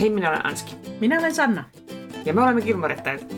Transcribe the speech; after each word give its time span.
Hei, 0.00 0.10
minä 0.10 0.30
olen 0.30 0.46
Anski. 0.46 0.76
Minä 1.00 1.18
olen 1.18 1.34
Sanna. 1.34 1.64
Ja 2.24 2.34
me 2.34 2.42
olemme 2.42 2.62
Kilmorettajat. 2.62 3.34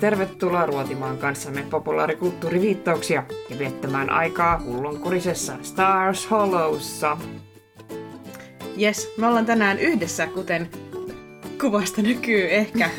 Tervetuloa 0.00 0.66
ruotimaan 0.66 1.18
kanssamme 1.18 1.64
populaarikulttuuriviittauksia 1.70 3.24
ja 3.50 3.58
viettämään 3.58 4.10
aikaa 4.10 4.62
hullunkurisessa 4.64 5.52
Stars 5.62 6.30
Hollowssa. 6.30 7.16
Yes, 8.80 9.14
me 9.16 9.26
ollaan 9.26 9.46
tänään 9.46 9.78
yhdessä, 9.78 10.26
kuten 10.26 10.70
kuvasta 11.60 12.02
näkyy 12.02 12.50
ehkä. 12.50 12.90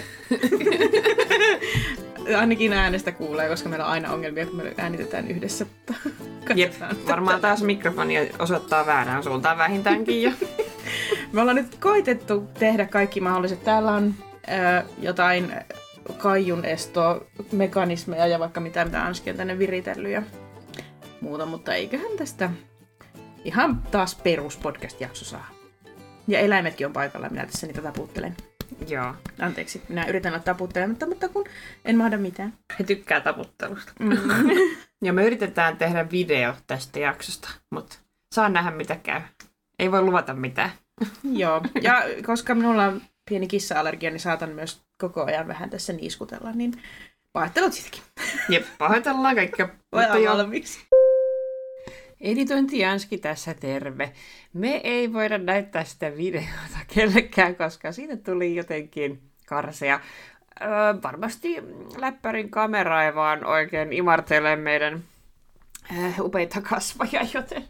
Ainakin 2.40 2.74
äänestä 2.74 3.12
kuulee, 3.12 3.50
koska 3.50 3.70
meillä 3.70 3.86
on 3.86 3.92
aina 3.92 4.14
ongelmia, 4.14 4.46
kun 4.46 4.56
me 4.56 4.74
äänitetään 4.78 5.28
yhdessä. 5.28 5.66
Jep, 6.56 6.74
varmaan 7.08 7.42
taas 7.42 7.64
mikrofoni 7.64 8.32
osoittaa 8.40 8.86
väärään 8.86 9.24
suuntaan 9.24 9.58
vähintäänkin 9.58 10.24
jo. 10.24 10.32
Me 11.34 11.42
ollaan 11.42 11.56
nyt 11.56 11.76
koitettu 11.76 12.42
tehdä 12.60 12.86
kaikki 12.86 13.22
mahdolliset. 13.22 13.64
Täällä 13.64 13.92
on 13.92 14.14
äh, 14.50 14.86
jotain 15.00 15.54
kaijun 16.18 16.66
estomekanismeja 16.66 18.28
ja 18.28 18.40
vaikka 18.40 18.60
mitä, 18.60 18.86
mitä 18.86 19.06
Anski 19.06 19.30
on 19.30 19.38
tänne 19.38 19.60
viritellyt 19.60 20.12
ja 20.12 20.24
muuta, 21.22 21.46
mutta 21.46 21.74
eiköhän 21.74 22.18
tästä 22.18 22.50
ihan 23.44 23.82
taas 23.92 24.16
perus 24.16 24.58
podcast-jakso 24.58 25.26
saa. 25.26 25.50
Ja 26.28 26.40
eläimetkin 26.40 26.88
on 26.88 26.94
paikalla, 26.94 27.30
minä 27.30 27.46
tässä 27.46 27.68
niitä 27.68 27.82
taputtelen. 27.82 28.36
Joo. 28.88 29.16
Anteeksi, 29.40 29.82
minä 29.90 30.06
yritän 30.06 30.34
olla 30.34 30.44
taputtelematta, 30.44 31.08
mutta 31.08 31.30
kun 31.30 31.46
en 31.86 31.98
mahda 31.98 32.18
mitään. 32.18 32.54
He 32.80 32.84
tykkää 32.84 33.20
taputtelusta. 33.20 33.94
Mm. 34.00 34.18
Ja 35.04 35.14
me 35.14 35.26
yritetään 35.26 35.78
tehdä 35.78 36.12
video 36.12 36.54
tästä 36.68 37.00
jaksosta, 37.00 37.50
mutta 37.72 37.96
saa 38.34 38.50
nähdä 38.50 38.72
mitä 38.72 38.96
käy. 38.96 39.22
Ei 39.80 39.92
voi 39.92 40.02
luvata 40.02 40.34
mitään. 40.34 40.72
Joo, 41.42 41.62
ja 41.82 42.04
koska 42.26 42.56
minulla 42.56 42.86
on 42.86 43.02
pieni 43.30 43.48
kissa-allergia, 43.48 44.10
niin 44.10 44.20
saatan 44.20 44.50
myös 44.50 44.82
koko 44.98 45.26
ajan 45.26 45.48
vähän 45.48 45.70
tässä 45.70 45.94
niiskutella, 45.94 46.52
niin 46.52 46.74
pahoittelut 47.34 47.74
siitäkin. 47.74 48.02
Jep, 48.50 48.66
pahoitellaan 48.78 49.36
kaikkea. 49.36 49.70
Joo, 50.24 50.38
valmiiksi. 50.38 50.80
Editointi 52.22 52.80
Janski 52.80 53.18
tässä 53.18 53.54
terve. 53.54 54.12
Me 54.54 54.82
ei 54.84 55.14
voida 55.14 55.38
näyttää 55.38 55.84
sitä 55.84 56.18
videota 56.18 56.78
kellekään, 56.94 57.56
koska 57.56 57.92
siitä 57.92 58.18
tuli 58.18 58.56
jotenkin 58.56 59.22
karsea. 59.46 60.00
Öö, 60.62 60.70
varmasti 61.04 61.56
läppärin 61.98 62.50
kamera 62.50 63.04
ei 63.04 63.16
vaan 63.16 63.46
oikein 63.46 63.94
imartele 63.94 64.56
meidän 64.56 65.04
äh, 65.92 66.20
upeita 66.20 66.62
kasvoja, 66.62 67.22
joten 67.34 67.64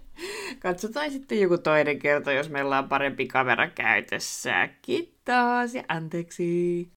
katsotaan 0.59 1.11
sitten 1.11 1.39
joku 1.39 1.57
toinen 1.57 1.99
kerta, 1.99 2.31
jos 2.31 2.49
meillä 2.49 2.77
on 2.77 2.89
parempi 2.89 3.27
kamera 3.27 3.69
käytössä. 3.69 4.69
Kiitos 4.81 5.73
ja 5.73 5.83
anteeksi. 5.87 6.89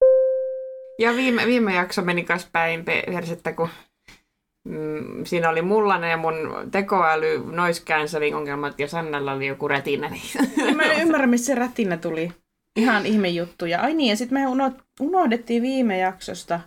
Ja 0.99 1.17
viime, 1.17 1.47
viime 1.47 1.75
jakso 1.75 2.03
meni 2.03 2.25
kas 2.25 2.49
päin 2.53 2.85
pe- 2.85 3.05
persettä, 3.07 3.53
kun 3.53 3.69
mm, 4.65 5.25
siinä 5.25 5.49
oli 5.49 5.63
mullainen 5.63 6.11
ja 6.11 6.17
mun 6.17 6.35
tekoäly 6.71 7.43
noise 7.53 7.85
cancelling 7.85 8.37
ongelmat 8.37 8.81
ja 8.81 8.89
Sannalla 8.89 9.33
oli 9.33 9.47
joku 9.47 9.69
rätinä. 9.69 10.09
Niin... 10.09 10.77
Mä 10.77 10.83
en 10.83 11.03
ymmärrä, 11.03 11.27
missä 11.27 11.47
se 11.47 11.55
rätinä 11.55 11.97
tuli. 11.97 12.33
Ihan 12.77 13.07
ihme 13.07 13.29
juttu. 13.29 13.67
Ja 13.67 13.81
ai 13.81 13.95
niin, 13.95 14.11
ja 14.11 14.17
sitten 14.17 14.39
me 14.39 14.47
uno- 14.47 14.83
unohdettiin 15.01 15.63
viime 15.63 15.99
jaksosta 15.99 16.61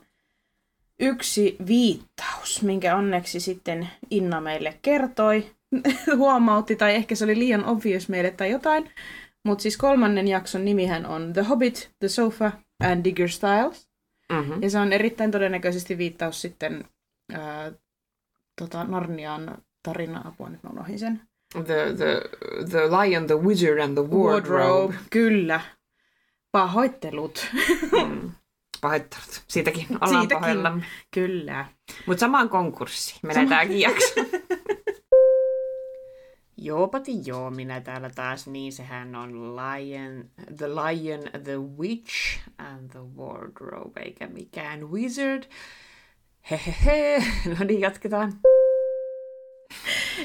yksi 1.00 1.56
viittaus, 1.68 2.62
minkä 2.62 2.96
onneksi 2.96 3.40
sitten 3.40 3.90
Inna 4.10 4.42
meille 4.42 4.80
kertoi, 4.82 5.52
huomautti, 6.18 6.76
tai 6.76 6.96
ehkä 6.96 7.16
se 7.16 7.24
oli 7.24 7.40
liian 7.40 7.66
obvious 7.66 8.10
meille 8.10 8.32
tai 8.32 8.52
jotain. 8.52 8.92
Mutta 9.46 9.62
siis 9.62 9.78
kolmannen 9.78 10.28
jakson 10.28 10.66
nimihän 10.66 11.06
on 11.06 11.34
The 11.34 11.42
Hobbit, 11.42 11.92
The 12.00 12.08
Sofa 12.08 12.52
and 12.84 13.04
Digger 13.04 13.30
Styles. 13.30 13.90
mm-hmm. 14.32 14.64
Ja 14.64 14.70
se 14.70 14.80
on 14.80 14.94
erittäin 14.94 15.32
todennäköisesti 15.32 15.98
viittaus 15.98 16.42
sitten 16.42 16.86
ää, 17.34 17.72
tota 18.62 18.84
Narnian 18.84 19.58
tarina 19.84 20.22
apua, 20.26 20.50
nyt 20.50 20.64
mä 20.64 20.70
unohdin 20.70 21.00
sen. 21.00 21.22
the, 21.54 21.94
the, 21.98 22.22
the 22.70 22.80
Lion, 22.82 23.28
the 23.28 23.36
Wizard 23.36 23.80
and 23.80 23.94
the 23.98 24.08
Wardrobe. 24.18 24.96
Kyllä. 25.10 25.62
Pahoittelut. 26.52 27.48
Mm. 27.92 28.32
Pahoittelut. 28.82 29.44
Siitäkin 29.48 29.86
ollaan 29.92 30.10
Siitäkin. 30.22 30.40
pahoillamme. 30.42 30.86
Kyllä. 31.14 31.66
Mutta 32.06 32.20
samaan 32.20 32.50
konkurssiin 32.50 33.20
menee 33.24 33.44
Sama- 33.44 33.64
jakso. 33.64 34.14
Joopati 36.62 37.12
joo, 37.26 37.52
minä 37.52 37.82
täällä 37.82 38.10
taas, 38.10 38.48
niin 38.48 38.74
sehän 38.74 39.16
on 39.16 39.56
Lion, 39.56 40.30
The 40.58 40.68
Lion, 40.68 41.44
The 41.44 41.58
Witch 41.78 42.40
and 42.58 42.90
the 42.92 43.00
Wardrobe, 43.18 44.02
eikä 44.02 44.28
mikään 44.28 44.92
Wizard. 44.92 45.44
Hehehe, 46.52 47.24
no 47.60 47.66
niin, 47.66 47.82
jatketaan. 47.82 48.34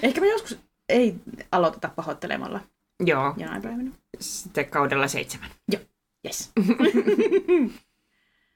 Ehkä 0.03 0.21
me 0.21 0.29
joskus 0.29 0.59
ei 0.89 1.15
aloiteta 1.53 1.89
pahoittelemalla 1.97 2.61
Joo, 3.01 3.35
jonain 3.37 3.63
päivänä. 3.63 3.91
sitten 4.21 4.71
kaudella 4.71 5.09
seitsemän. 5.09 5.51
Yes. 6.27 6.53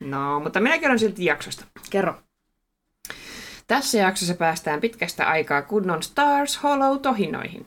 No, 0.00 0.40
mutta 0.40 0.60
minä 0.60 0.78
kerron 0.78 0.98
silti 0.98 1.24
jaksosta. 1.24 1.64
Kerro. 1.90 2.22
Tässä 3.68 3.98
jaksossa 3.98 4.34
päästään 4.34 4.80
pitkästä 4.80 5.28
aikaa 5.28 5.62
kunnon 5.62 6.02
Stars 6.02 6.62
Hollow 6.62 7.00
tohinoihin. 7.00 7.66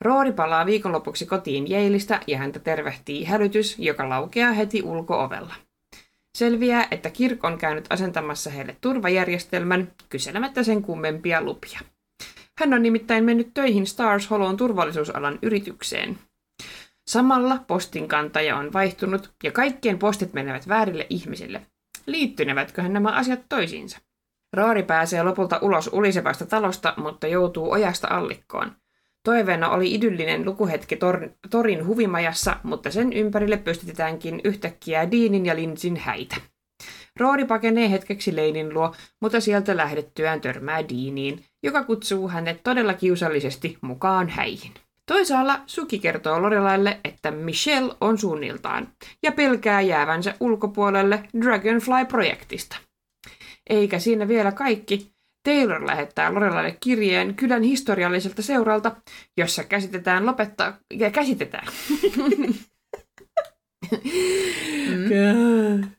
Roori 0.00 0.32
palaa 0.32 0.66
viikonlopuksi 0.66 1.26
kotiin 1.26 1.70
Jeilistä 1.70 2.20
ja 2.26 2.38
häntä 2.38 2.58
tervehtii 2.58 3.24
hälytys, 3.24 3.78
joka 3.78 4.08
laukeaa 4.08 4.52
heti 4.52 4.82
ulkoovella. 4.82 5.54
Selviää, 6.38 6.88
että 6.90 7.10
Kirk 7.10 7.44
on 7.44 7.58
käynyt 7.58 7.84
asentamassa 7.90 8.50
heille 8.50 8.76
turvajärjestelmän 8.80 9.92
kyselemättä 10.08 10.62
sen 10.62 10.82
kummempia 10.82 11.42
lupia. 11.42 11.80
Hän 12.58 12.74
on 12.74 12.82
nimittäin 12.82 13.24
mennyt 13.24 13.50
töihin 13.54 13.86
Stars 13.86 14.30
Hollown 14.30 14.56
turvallisuusalan 14.56 15.38
yritykseen. 15.42 16.18
Samalla 17.06 17.58
postinkantaja 17.66 18.56
on 18.56 18.72
vaihtunut 18.72 19.32
ja 19.44 19.52
kaikkien 19.52 19.98
postit 19.98 20.32
menevät 20.32 20.68
väärille 20.68 21.06
ihmisille. 21.10 21.62
Liittynevätköhän 22.06 22.92
nämä 22.92 23.10
asiat 23.10 23.40
toisiinsa? 23.48 23.98
Roori 24.52 24.82
pääsee 24.82 25.22
lopulta 25.22 25.58
ulos 25.62 25.90
ulisevasta 25.92 26.46
talosta, 26.46 26.94
mutta 26.96 27.26
joutuu 27.26 27.72
ojasta 27.72 28.08
allikkoon. 28.10 28.72
Toiveena 29.24 29.70
oli 29.70 29.94
idyllinen 29.94 30.44
lukuhetki 30.44 30.96
tor- 30.96 31.30
torin 31.50 31.86
huvimajassa, 31.86 32.56
mutta 32.62 32.90
sen 32.90 33.12
ympärille 33.12 33.56
pystytetäänkin 33.56 34.40
yhtäkkiä 34.44 35.10
Deanin 35.10 35.46
ja 35.46 35.56
Linsin 35.56 35.96
häitä. 35.96 36.36
Roori 37.20 37.44
pakenee 37.44 37.90
hetkeksi 37.90 38.36
Leinin 38.36 38.74
luo, 38.74 38.94
mutta 39.20 39.40
sieltä 39.40 39.76
lähdettyään 39.76 40.40
törmää 40.40 40.88
Deaniin, 40.88 41.44
joka 41.62 41.84
kutsuu 41.84 42.28
hänet 42.28 42.60
todella 42.64 42.94
kiusallisesti 42.94 43.78
mukaan 43.80 44.28
häihin. 44.28 44.72
Toisaalla 45.06 45.60
Suki 45.66 45.98
kertoo 45.98 46.42
Lorelaille, 46.42 47.00
että 47.04 47.30
Michelle 47.30 47.94
on 48.00 48.18
suunniltaan 48.18 48.88
ja 49.22 49.32
pelkää 49.32 49.80
jäävänsä 49.80 50.34
ulkopuolelle 50.40 51.22
Dragonfly-projektista. 51.40 52.76
Eikä 53.70 53.98
siinä 53.98 54.28
vielä 54.28 54.52
kaikki. 54.52 55.12
Taylor 55.42 55.86
lähettää 55.86 56.34
Lorelaille 56.34 56.76
kirjeen 56.80 57.34
kylän 57.34 57.62
historialliselta 57.62 58.42
seuralta, 58.42 58.96
jossa 59.36 59.64
käsitetään 59.64 60.26
lopettaa 60.26 60.78
ja 60.92 61.10
käsitetään. 61.10 61.66
Mm. 64.88 65.90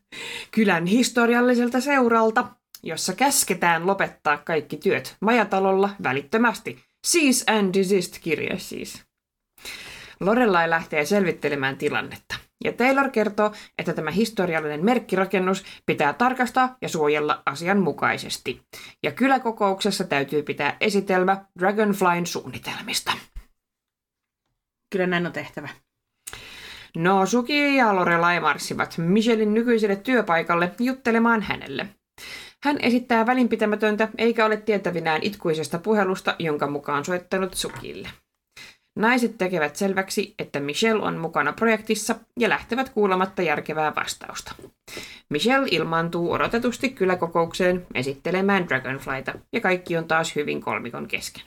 Kylän 0.52 0.86
historialliselta 0.86 1.82
seuralta, 1.82 2.48
jossa 2.84 3.14
käsketään 3.14 3.88
lopettaa 3.88 4.38
kaikki 4.38 4.78
työt 4.78 5.16
majatalolla 5.22 5.90
välittömästi. 6.04 6.80
Cease 7.08 7.52
and 7.52 7.74
desist 7.74 8.20
kirje 8.20 8.60
siis. 8.60 9.04
Lorelai 10.26 10.70
lähtee 10.70 11.06
selvittelemään 11.06 11.78
tilannetta. 11.78 12.36
Ja 12.64 12.74
Taylor 12.74 13.10
kertoo, 13.10 13.52
että 13.78 13.94
tämä 13.94 14.12
historiallinen 14.12 14.86
merkkirakennus 14.86 15.64
pitää 15.86 16.14
tarkastaa 16.14 16.78
ja 16.82 16.90
suojella 16.90 17.44
asianmukaisesti. 17.46 18.62
Ja 19.04 19.12
kyläkokouksessa 19.12 20.04
täytyy 20.04 20.44
pitää 20.44 20.78
esitelmä 20.82 21.46
Dragonflyn 21.60 22.26
suunnitelmista. 22.26 23.12
Kyllä 24.92 25.08
näin 25.08 25.26
on 25.26 25.32
tehtävä. 25.32 25.70
No, 26.98 27.26
Suki 27.26 27.76
ja 27.76 27.96
Lorelai 27.96 28.40
marssivat 28.40 28.98
Michelin 28.98 29.54
nykyiselle 29.54 29.96
työpaikalle 29.96 30.72
juttelemaan 30.80 31.42
hänelle. 31.42 31.88
Hän 32.64 32.78
esittää 32.82 33.26
välinpitämätöntä 33.26 34.08
eikä 34.18 34.46
ole 34.46 34.58
tietävinään 34.58 35.24
itkuisesta 35.24 35.80
puhelusta, 35.80 36.36
jonka 36.40 36.68
mukaan 36.68 37.06
soittanut 37.06 37.54
Sukille. 37.54 38.10
Naiset 38.96 39.38
tekevät 39.38 39.76
selväksi, 39.76 40.36
että 40.40 40.60
Michelle 40.60 41.04
on 41.04 41.18
mukana 41.18 41.54
projektissa 41.54 42.16
ja 42.40 42.50
lähtevät 42.50 42.90
kuulematta 42.90 43.42
järkevää 43.42 43.96
vastausta. 43.96 44.56
Michelle 45.30 45.68
ilmaantuu 45.72 46.32
odotetusti 46.32 46.90
kyläkokoukseen 46.90 47.88
esittelemään 47.94 48.68
Dragonflyta 48.68 49.34
ja 49.54 49.62
kaikki 49.62 49.98
on 49.98 50.08
taas 50.08 50.36
hyvin 50.36 50.62
kolmikon 50.62 51.08
kesken. 51.08 51.44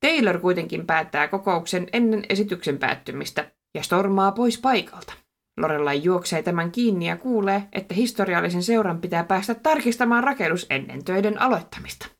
Taylor 0.00 0.38
kuitenkin 0.38 0.86
päättää 0.86 1.28
kokouksen 1.28 1.86
ennen 1.92 2.24
esityksen 2.28 2.78
päättymistä 2.78 3.50
ja 3.74 3.82
stormaa 3.82 4.32
pois 4.32 4.60
paikalta. 4.60 5.12
Lorelai 5.60 6.02
juoksee 6.02 6.42
tämän 6.42 6.72
kiinni 6.72 7.08
ja 7.08 7.16
kuulee, 7.16 7.68
että 7.72 7.94
historiallisen 7.94 8.62
seuran 8.62 9.00
pitää 9.00 9.24
päästä 9.24 9.54
tarkistamaan 9.54 10.24
rakennus 10.24 10.66
ennen 10.70 11.04
töiden 11.04 11.40
aloittamista. 11.40 12.13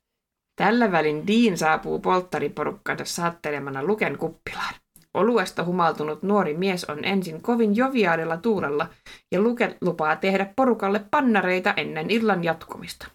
Tällä 0.57 0.93
välin 0.93 1.27
Dean 1.27 1.59
saapuu 1.59 1.99
polttariporukkansa 1.99 3.05
saattelemana 3.05 3.85
Luken 3.85 4.19
kuppilaan. 4.19 4.75
Oluesta 5.15 5.65
humaltunut 5.65 6.23
nuori 6.23 6.55
mies 6.55 6.85
on 6.85 7.05
ensin 7.05 7.43
kovin 7.43 7.77
joviaalilla 7.77 8.37
tuulella 8.37 8.89
ja 9.33 9.41
Luke 9.41 9.77
lupaa 9.81 10.17
tehdä 10.17 10.53
porukalle 10.57 11.05
pannareita 11.11 11.75
ennen 11.77 12.11
illan 12.11 12.45
jatkumista. 12.45 13.07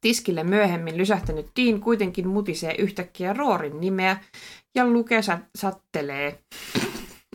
Tiskille 0.00 0.44
myöhemmin 0.44 0.98
lysähtänyt 0.98 1.46
Dean 1.60 1.80
kuitenkin 1.80 2.28
mutisee 2.28 2.74
yhtäkkiä 2.78 3.32
Roorin 3.32 3.80
nimeä 3.80 4.16
ja 4.74 4.86
Luke 4.86 5.20
sattelee 5.58 6.38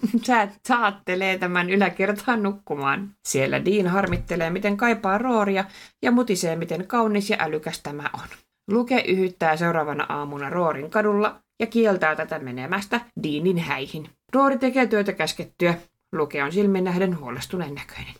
Sä 0.25 0.47
saattelee 0.67 1.37
tämän 1.37 1.69
yläkertaan 1.69 2.43
nukkumaan. 2.43 3.13
Siellä 3.27 3.65
Dean 3.65 3.87
harmittelee, 3.87 4.49
miten 4.49 4.77
kaipaa 4.77 5.17
Rooria 5.17 5.65
ja 6.01 6.11
mutisee, 6.11 6.55
miten 6.55 6.87
kaunis 6.87 7.29
ja 7.29 7.37
älykäs 7.39 7.81
tämä 7.81 8.09
on. 8.13 8.46
Luke 8.67 9.03
yhyttää 9.07 9.57
seuraavana 9.57 10.05
aamuna 10.09 10.49
Roorin 10.49 10.89
kadulla 10.89 11.41
ja 11.59 11.67
kieltää 11.67 12.15
tätä 12.15 12.39
menemästä 12.39 13.01
Deanin 13.23 13.57
häihin. 13.57 14.09
Roori 14.33 14.57
tekee 14.57 14.87
työtä 14.87 15.13
käskettyä. 15.13 15.77
Luke 16.11 16.43
on 16.43 16.51
silmin 16.51 16.83
nähden 16.83 17.19
huolestuneen 17.19 17.75
näköinen. 17.75 18.13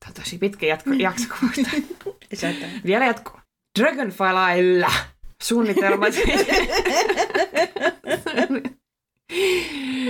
Tämä 0.00 0.08
on 0.08 0.14
tosi 0.14 0.38
pitkä 0.38 0.66
jatko, 0.66 0.90
jakso 0.92 1.28
Vielä 2.86 3.06
jatkuu. 3.06 3.40
Dragonflylla 3.78 4.92
suunnitelmat. 5.42 6.14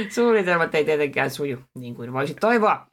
Suunnitelmat 0.09 0.75
ei 0.75 0.85
tietenkään 0.85 1.31
suju, 1.31 1.59
niin 1.79 1.95
kuin 1.95 2.13
voisi 2.13 2.35
toivoa. 2.35 2.87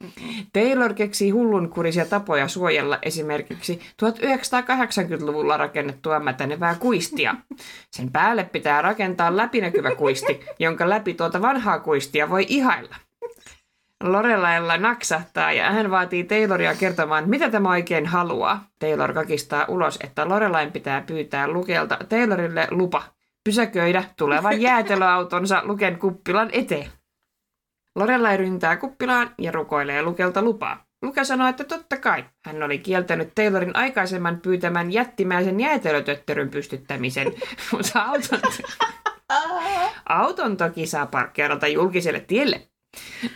Taylor 0.52 0.94
keksii 0.94 1.30
hullunkurisia 1.30 2.04
tapoja 2.06 2.48
suojella 2.48 2.98
esimerkiksi 3.02 3.80
1980-luvulla 4.02 5.56
rakennettua 5.56 6.20
mätänevää 6.20 6.74
kuistia. 6.74 7.34
Sen 7.90 8.12
päälle 8.12 8.44
pitää 8.44 8.82
rakentaa 8.82 9.36
läpinäkyvä 9.36 9.94
kuisti, 9.94 10.40
jonka 10.58 10.88
läpi 10.88 11.14
tuota 11.14 11.42
vanhaa 11.42 11.80
kuistia 11.80 12.30
voi 12.30 12.46
ihailla. 12.48 12.96
Lorelailla 14.02 14.76
naksahtaa 14.76 15.52
ja 15.52 15.70
hän 15.70 15.90
vaatii 15.90 16.24
Tayloria 16.24 16.74
kertomaan, 16.74 17.28
mitä 17.28 17.50
tämä 17.50 17.70
oikein 17.70 18.06
haluaa. 18.06 18.68
Taylor 18.78 19.12
kakistaa 19.12 19.64
ulos, 19.68 19.98
että 20.04 20.28
Lorelain 20.28 20.72
pitää 20.72 21.00
pyytää 21.00 21.48
Lukelta 21.48 21.98
Taylorille 22.08 22.66
lupa 22.70 23.02
pysäköidä 23.44 24.04
tulevan 24.16 24.60
jäätelöautonsa 24.68 25.62
Luken 25.64 25.98
kuppilan 25.98 26.48
eteen. 26.52 26.90
Lorelai 27.96 28.36
ryntää 28.36 28.76
kuppilaan 28.76 29.34
ja 29.38 29.52
rukoilee 29.52 30.02
Lukelta 30.02 30.42
lupaa. 30.42 30.88
Luke 31.02 31.24
sanoo, 31.24 31.48
että 31.48 31.64
totta 31.64 31.96
kai. 31.96 32.24
Hän 32.44 32.62
oli 32.62 32.78
kieltänyt 32.78 33.34
Taylorin 33.34 33.76
aikaisemman 33.76 34.40
pyytämän 34.40 34.92
jättimäisen 34.92 35.60
jäätelötötteryn 35.60 36.50
pystyttämisen, 36.50 37.26
mutta 37.72 38.02
auton, 38.02 38.40
auton 40.08 40.56
toki 40.56 40.86
saa 40.86 41.06
parkkeerata 41.06 41.66
julkiselle 41.66 42.20
tielle. 42.20 42.68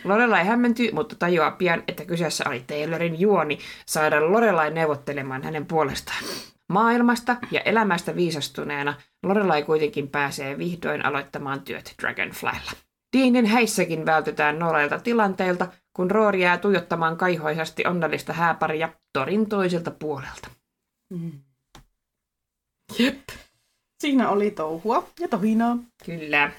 Lorelai 0.03 0.45
hämmentyy, 0.45 0.91
mutta 0.91 1.15
tajuaa 1.15 1.51
pian, 1.51 1.83
että 1.87 2.05
kyseessä 2.05 2.43
oli 2.47 2.63
Taylorin 2.67 3.19
juoni 3.19 3.59
saada 3.85 4.31
Lorelai 4.31 4.71
neuvottelemaan 4.71 5.43
hänen 5.43 5.65
puolestaan. 5.65 6.23
Maailmasta 6.69 7.35
ja 7.51 7.61
elämästä 7.61 8.15
viisastuneena 8.15 8.93
Lorelai 9.23 9.63
kuitenkin 9.63 10.09
pääsee 10.09 10.57
vihdoin 10.57 11.05
aloittamaan 11.05 11.61
työt 11.61 11.95
Dragonflylla. 12.01 12.71
Deanin 13.17 13.45
häissäkin 13.45 14.05
vältytään 14.05 14.59
noreilta 14.59 14.99
tilanteilta, 14.99 15.67
kun 15.95 16.11
Roori 16.11 16.41
jää 16.41 16.57
tuijottamaan 16.57 17.17
kaihoisasti 17.17 17.87
onnellista 17.87 18.33
hääparia 18.33 18.89
torin 19.13 19.49
toiselta 19.49 19.91
puolelta. 19.91 20.49
Mm. 21.09 21.31
Jep. 22.99 23.29
Siinä 24.01 24.29
oli 24.29 24.51
touhua 24.51 25.09
ja 25.19 25.27
tohinaa. 25.27 25.77
Kyllä. 26.05 26.51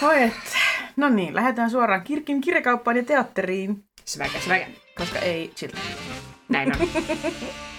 Hoi 0.00 0.22
et. 0.22 0.34
No 0.96 1.08
niin, 1.08 1.34
lähdetään 1.34 1.70
suoraan 1.70 2.04
Kirkin 2.04 2.40
kirjakauppaan 2.40 2.96
ja 2.96 3.04
teatteriin. 3.04 3.84
Sväkä, 4.04 4.40
sväkä. 4.40 4.66
Koska 4.98 5.18
ei 5.18 5.48
chill. 5.48 5.72
Näin 6.48 6.72
on. 6.72 6.88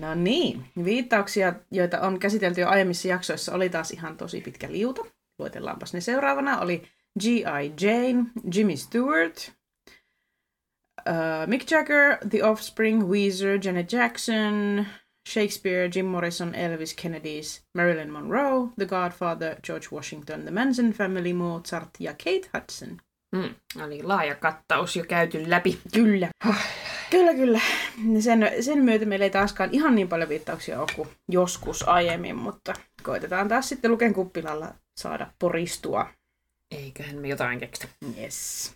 No 0.00 0.14
niin, 0.14 0.64
viittauksia, 0.84 1.52
joita 1.70 2.00
on 2.00 2.18
käsitelty 2.18 2.60
jo 2.60 2.68
aiemmissa 2.68 3.08
jaksoissa, 3.08 3.54
oli 3.54 3.68
taas 3.68 3.90
ihan 3.90 4.16
tosi 4.16 4.40
pitkä 4.40 4.72
liuta. 4.72 5.02
Luetellaanpas 5.38 5.94
ne 5.94 6.00
seuraavana. 6.00 6.58
Oli 6.58 6.82
G.I. 7.20 7.72
Jane, 7.80 8.24
Jimmy 8.54 8.76
Stewart, 8.76 9.52
uh, 11.08 11.46
Mick 11.46 11.70
Jagger, 11.70 12.16
The 12.30 12.44
Offspring, 12.44 13.08
Weezer, 13.08 13.58
Janet 13.64 13.92
Jackson, 13.92 14.86
Shakespeare, 15.28 15.90
Jim 15.94 16.06
Morrison, 16.06 16.54
Elvis 16.54 16.94
Kennedy's, 16.94 17.60
Marilyn 17.74 18.10
Monroe, 18.10 18.70
The 18.76 18.86
Godfather, 18.86 19.56
George 19.62 19.88
Washington, 19.92 20.42
The 20.44 20.50
Manson 20.50 20.92
Family, 20.92 21.32
Mozart 21.32 21.90
ja 22.00 22.12
Kate 22.12 22.48
Hudson. 22.54 23.00
Mm, 23.34 23.54
oli 23.84 24.02
laaja 24.02 24.34
kattaus 24.34 24.96
jo 24.96 25.04
käyty 25.04 25.50
läpi. 25.50 25.78
Kyllä. 25.94 26.28
Kyllä, 27.10 27.34
kyllä. 27.34 27.60
Sen, 28.20 28.50
sen 28.60 28.84
myötä 28.84 29.04
meillä 29.04 29.24
ei 29.24 29.30
taaskaan 29.30 29.70
ihan 29.72 29.94
niin 29.94 30.08
paljon 30.08 30.28
viittauksia 30.28 30.80
ole 30.80 30.88
kuin 30.96 31.08
joskus 31.28 31.88
aiemmin, 31.88 32.36
mutta 32.36 32.74
koitetaan 33.02 33.48
taas 33.48 33.68
sitten 33.68 33.90
Luken 33.90 34.14
kuppilalla 34.14 34.74
saada 34.96 35.26
poristua. 35.38 36.08
Eiköhän 36.70 37.16
me 37.16 37.28
jotain 37.28 37.60
keksitä. 37.60 37.88
Yes. 38.20 38.74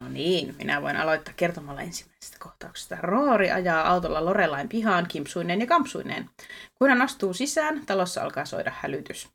No 0.00 0.08
niin, 0.08 0.54
minä 0.58 0.82
voin 0.82 0.96
aloittaa 0.96 1.34
kertomalla 1.36 1.82
ensimmäisestä 1.82 2.36
kohtauksesta. 2.38 2.96
Roori 3.00 3.50
ajaa 3.50 3.88
autolla 3.88 4.24
Lorelain 4.24 4.68
pihaan 4.68 5.06
kimpsuineen 5.08 5.60
ja 5.60 5.66
kampsuineen. 5.66 6.30
Kun 6.74 6.88
hän 6.88 7.02
astuu 7.02 7.34
sisään, 7.34 7.86
talossa 7.86 8.22
alkaa 8.22 8.44
soida 8.44 8.72
hälytys. 8.80 9.28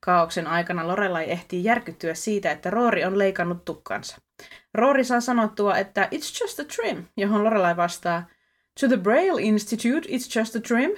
Kaauksen 0.00 0.46
aikana 0.46 0.88
Lorelai 0.88 1.30
ehtii 1.30 1.64
järkyttyä 1.64 2.14
siitä, 2.14 2.50
että 2.50 2.70
Roori 2.70 3.04
on 3.04 3.18
leikannut 3.18 3.64
tukkansa. 3.64 4.16
Roori 4.74 5.04
saa 5.04 5.20
sanottua, 5.20 5.76
että 5.76 6.08
it's 6.14 6.42
just 6.42 6.60
a 6.60 6.64
trim, 6.64 7.04
johon 7.16 7.44
Lorelai 7.44 7.76
vastaa, 7.76 8.26
to 8.80 8.88
the 8.88 8.96
Braille 8.96 9.42
Institute 9.42 10.08
it's 10.08 10.38
just 10.38 10.56
a 10.56 10.60
trim. 10.60 10.90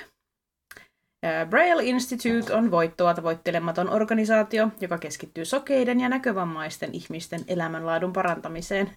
Braille 1.50 1.84
Institute 1.84 2.54
on 2.54 2.70
voittoa 2.70 3.14
tavoittelematon 3.14 3.90
organisaatio, 3.90 4.68
joka 4.80 4.98
keskittyy 4.98 5.44
sokeiden 5.44 6.00
ja 6.00 6.08
näkövammaisten 6.08 6.94
ihmisten 6.94 7.40
elämänlaadun 7.48 8.12
parantamiseen 8.12 8.90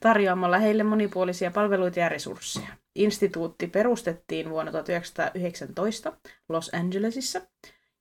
tarjoamalla 0.00 0.58
heille 0.58 0.82
monipuolisia 0.82 1.50
palveluita 1.50 2.00
ja 2.00 2.08
resursseja. 2.08 2.68
Instituutti 2.94 3.66
perustettiin 3.66 4.50
vuonna 4.50 4.72
1919 4.72 6.12
Los 6.48 6.70
Angelesissa 6.74 7.40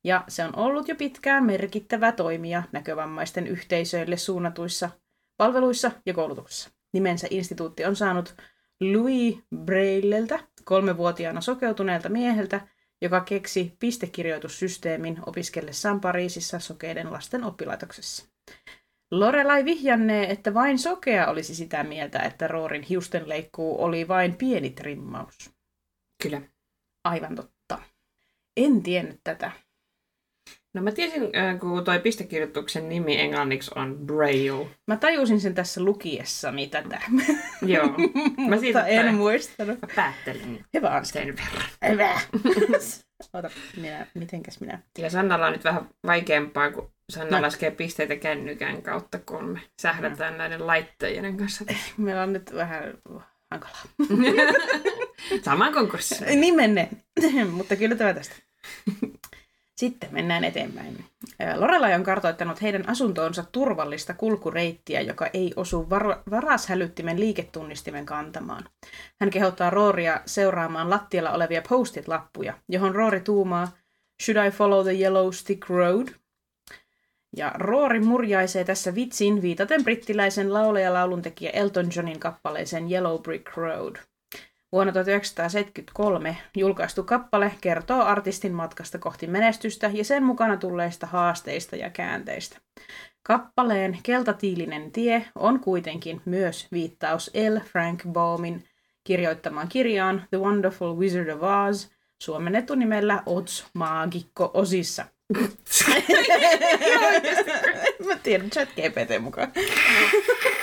ja 0.08 0.24
se 0.28 0.44
on 0.44 0.56
ollut 0.56 0.88
jo 0.88 0.96
pitkään 0.96 1.46
merkittävä 1.46 2.12
toimija 2.12 2.64
näkövammaisten 2.72 3.48
yhteisöille 3.48 4.18
suunnatuissa 4.18 4.90
palveluissa 5.38 5.92
ja 6.06 6.14
koulutuksessa. 6.14 6.70
Nimensä 6.94 7.28
instituutti 7.30 7.86
on 7.86 7.96
saanut 7.96 8.36
Louis 8.82 9.38
Brailleltä, 9.56 10.40
kolmevuotiaana 10.64 11.42
sokeutuneelta 11.42 12.10
mieheltä, 12.10 12.68
joka 13.02 13.22
keksi 13.22 13.76
pistekirjoitussysteemin 13.80 15.20
opiskellessaan 15.26 16.02
Pariisissa 16.02 16.60
sokeiden 16.60 17.14
lasten 17.14 17.44
oppilaitoksessa. 17.44 18.26
Lorelai 19.12 19.66
vihjannee, 19.66 20.32
että 20.32 20.54
vain 20.54 20.80
sokea 20.80 21.28
olisi 21.28 21.56
sitä 21.56 21.84
mieltä, 21.84 22.20
että 22.20 22.48
Roorin 22.48 22.84
hiustenleikkuu 22.84 23.84
oli 23.84 24.08
vain 24.08 24.36
pieni 24.36 24.70
trimmaus. 24.70 25.52
Kyllä. 26.24 26.42
Aivan 27.04 27.36
totta. 27.36 27.82
En 28.58 28.84
tiennyt 28.84 29.20
tätä. 29.24 29.67
No 30.74 30.82
mä 30.82 30.92
tiesin, 30.92 31.24
äh, 31.24 31.60
kun 31.60 31.84
toi 31.84 32.00
pistekirjoituksen 32.00 32.90
nimi 32.90 33.20
englanniksi 33.20 33.72
on 33.76 33.98
Braille. 34.06 34.68
Mä 34.88 34.98
tajusin 34.98 35.40
sen 35.40 35.54
tässä 35.54 35.84
lukiessani 35.84 36.68
tätä. 36.68 37.02
Joo. 37.66 37.90
Mä 38.50 38.58
siitä 38.58 38.86
en 38.86 39.16
muistanut. 39.16 39.82
Mä 39.82 39.88
päättelin 39.96 40.66
Hyvä 40.74 40.90
on 40.90 41.06
sen 41.06 41.28
verran. 41.28 41.70
Hyvä. 41.90 42.20
Ota, 43.34 43.50
minä, 43.78 44.08
mitenkäs 44.14 44.60
minä? 44.60 44.80
Ja 44.98 45.10
Sannalla 45.10 45.46
on 45.46 45.54
nyt 45.54 45.64
vähän 45.64 45.90
vaikeampaa, 46.06 46.72
kun 46.72 46.92
Sanna 47.10 47.38
no. 47.38 47.42
laskee 47.42 47.72
pisteitä 47.72 48.16
kännykän 48.16 48.82
kautta, 48.82 49.20
kun 49.20 49.46
me 49.46 49.60
sählätään 49.82 50.34
no. 50.34 50.38
näiden 50.38 50.68
laitteiden 50.68 51.38
kanssa. 51.38 51.66
Meillä 51.98 52.24
on 52.24 52.34
nyt 52.34 52.54
vähän 52.54 52.84
hankalaa. 53.52 53.84
Saman 55.44 55.74
konkurssi. 55.74 56.26
Niin 56.36 56.56
menne. 56.56 56.90
Mutta 57.52 57.76
kyllä 57.76 57.96
tämä 57.96 58.14
tästä. 58.14 58.36
Sitten 59.78 60.10
mennään 60.14 60.44
eteenpäin. 60.44 61.06
Lorelai 61.56 61.94
on 61.94 62.04
kartoittanut 62.04 62.62
heidän 62.62 62.90
asuntoonsa 62.90 63.44
turvallista 63.52 64.14
kulkureittiä, 64.14 65.02
joka 65.02 65.28
ei 65.34 65.54
osu 65.56 65.90
var- 65.90 66.22
varashälyttimen 66.32 67.20
liiketunnistimen 67.20 68.06
kantamaan. 68.06 68.64
Hän 69.20 69.30
kehottaa 69.30 69.70
Rooria 69.70 70.22
seuraamaan 70.26 70.90
lattialla 70.90 71.32
olevia 71.32 71.62
postit-lappuja, 71.70 72.54
johon 72.70 72.96
Roori 72.96 73.20
tuumaa 73.20 73.68
Should 74.24 74.48
I 74.48 74.52
follow 74.52 74.84
the 74.84 74.94
yellow 74.94 75.32
stick 75.32 75.70
road? 75.70 76.08
Ja 77.38 77.52
Roori 77.56 78.00
murjaisee 78.00 78.64
tässä 78.64 78.96
vitsin 78.96 79.42
viitaten 79.42 79.84
brittiläisen 79.84 80.54
laulaja 80.54 80.94
lauluntekijä 80.94 81.50
Elton 81.52 81.90
Johnin 81.96 82.20
kappaleeseen 82.20 82.92
Yellow 82.92 83.22
Brick 83.22 83.58
Road. 83.58 83.96
Vuonna 84.72 84.94
1973 84.94 86.38
julkaistu 86.58 87.04
kappale 87.04 87.52
kertoo 87.62 88.02
artistin 88.02 88.54
matkasta 88.54 88.98
kohti 88.98 89.28
menestystä 89.28 89.92
ja 89.94 90.04
sen 90.04 90.24
mukana 90.24 90.58
tulleista 90.58 91.08
haasteista 91.08 91.76
ja 91.76 91.90
käänteistä. 91.90 92.58
Kappaleen 93.24 93.98
Keltatiilinen 94.04 94.92
tie 94.92 95.26
on 95.36 95.60
kuitenkin 95.60 96.22
myös 96.26 96.68
viittaus 96.72 97.32
L. 97.34 97.60
Frank 97.60 98.04
Baumin 98.08 98.64
kirjoittamaan 99.04 99.68
kirjaan 99.68 100.28
The 100.30 100.38
Wonderful 100.38 100.98
Wizard 100.98 101.30
of 101.30 101.42
Oz, 101.44 101.88
suomennettu 102.24 102.76
nimellä 102.76 103.24
Oz 103.26 103.64
Maagikko 103.74 104.52
osissa. 104.54 105.06
Mä 108.08 108.16
tiedän, 108.24 108.50
chat 108.50 108.70
GPT 108.70 109.22
mukaan. 109.22 109.52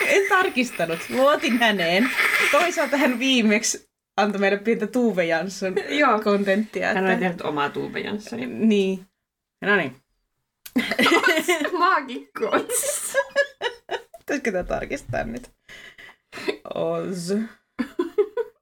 en 0.06 0.28
tarkistanut, 0.28 0.98
luotin 1.10 1.58
häneen. 1.58 2.10
Toisaalta 2.50 2.96
hän 2.96 3.18
viimeksi 3.18 3.93
antoi 4.16 4.40
meille 4.40 4.58
pientä 4.58 4.86
Tuve 4.86 5.24
Jansson 5.26 5.74
Joo. 6.00 6.20
kontenttia. 6.20 6.86
Hän 6.86 6.96
että- 6.96 7.12
on 7.14 7.18
tehnyt 7.20 7.40
omaa 7.40 7.70
Tuve 7.70 8.00
Janssonia. 8.00 8.46
Niin. 8.48 9.06
No 9.60 9.76
niin. 9.76 9.96
Maagikko. 11.78 12.50
Pitäisikö 14.18 14.52
tätä 14.52 14.64
tarkistaa 14.64 15.24
nyt? 15.24 15.50
Oz. 16.74 17.32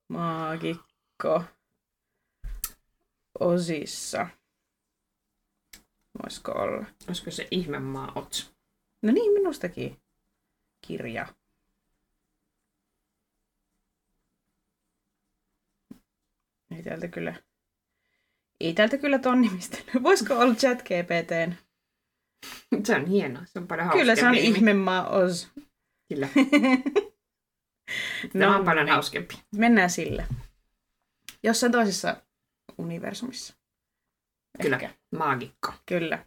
Maagikko. 0.09 1.45
Osissa. 3.41 4.27
Voisiko 6.23 6.53
olla? 6.53 6.87
Olisiko 7.09 7.31
se 7.31 7.49
ihmemaa 7.51 8.13
Ots? 8.15 8.53
No 9.03 9.13
niin, 9.13 9.33
minustakin. 9.33 9.97
Kirja. 10.87 11.27
Ei 16.77 16.83
täältä 16.83 17.09
kyllä... 17.09 17.35
Ei 18.61 18.75
täältä 18.75 18.99
kyllä 18.99 19.19
ton 19.19 19.41
nimistä. 19.41 19.79
Voisiko 20.03 20.39
olla 20.39 20.55
chat 20.55 20.83
GPTn? 20.83 21.55
Se 22.85 22.97
on 22.97 23.07
hienoa. 23.07 23.43
Se 23.47 23.59
on 23.59 23.67
paljon 23.67 23.91
Kyllä 23.91 24.17
se 24.17 24.27
on 24.27 24.35
ihmemaa 24.35 25.09
Oz. 25.09 25.47
Kyllä. 26.09 26.29
Tämä 28.39 28.57
on 28.57 28.65
paljon 28.65 28.87
niin. 28.87 28.95
hauskempi. 28.95 29.43
Mennään 29.57 29.91
sille. 29.91 30.27
Jossain 31.43 31.73
toisessa 31.73 32.17
universumissa. 32.79 33.55
Kyllä. 34.63 34.77
Ehkä. 34.77 34.91
Maagikko. 35.17 35.73
Kyllä. 35.87 36.27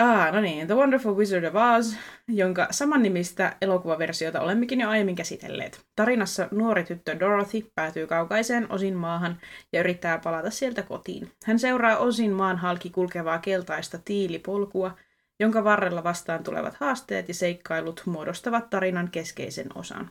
Ah, 0.00 0.32
no 0.32 0.40
niin, 0.40 0.66
The 0.66 0.74
Wonderful 0.74 1.16
Wizard 1.16 1.44
of 1.44 1.54
Oz, 1.54 1.94
jonka 2.28 2.68
samannimistä 2.70 3.56
elokuvaversiota 3.60 4.40
olemmekin 4.40 4.80
jo 4.80 4.88
aiemmin 4.88 5.16
käsitelleet. 5.16 5.86
Tarinassa 5.96 6.48
nuori 6.50 6.84
tyttö 6.84 7.20
Dorothy 7.20 7.70
päätyy 7.74 8.06
kaukaiseen 8.06 8.72
Osin 8.72 8.94
maahan 8.94 9.40
ja 9.72 9.80
yrittää 9.80 10.18
palata 10.18 10.50
sieltä 10.50 10.82
kotiin. 10.82 11.32
Hän 11.44 11.58
seuraa 11.58 11.96
Osin 11.96 12.32
maan 12.32 12.56
halki 12.56 12.90
kulkevaa 12.90 13.38
keltaista 13.38 13.98
tiilipolkua, 14.04 14.96
jonka 15.40 15.64
varrella 15.64 16.04
vastaan 16.04 16.44
tulevat 16.44 16.74
haasteet 16.74 17.28
ja 17.28 17.34
seikkailut 17.34 18.02
muodostavat 18.06 18.70
tarinan 18.70 19.10
keskeisen 19.10 19.66
osan. 19.74 20.10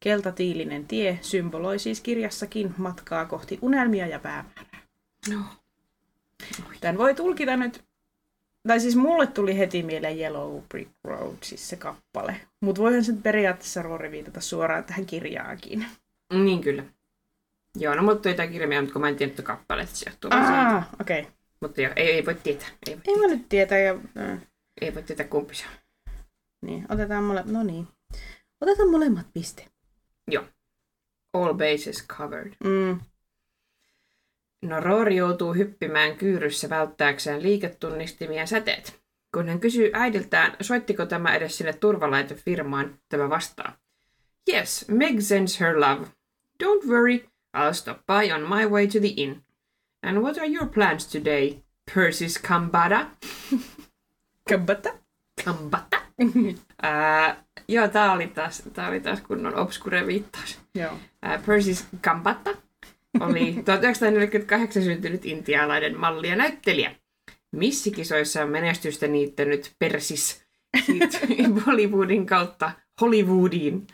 Keltatiilinen 0.00 0.86
tie 0.86 1.18
symboloi 1.22 1.78
siis 1.78 2.00
kirjassakin 2.00 2.74
matkaa 2.76 3.24
kohti 3.24 3.58
unelmia 3.62 4.06
ja 4.06 4.18
päämäärää. 4.18 4.80
No. 5.30 5.40
Tämän 6.80 6.98
voi 6.98 7.14
tulkita 7.14 7.56
nyt, 7.56 7.84
tai 8.66 8.80
siis 8.80 8.96
mulle 8.96 9.26
tuli 9.26 9.58
heti 9.58 9.82
mieleen 9.82 10.18
Yellow 10.18 10.62
Brick 10.68 10.90
Road, 11.04 11.36
siis 11.42 11.68
se 11.68 11.76
kappale. 11.76 12.40
Mutta 12.60 12.82
voihan 12.82 13.04
sen 13.04 13.22
periaatteessa 13.22 13.82
Roori 13.82 14.10
viitata 14.10 14.40
suoraan 14.40 14.84
tähän 14.84 15.06
kirjaakin. 15.06 15.86
Niin 16.32 16.60
kyllä. 16.60 16.84
Joo, 17.78 17.94
no 17.94 18.02
mutta 18.02 18.28
jotain 18.28 18.52
kirjaa, 18.52 18.80
mutta 18.80 18.92
kun 18.92 19.02
mä 19.02 19.08
en 19.08 19.16
tiedä, 19.16 19.30
että 19.30 19.42
kappaleet 19.42 19.88
se 19.88 20.10
johtuu. 20.10 20.30
Ah, 20.34 20.88
okei. 21.00 21.20
Okay. 21.20 21.32
Mutta 21.60 21.80
joo, 21.80 21.92
ei, 21.96 22.10
ei 22.10 22.26
voi 22.26 22.34
tietää. 22.34 22.68
Ei 22.88 22.96
voi, 22.96 23.02
Ei 23.06 23.20
mä 23.20 23.26
nyt 23.34 23.48
tietää. 23.48 23.78
Ja, 23.78 23.96
äh, 24.18 24.38
ei 24.80 24.94
voi 24.94 25.02
tietää 25.02 25.26
kumpi 25.26 25.54
se 25.54 25.64
on. 25.64 26.12
niin, 26.62 26.86
otetaan 26.88 27.24
mole... 27.24 27.42
No 27.46 27.62
niin. 27.62 27.88
Otetaan 28.60 28.90
molemmat 28.90 29.26
piste. 29.34 29.66
Joo. 30.28 30.44
All 31.32 31.54
bases 31.54 32.06
covered. 32.06 32.52
Mm. 32.64 33.00
No 34.62 34.80
Roori 34.80 35.16
joutuu 35.16 35.54
hyppimään 35.54 36.16
kyyryssä 36.16 36.68
välttääkseen 36.70 37.42
liiketunnistimien 37.42 38.48
säteet. 38.48 39.00
Kun 39.34 39.48
hän 39.48 39.60
kysyy 39.60 39.90
äidiltään, 39.92 40.56
soittiko 40.60 41.06
tämä 41.06 41.34
edes 41.34 41.58
sinne 41.58 41.72
turvalaitefirmaan, 41.72 42.98
tämä 43.08 43.30
vastaa. 43.30 43.76
Yes, 44.52 44.84
Meg 44.88 45.20
sends 45.20 45.60
her 45.60 45.80
love. 45.80 46.06
Don't 46.64 46.86
worry, 46.88 47.18
I'll 47.56 47.72
stop 47.72 47.98
by 48.06 48.32
on 48.32 48.40
my 48.40 48.66
way 48.66 48.86
to 48.86 48.98
the 49.00 49.12
inn. 49.16 49.42
And 50.02 50.18
what 50.18 50.38
are 50.38 50.46
your 50.46 50.66
plans 50.66 51.06
today, 51.06 51.62
Persis 51.94 52.38
Kambada? 52.38 53.06
Kabbata. 54.50 54.90
Kambata? 55.44 55.96
Ää, 56.82 57.44
joo, 57.68 57.88
tää 57.88 58.12
oli 58.12 58.26
taas, 58.26 58.62
tää 58.72 58.88
oli 58.88 59.00
taas 59.00 59.20
kunnon 59.20 59.56
obscure 59.56 60.06
viittaus. 60.06 60.58
Joo. 60.74 60.98
Ää, 61.22 61.42
Persis 61.46 61.86
Kambata 62.00 62.65
oli 63.20 63.52
1948 63.64 64.82
syntynyt 64.82 65.26
intialainen 65.26 66.00
malli 66.00 66.28
ja 66.28 66.36
näyttelijä. 66.36 66.94
Missikisoissa 67.52 68.42
on 68.42 68.50
menestystä 68.50 69.06
niittänyt 69.06 69.72
Persis 69.78 70.46
Bollywoodin 71.64 72.26
kautta 72.26 72.72
Hollywoodiin 73.00 73.86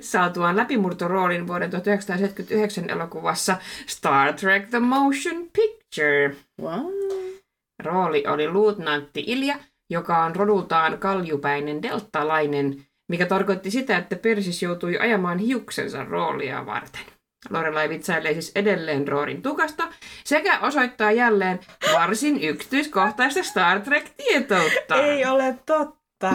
saatuaan 0.00 0.56
läpimurtoroolin 0.56 1.46
vuoden 1.46 1.70
1979 1.70 2.90
elokuvassa 2.90 3.56
Star 3.86 4.32
Trek 4.32 4.68
The 4.70 4.78
Motion 4.78 5.50
Picture. 5.52 6.36
Wow. 6.62 6.92
Rooli 7.82 8.24
oli 8.26 8.50
luutnantti 8.50 9.24
Ilja, 9.26 9.58
joka 9.90 10.24
on 10.24 10.36
rodultaan 10.36 10.98
kaljupäinen 10.98 11.82
deltalainen, 11.82 12.84
mikä 13.08 13.26
tarkoitti 13.26 13.70
sitä, 13.70 13.96
että 13.96 14.16
Persis 14.16 14.62
joutui 14.62 14.98
ajamaan 14.98 15.38
hiuksensa 15.38 16.04
roolia 16.04 16.66
varten. 16.66 17.17
Lorelai 17.50 17.88
vitsailee 17.88 18.32
siis 18.32 18.52
edelleen 18.54 19.08
Roorin 19.08 19.42
tukasta 19.42 19.88
sekä 20.24 20.58
osoittaa 20.60 21.12
jälleen 21.12 21.60
varsin 21.92 22.42
yksityiskohtaista 22.44 23.42
Star 23.42 23.80
Trek-tietoutta. 23.80 24.94
Ei 25.02 25.26
ole 25.26 25.58
totta. 25.66 26.30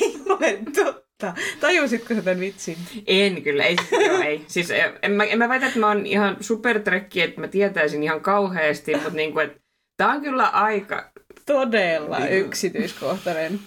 ei 0.00 0.14
ole 0.28 0.58
totta. 0.74 1.34
Tajusitko 1.60 2.14
sä 2.14 2.22
tämän 2.22 2.40
vitsin? 2.40 2.76
En 3.06 3.42
kyllä, 3.42 3.64
ei, 3.64 3.76
joo, 4.06 4.18
ei. 4.22 4.44
Siis 4.46 4.68
en 5.02 5.12
mä, 5.12 5.24
en 5.24 5.38
mä 5.38 5.48
väitä, 5.48 5.66
että 5.66 5.78
mä 5.78 5.88
oon 5.88 6.06
ihan 6.06 6.36
supertrekki, 6.40 7.20
että 7.22 7.40
mä 7.40 7.48
tietäisin 7.48 8.02
ihan 8.02 8.20
kauheasti, 8.20 8.94
mutta 8.94 9.10
niinku, 9.10 9.38
että 9.38 9.60
tää 9.96 10.08
on 10.08 10.20
kyllä 10.20 10.46
aika... 10.46 11.12
Todella 11.46 12.18
Niin. 12.18 12.32
yksityiskohtainen. 12.32 13.60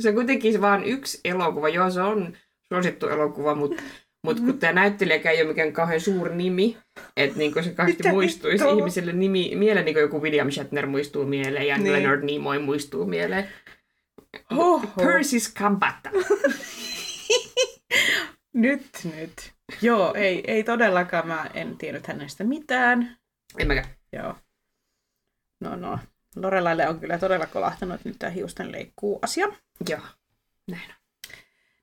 Se 0.00 0.08
on 0.08 0.14
kuitenkin 0.14 0.60
vaan 0.60 0.84
yksi 0.84 1.20
elokuva, 1.24 1.68
joo 1.68 1.90
se 1.90 2.02
on 2.02 2.36
suosittu 2.68 3.08
elokuva, 3.08 3.54
mutta 3.54 3.82
mut 4.24 4.40
kun 4.40 4.58
tämä 4.58 4.72
näyttelijäkään 4.72 5.34
ei 5.34 5.42
ole 5.42 5.48
mikään 5.48 5.72
kauhean 5.72 6.00
suuri 6.00 6.34
nimi, 6.34 6.76
että 7.16 7.38
niinku 7.38 7.62
se 7.62 7.70
kauheasti 7.70 8.02
Mitä 8.02 8.12
muistuisi 8.12 8.64
vittua? 8.64 8.78
ihmisille 8.78 9.12
nimi, 9.12 9.52
mieleen, 9.56 9.84
niin 9.84 9.94
kuin 9.94 10.02
joku 10.02 10.22
William 10.22 10.50
Shatner 10.50 10.86
muistuu 10.86 11.24
mieleen 11.24 11.66
ja 11.66 11.78
Niin. 11.78 11.92
Leonard 11.92 12.24
Nimoy 12.24 12.58
muistuu 12.58 13.06
mieleen. 13.06 13.48
Hoho. 14.56 14.86
Persis 14.96 15.48
Kambata. 15.54 16.10
Nyt, 18.54 18.86
nyt. 19.16 19.52
Joo, 19.82 20.14
ei, 20.14 20.44
ei 20.46 20.64
todellakaan. 20.64 21.28
Mä 21.28 21.50
en 21.54 21.76
tiennyt 21.78 22.06
hänestä 22.06 22.44
mitään. 22.44 23.16
En 23.58 23.66
mäkään. 23.66 23.86
Joo. 24.12 24.34
No, 25.60 25.76
no. 25.76 25.98
Lorelaille 26.36 26.88
on 26.88 27.00
kyllä 27.00 27.18
todella 27.18 27.46
kolahtanut 27.46 28.00
nyt 28.04 28.16
tämä 28.18 28.30
hiusten 28.30 28.72
leikkuu 28.72 29.18
asia. 29.22 29.46
Joo, 29.88 30.00
näin 30.70 30.82
on. 30.90 31.01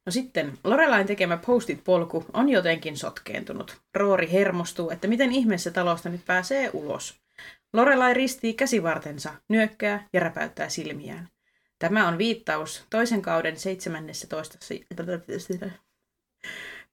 No 0.09 0.13
sitten, 0.13 0.57
Lorelain 0.63 1.07
tekemä 1.07 1.37
postit-polku 1.37 2.25
on 2.33 2.49
jotenkin 2.49 2.97
sotkeentunut. 2.97 3.77
Roori 3.95 4.31
hermostuu, 4.31 4.89
että 4.89 5.07
miten 5.07 5.31
ihmeessä 5.31 5.71
talosta 5.71 6.09
nyt 6.09 6.25
pääsee 6.25 6.69
ulos. 6.73 7.19
Lorelai 7.73 8.13
ristii 8.13 8.53
käsivartensa, 8.53 9.33
nyökkää 9.49 10.07
ja 10.13 10.19
räpäyttää 10.19 10.69
silmiään. 10.69 11.29
Tämä 11.79 12.07
on 12.07 12.17
viittaus 12.17 12.85
toisen 12.89 13.21
kauden 13.21 13.59
17. 13.59 14.57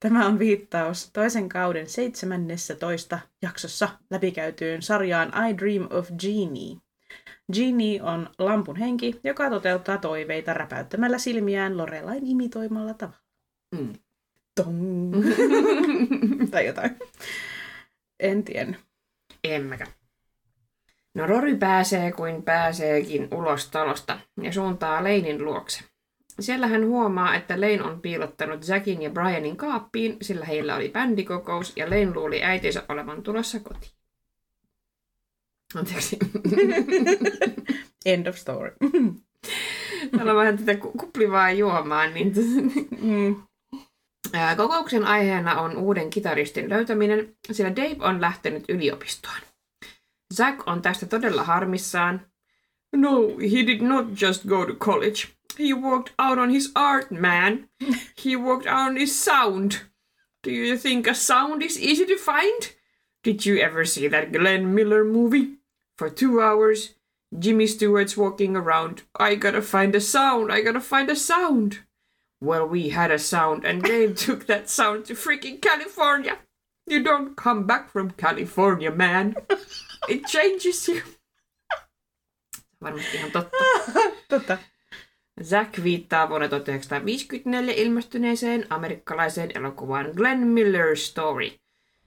Tämä 0.01 0.27
on 0.27 0.39
viittaus 0.39 1.11
toisen 1.13 1.49
kauden 1.49 1.89
17 1.89 3.19
jaksossa 3.43 3.89
läpikäytyyn 4.11 4.83
sarjaan 4.83 5.29
I 5.29 5.59
Dream 5.59 5.89
of 5.91 6.09
Genie. 6.09 6.86
Genie 7.53 8.03
on 8.03 8.31
lampun 8.39 8.77
henki, 8.77 9.21
joka 9.25 9.51
toteuttaa 9.51 9.99
toiveita 9.99 10.55
räpäyttämällä 10.55 11.19
silmiään 11.19 11.77
Lorelain 11.77 12.27
imitoimalla 12.27 12.95
tavalla. 12.95 13.21
Mm. 13.75 13.93
Tong. 14.55 15.15
tai 16.51 16.67
jotain. 16.67 16.97
En 18.21 18.45
tiedä. 18.45 18.75
En 19.45 19.63
mäkään. 19.63 19.91
No 21.15 21.27
Rory 21.27 21.57
pääsee 21.57 22.13
kuin 22.13 22.43
pääseekin 22.43 23.29
ulos 23.35 23.71
talosta 23.71 24.21
ja 24.43 24.53
suuntaa 24.53 25.05
Leinin 25.05 25.45
luokse. 25.45 25.85
Siellä 26.41 26.67
hän 26.67 26.87
huomaa, 26.87 27.35
että 27.35 27.61
Lane 27.61 27.83
on 27.83 28.01
piilottanut 28.01 28.69
Jackin 28.69 29.03
ja 29.03 29.11
Brianin 29.11 29.57
kaappiin, 29.57 30.17
sillä 30.23 30.45
heillä 30.45 30.77
oli 30.77 30.89
bändikokous 30.89 31.73
ja 31.77 31.91
Lane 31.91 32.15
luuli 32.15 32.43
äitinsä 32.43 32.83
olevan 32.89 33.23
tulossa 33.23 33.61
kotiin. 33.61 33.96
Anteeksi. 35.77 36.19
End 38.07 38.27
of 38.27 38.37
story. 38.37 38.73
Täällä 40.17 40.33
on 40.33 40.39
vähän 40.39 40.59
tätä 40.59 40.75
ku- 40.77 40.93
kuplivaa 40.93 41.51
juomaan. 41.53 42.15
Niin 42.15 42.33
mm. 43.01 43.37
Kokouksen 44.57 45.05
aiheena 45.05 45.61
on 45.61 45.77
uuden 45.77 46.11
kitaristin 46.11 46.71
löytäminen, 46.71 47.37
sillä 47.53 47.77
Dave 47.77 47.97
on 48.01 48.21
lähtenyt 48.21 48.65
yliopistoon. 48.69 49.37
Zack 50.35 50.69
on 50.69 50.83
tästä 50.83 51.07
todella 51.07 51.45
harmissaan. 51.45 52.27
No, 52.97 53.21
he 53.29 53.67
did 53.67 53.81
not 53.81 54.07
just 54.23 54.45
go 54.45 54.67
to 54.67 54.75
college. 54.75 55.29
He 55.59 55.75
worked 55.75 56.15
out 56.19 56.39
on 56.39 56.51
his 56.51 56.73
art, 56.75 57.11
man. 57.11 57.69
He 58.25 58.37
worked 58.37 58.67
out 58.73 58.89
on 58.89 58.97
his 58.97 59.25
sound. 59.25 59.73
Do 60.47 60.51
you 60.51 60.77
think 60.79 61.09
a 61.09 61.15
sound 61.15 61.63
is 61.63 61.77
easy 61.77 62.07
to 62.07 62.17
find? 62.17 62.63
Did 63.25 63.47
you 63.47 63.59
ever 63.59 63.85
see 63.85 64.09
that 64.09 64.33
Glenn 64.33 64.75
Miller 64.75 65.05
movie? 65.05 65.59
For 65.99 66.11
two 66.11 66.41
hours, 66.41 66.95
Jimmy 67.39 67.67
Stewart's 67.67 68.17
walking 68.17 68.57
around. 68.57 69.03
I 69.19 69.35
gotta 69.35 69.63
find 69.63 69.95
a 69.95 70.01
sound. 70.01 70.53
I 70.53 70.61
gotta 70.61 70.81
find 70.81 71.11
a 71.11 71.17
sound. 71.17 71.81
Well, 72.41 72.69
we 72.69 72.91
had 72.91 73.11
a 73.11 73.19
sound, 73.19 73.65
and 73.65 73.83
Dave 73.83 74.15
took 74.27 74.47
that 74.47 74.69
sound 74.69 75.07
to 75.07 75.15
freaking 75.15 75.61
California. 75.61 76.39
You 76.87 77.03
don't 77.03 77.35
come 77.37 77.67
back 77.67 77.91
from 77.91 78.11
California, 78.11 78.91
man. 78.91 79.35
It 80.09 80.27
changes 80.27 80.89
you. 80.89 81.03
Varmasti 82.81 83.17
ihan 83.17 83.31
totta. 83.31 83.51
Totta. 84.29 84.59
Zack 85.43 85.83
viittaa 85.83 86.29
vuonna 86.29 86.49
1954 86.49 87.73
ilmestyneeseen 87.77 88.67
amerikkalaiseen 88.71 89.51
elokuvaan 89.55 90.07
Glenn 90.17 90.47
Miller's 90.47 91.07
Story. 91.07 91.61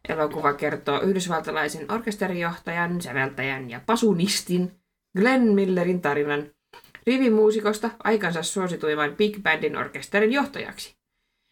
Elokuva 0.10 0.54
kertoo 0.54 1.02
yhdysvaltalaisen 1.02 1.92
orkesterijohtajan, 1.92 3.02
säveltäjän 3.02 3.70
ja 3.70 3.82
pasunistin 3.86 4.72
Glenn 5.18 5.54
Millerin 5.54 6.02
tarinan 6.02 6.52
rivimuusikosta 7.08 7.90
aikansa 8.04 8.44
suosituimman 8.44 9.16
Big 9.16 9.44
Bandin 9.44 9.78
orkesterin 9.78 10.34
johtajaksi. 10.34 10.96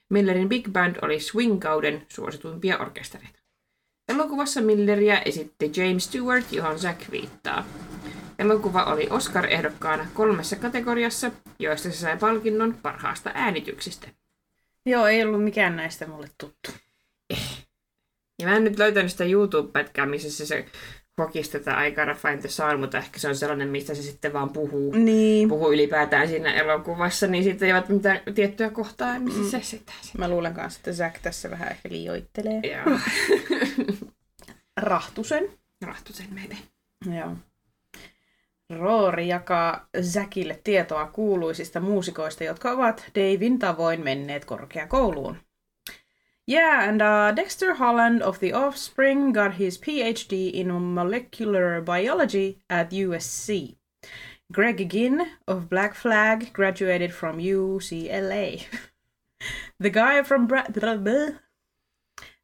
Millerin 0.09 0.49
Big 0.49 0.69
Band 0.71 0.95
oli 1.01 1.19
swing-kauden 1.19 2.05
suosituimpia 2.07 2.77
orkestereita. 2.77 3.39
Elokuvassa 4.09 4.61
Milleria 4.61 5.21
esitti 5.21 5.71
James 5.75 6.03
Stewart, 6.05 6.51
johon 6.51 6.79
Zack 6.79 7.11
viittaa. 7.11 7.65
Elokuva 8.39 8.83
oli 8.83 9.07
Oscar-ehdokkaana 9.09 10.07
kolmessa 10.13 10.55
kategoriassa, 10.55 11.31
joista 11.59 11.91
se 11.91 11.97
sai 11.97 12.17
palkinnon 12.17 12.75
parhaasta 12.81 13.31
äänityksistä. 13.33 14.07
Joo, 14.85 15.07
ei 15.07 15.23
ollut 15.23 15.43
mikään 15.43 15.75
näistä 15.75 16.07
mulle 16.07 16.29
tuttu. 16.37 16.71
Ja 18.39 18.47
mä 18.47 18.55
en 18.55 18.63
nyt 18.63 18.79
löytänyt 18.79 19.11
sitä 19.11 19.23
YouTube-pätkää, 19.23 20.05
missä 20.05 20.31
se, 20.31 20.45
se 20.45 20.65
hokisi 21.21 21.51
tätä 21.51 21.83
I 21.83 21.91
gotta 21.91 22.13
find 22.13 22.41
the 22.41 22.49
sound, 22.49 22.79
mutta 22.79 22.97
ehkä 22.97 23.19
se 23.19 23.27
on 23.27 23.35
sellainen, 23.35 23.69
mistä 23.69 23.95
se 23.95 24.01
sitten 24.01 24.33
vaan 24.33 24.49
puhuu. 24.49 24.91
Niin. 24.91 25.49
Puhuu 25.49 25.73
ylipäätään 25.73 26.27
siinä 26.27 26.53
elokuvassa, 26.53 27.27
niin 27.27 27.43
sitten 27.43 27.67
ei 27.67 27.73
ole 27.73 27.83
mitään 27.87 28.19
tiettyä 28.35 28.69
kohtaa, 28.69 29.19
missä 29.19 29.41
mm. 29.41 29.49
se 29.49 29.61
sitä. 29.61 29.93
Mä 30.17 30.29
luulen 30.29 30.53
kanssa, 30.53 30.79
että 30.79 30.93
Zack 30.93 31.21
tässä 31.21 31.49
vähän 31.49 31.71
ehkä 31.71 31.89
liioittelee. 31.91 32.61
Joo. 32.63 32.99
Rahtusen. 34.81 35.49
Rahtusen 35.85 36.27
meille. 36.33 36.55
Joo. 37.19 37.35
Roori 38.69 39.27
jakaa 39.27 39.87
Zackille 40.01 40.59
tietoa 40.63 41.05
kuuluisista 41.05 41.79
muusikoista, 41.79 42.43
jotka 42.43 42.71
ovat 42.71 43.05
Davin 43.15 43.59
tavoin 43.59 44.03
menneet 44.03 44.45
korkeakouluun. 44.45 45.37
Yeah, 46.47 46.87
and 46.87 47.01
uh, 47.01 47.33
Dexter 47.33 47.73
Holland 47.73 48.23
of 48.23 48.39
The 48.39 48.53
Offspring 48.53 49.33
got 49.33 49.55
his 49.55 49.77
PhD 49.77 50.49
in 50.49 50.71
molecular 50.95 51.81
biology 51.81 52.59
at 52.69 52.91
USC. 52.91 53.75
Greg 54.49 54.89
Ginn 54.89 55.27
of 55.45 55.69
Black 55.69 55.93
Flag 55.93 56.53
graduated 56.53 57.13
from 57.13 57.37
UCLA. 57.39 58.63
the 59.79 59.89
guy 59.89 60.23
from 60.23 60.47
Bra- 60.47 60.67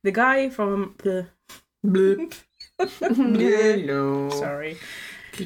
the 0.04 0.12
guy 0.12 0.49
from 0.49 0.95
the 0.97 1.28
sorry. 4.32 4.78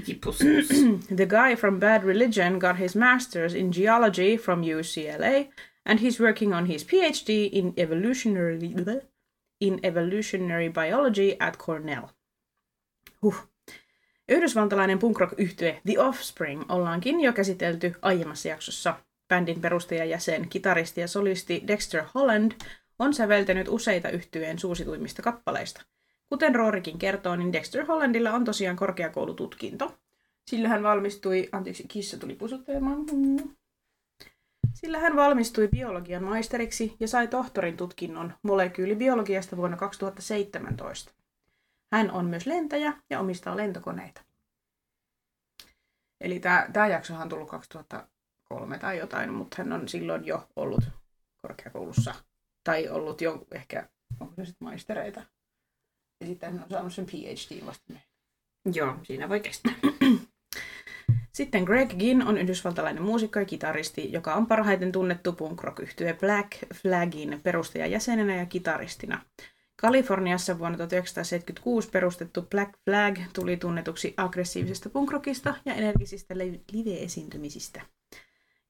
The 1.09 1.27
guy 1.29 1.55
from 1.55 1.79
Bad 1.79 2.03
Religion 2.03 2.57
got 2.59 2.77
his 2.77 2.95
master's 2.95 3.53
in 3.53 3.71
geology 3.71 4.35
from 4.35 4.63
UCLA, 4.63 5.49
and 5.87 5.99
he's 5.99 6.19
working 6.19 6.55
on 6.55 6.65
his 6.65 6.85
PhD 6.85 7.49
in 7.51 7.73
evolutionary 7.77 8.59
in 9.61 9.79
evolutionary 9.83 10.69
biology 10.69 11.35
at 11.39 11.57
Cornell. 11.57 12.07
Huh. 13.21 13.47
Yhdysvaltalainen 14.29 14.99
punk 14.99 15.19
rock 15.19 15.33
yhtye 15.37 15.81
The 15.85 15.99
Offspring 15.99 16.63
ollaankin 16.69 17.19
jo 17.19 17.33
käsitelty 17.33 17.95
aiemmassa 18.01 18.47
jaksossa. 18.47 18.93
Bändin 19.27 19.61
perustajajäsen, 19.61 20.49
kitaristi 20.49 21.01
ja 21.01 21.07
solisti 21.07 21.63
Dexter 21.67 22.03
Holland 22.15 22.51
on 22.99 23.13
säveltänyt 23.13 23.67
useita 23.67 24.09
yhtyeen 24.09 24.59
suosituimmista 24.59 25.21
kappaleista. 25.21 25.81
Kuten 26.29 26.55
Roorikin 26.55 26.97
kertoo, 26.97 27.35
niin 27.35 27.53
Dexter 27.53 27.85
Hollandilla 27.85 28.31
on 28.31 28.45
tosiaan 28.45 28.75
korkeakoulututkinto. 28.75 29.97
Sillä 30.47 30.69
hän 30.69 30.83
valmistui, 30.83 31.49
anteeksi, 31.51 31.85
kissa 31.87 32.17
tuli 32.17 32.35
pusuttelemaan. 32.35 33.05
Sillä 34.81 34.99
hän 34.99 35.15
valmistui 35.15 35.67
biologian 35.67 36.23
maisteriksi 36.23 36.95
ja 36.99 37.07
sai 37.07 37.27
tohtorin 37.27 37.77
tutkinnon 37.77 38.33
molekyylibiologiasta 38.43 39.57
vuonna 39.57 39.77
2017. 39.77 41.13
Hän 41.93 42.11
on 42.11 42.25
myös 42.25 42.45
lentäjä 42.45 42.93
ja 43.09 43.19
omistaa 43.19 43.57
lentokoneita. 43.57 44.21
Eli 46.21 46.39
tämä 46.73 46.87
jaksohan 46.87 47.21
on 47.21 47.29
tullut 47.29 47.49
2003 47.49 48.79
tai 48.79 48.97
jotain, 48.97 49.33
mutta 49.33 49.55
hän 49.57 49.73
on 49.73 49.87
silloin 49.87 50.25
jo 50.25 50.47
ollut 50.55 50.83
korkeakoulussa. 51.41 52.15
Tai 52.63 52.89
ollut 52.89 53.21
jo 53.21 53.45
ehkä, 53.51 53.89
onko 54.19 54.33
se 54.35 54.45
sitten 54.45 54.65
maistereita. 54.65 55.19
Ja 56.21 56.27
sitten 56.27 56.53
hän 56.53 56.63
on 56.63 56.69
saanut 56.69 56.93
sen 56.93 57.05
PhD 57.05 57.65
vasta. 57.65 57.93
Joo, 58.73 58.97
siinä 59.03 59.29
voi 59.29 59.39
kestää. 59.39 59.73
Sitten 61.31 61.63
Greg 61.63 61.93
Ginn 61.99 62.27
on 62.27 62.37
yhdysvaltalainen 62.37 63.03
muusikko 63.03 63.39
ja 63.39 63.45
kitaristi, 63.45 64.11
joka 64.11 64.35
on 64.35 64.45
parhaiten 64.45 64.91
tunnettu 64.91 65.33
punk 65.33 65.63
rock 65.63 65.79
Black 66.19 66.51
Flagin 66.73 67.39
perustajajäsenenä 67.43 68.35
ja 68.35 68.45
kitaristina. 68.45 69.21
Kaliforniassa 69.81 70.59
vuonna 70.59 70.77
1976 70.77 71.89
perustettu 71.89 72.41
Black 72.41 72.71
Flag 72.85 73.17
tuli 73.33 73.57
tunnetuksi 73.57 74.13
aggressiivisesta 74.17 74.89
punkrockista 74.89 75.55
ja 75.65 75.73
energisistä 75.73 76.37
live-esiintymisistä. 76.71 77.81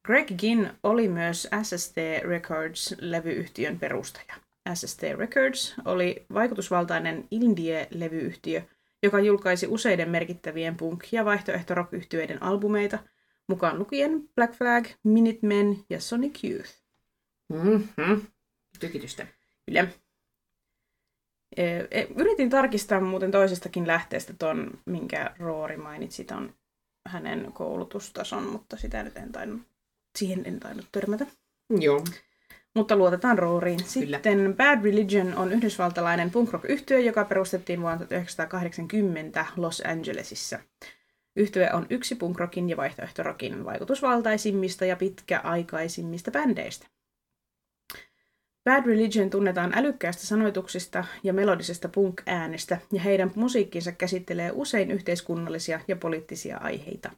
Greg 0.05 0.27
Ginn 0.37 0.69
oli 0.83 1.07
myös 1.07 1.47
SST 1.63 1.97
Records-levyyhtiön 2.23 3.79
perustaja. 3.79 4.35
SST 4.73 5.01
Records 5.17 5.75
oli 5.85 6.25
vaikutusvaltainen 6.33 7.27
indie-levyyhtiö, 7.31 8.61
joka 9.07 9.19
julkaisi 9.19 9.67
useiden 9.67 10.09
merkittävien 10.09 10.75
punk- 10.75 11.07
ja 11.11 11.25
vaihtoehto 11.25 11.73
yhtyeiden 11.91 12.43
albumeita, 12.43 12.99
mukaan 13.47 13.79
lukien 13.79 14.29
Black 14.35 14.53
Flag, 14.53 14.87
Minutemen 15.03 15.77
ja 15.89 15.99
Sonic 16.01 16.43
Youth. 16.43 16.69
Mm-hmm. 17.53 18.21
Tykitystä. 18.79 19.27
Kyllä. 19.65 19.87
E- 21.57 22.07
Yritin 22.15 22.49
tarkistaa 22.49 23.01
muuten 23.01 23.31
toisestakin 23.31 23.87
lähteestä 23.87 24.33
ton, 24.39 24.71
minkä 24.85 25.35
Roori 25.39 25.77
mainitsi, 25.77 26.23
ton 26.23 26.53
hänen 27.07 27.53
koulutustason, 27.53 28.43
mutta 28.43 28.77
sitä 28.77 29.03
nyt 29.03 29.17
en 29.17 29.31
tainnut, 29.31 29.61
siihen 30.17 30.45
en 30.45 30.59
tainnut 30.59 30.87
törmätä. 30.91 31.25
Joo. 31.79 32.03
Mutta 32.77 32.95
luotetaan 32.95 33.37
Rooriin. 33.39 33.79
Kyllä. 33.93 34.17
Sitten 34.17 34.55
Bad 34.57 34.83
Religion 34.83 35.35
on 35.35 35.51
yhdysvaltalainen 35.51 36.31
punk 36.31 36.53
rock 36.53 36.65
yhtye, 36.69 36.99
joka 36.99 37.25
perustettiin 37.25 37.81
vuonna 37.81 37.97
1980 37.97 39.45
Los 39.57 39.83
Angelesissa. 39.85 40.59
Yhtye 41.35 41.73
on 41.73 41.87
yksi 41.89 42.15
punk 42.15 42.39
rockin 42.39 42.69
ja 42.69 42.77
vaihtoehtorokin 42.77 43.65
vaikutusvaltaisimmista 43.65 44.85
ja 44.85 44.95
pitkäaikaisimmista 44.95 46.31
bändeistä. 46.31 46.87
Bad 48.63 48.85
Religion 48.85 49.29
tunnetaan 49.29 49.73
älykkäästä 49.75 50.25
sanoituksista 50.25 51.05
ja 51.23 51.33
melodisesta 51.33 51.89
punk-äänestä, 51.89 52.77
ja 52.93 53.01
heidän 53.01 53.31
musiikkinsa 53.35 53.91
käsittelee 53.91 54.51
usein 54.53 54.91
yhteiskunnallisia 54.91 55.79
ja 55.87 55.95
poliittisia 55.95 56.57
aiheita. 56.57 57.11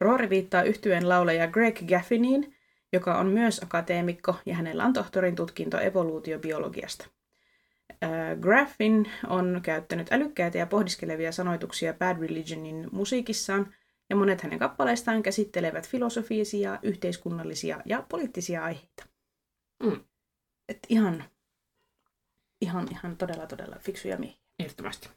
Roori 0.00 0.30
viittaa 0.30 0.62
yhtyeen 0.62 1.08
laulaja 1.08 1.46
Greg 1.46 1.78
Gaffiniin, 1.88 2.54
joka 2.92 3.18
on 3.18 3.26
myös 3.26 3.62
akateemikko 3.62 4.36
ja 4.46 4.54
hänellä 4.54 4.84
on 4.84 4.92
tohtorin 4.92 5.36
tutkinto 5.36 5.78
evoluutiobiologiasta. 5.78 7.06
Graffin 8.40 9.10
on 9.28 9.60
käyttänyt 9.62 10.12
älykkäitä 10.12 10.58
ja 10.58 10.66
pohdiskelevia 10.66 11.32
sanoituksia 11.32 11.94
Bad 11.94 12.18
Religionin 12.20 12.88
musiikissaan, 12.92 13.74
ja 14.10 14.16
monet 14.16 14.42
hänen 14.42 14.58
kappaleistaan 14.58 15.22
käsittelevät 15.22 15.88
filosofisia, 15.88 16.78
yhteiskunnallisia 16.82 17.80
ja 17.84 18.06
poliittisia 18.08 18.64
aiheita. 18.64 19.06
Mm. 19.82 20.00
Et 20.68 20.78
ihan, 20.88 21.24
ihan, 22.60 22.88
ihan 22.90 23.16
todella, 23.16 23.46
todella 23.46 23.76
fiksuja 23.80 24.18
miehiä. 24.18 24.38
Ehdottomasti. 24.58 25.08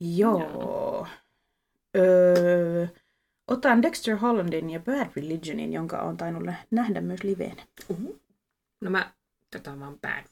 Joo. 0.00 1.06
Öö, 1.96 2.86
otan 3.50 3.82
Dexter 3.82 4.16
Hollandin 4.16 4.70
ja 4.70 4.80
Bad 4.80 5.10
Religionin, 5.16 5.72
jonka 5.72 5.98
on 5.98 6.16
tainnut 6.16 6.42
nä- 6.42 6.64
nähdä 6.70 7.00
myös 7.00 7.22
liveenä. 7.24 7.62
Uhu. 7.88 8.20
No 8.80 8.90
mä, 8.90 9.12
tota 9.50 9.76
mä 9.76 9.84
oon 9.84 9.98
bad. 10.00 10.24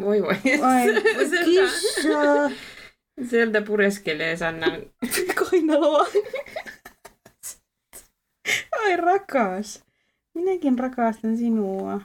Voi 0.00 0.22
voi. 0.22 0.34
Ai, 0.62 0.86
sieltä, 1.28 1.44
kissa! 1.44 2.50
sieltä 3.28 3.62
pureskelee 3.62 4.36
Sannan. 4.36 4.80
Kainaloa. 5.50 6.06
Ai 8.82 8.96
rakas. 8.96 9.84
Minäkin 10.34 10.78
rakastan 10.78 11.36
sinua. 11.36 12.00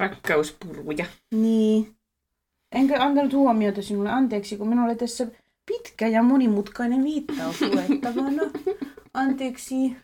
rakkauspurvuja. 0.00 1.04
Niin. 1.34 1.96
Enkö 2.72 2.94
antanut 2.98 3.32
huomiota 3.32 3.82
sinulle 3.82 4.10
anteeksi, 4.10 4.56
kun 4.56 4.68
minulla 4.68 4.88
oli 4.88 4.96
tässä 4.96 5.26
pitkä 5.66 6.06
ja 6.08 6.22
monimutkainen 6.22 7.04
viittaus 7.04 7.60
luettavana. 7.60 8.42
Anteeksi. 9.14 9.96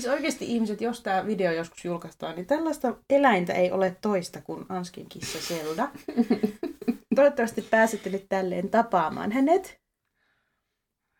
Siis 0.00 0.06
oikeasti 0.12 0.44
ihmiset, 0.44 0.80
jos 0.80 1.00
tämä 1.00 1.26
video 1.26 1.52
joskus 1.52 1.84
julkaistaan, 1.84 2.36
niin 2.36 2.46
tällaista 2.46 2.96
eläintä 3.10 3.52
ei 3.52 3.72
ole 3.72 3.96
toista 4.00 4.40
kuin 4.42 4.66
Anskin 4.68 5.08
kissa 5.08 5.54
Zelda. 5.54 5.88
Toivottavasti 7.14 7.62
pääsette 7.62 8.10
nyt 8.10 8.26
tälleen 8.28 8.70
tapaamaan 8.70 9.32
hänet. 9.32 9.80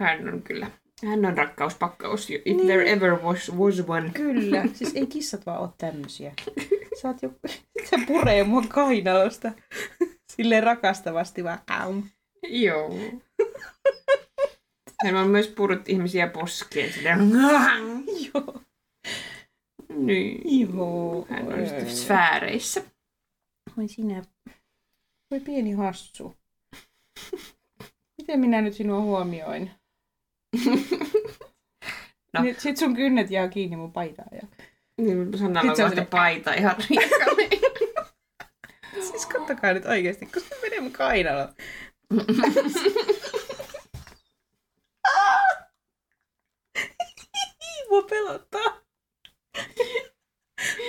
Hän 0.00 0.28
on 0.28 0.42
kyllä. 0.42 0.70
Hän 1.06 1.24
on 1.24 1.38
rakkauspakkaus. 1.38 2.30
If 2.30 2.44
Niin. 2.44 2.66
there 2.66 2.92
ever 2.92 3.22
was, 3.22 3.52
was 3.56 3.84
one. 3.88 4.10
Kyllä. 4.14 4.64
Siis 4.72 4.94
ei 4.94 5.06
kissat 5.06 5.46
vaan 5.46 5.60
ole 5.60 5.70
tämmösiä. 5.78 6.32
Sä, 7.02 7.08
oot 7.08 7.22
jo... 7.22 7.30
Sä 7.90 7.96
puree 8.06 8.44
mua 8.44 8.64
kainalosta. 8.68 9.52
Silleen 10.32 10.62
rakastavasti 10.62 11.44
vaan. 11.44 12.04
Joo. 12.42 12.94
Hän 15.04 15.16
on 15.16 15.28
myös 15.30 15.48
purut 15.48 15.88
ihmisiä 15.88 16.26
poskeen. 16.26 16.92
Silleen. 16.92 17.18
Joo. 18.34 18.62
Niin. 19.88 20.68
Joo. 20.76 21.26
Hän 21.30 21.52
on 21.52 21.66
sitten 21.66 21.96
sfääreissä. 21.96 22.82
Voi 23.76 23.88
sinä. 23.88 24.22
Voi 25.30 25.40
pieni 25.40 25.72
hassu. 25.72 26.36
Miten 28.18 28.40
minä 28.40 28.60
nyt 28.60 28.74
sinua 28.74 29.00
huomioin? 29.00 29.70
No. 32.32 32.42
Nyt, 32.42 32.60
sit 32.60 32.76
sun 32.76 32.96
kynnet 32.96 33.30
jää 33.30 33.48
kiinni 33.48 33.76
mun 33.76 33.92
paitaan. 33.92 34.28
Ja... 34.32 34.48
Niin, 34.98 35.38
Sannalla 35.38 35.70
on 35.70 35.76
Sit 35.76 35.76
se 35.76 35.82
on 35.82 35.90
vasta 35.90 35.90
silleen- 35.90 36.06
paita 36.06 36.54
ihan 36.54 36.76
rikkale. 36.90 37.48
Siis 39.10 39.26
kattokaa 39.26 39.72
nyt 39.72 39.86
oikeesti, 39.86 40.28
se 40.48 40.60
menee 40.62 40.80
mun 40.80 40.92
kainaloon. 40.92 41.48
Mua 47.94 48.02
pelottaa. 48.02 48.80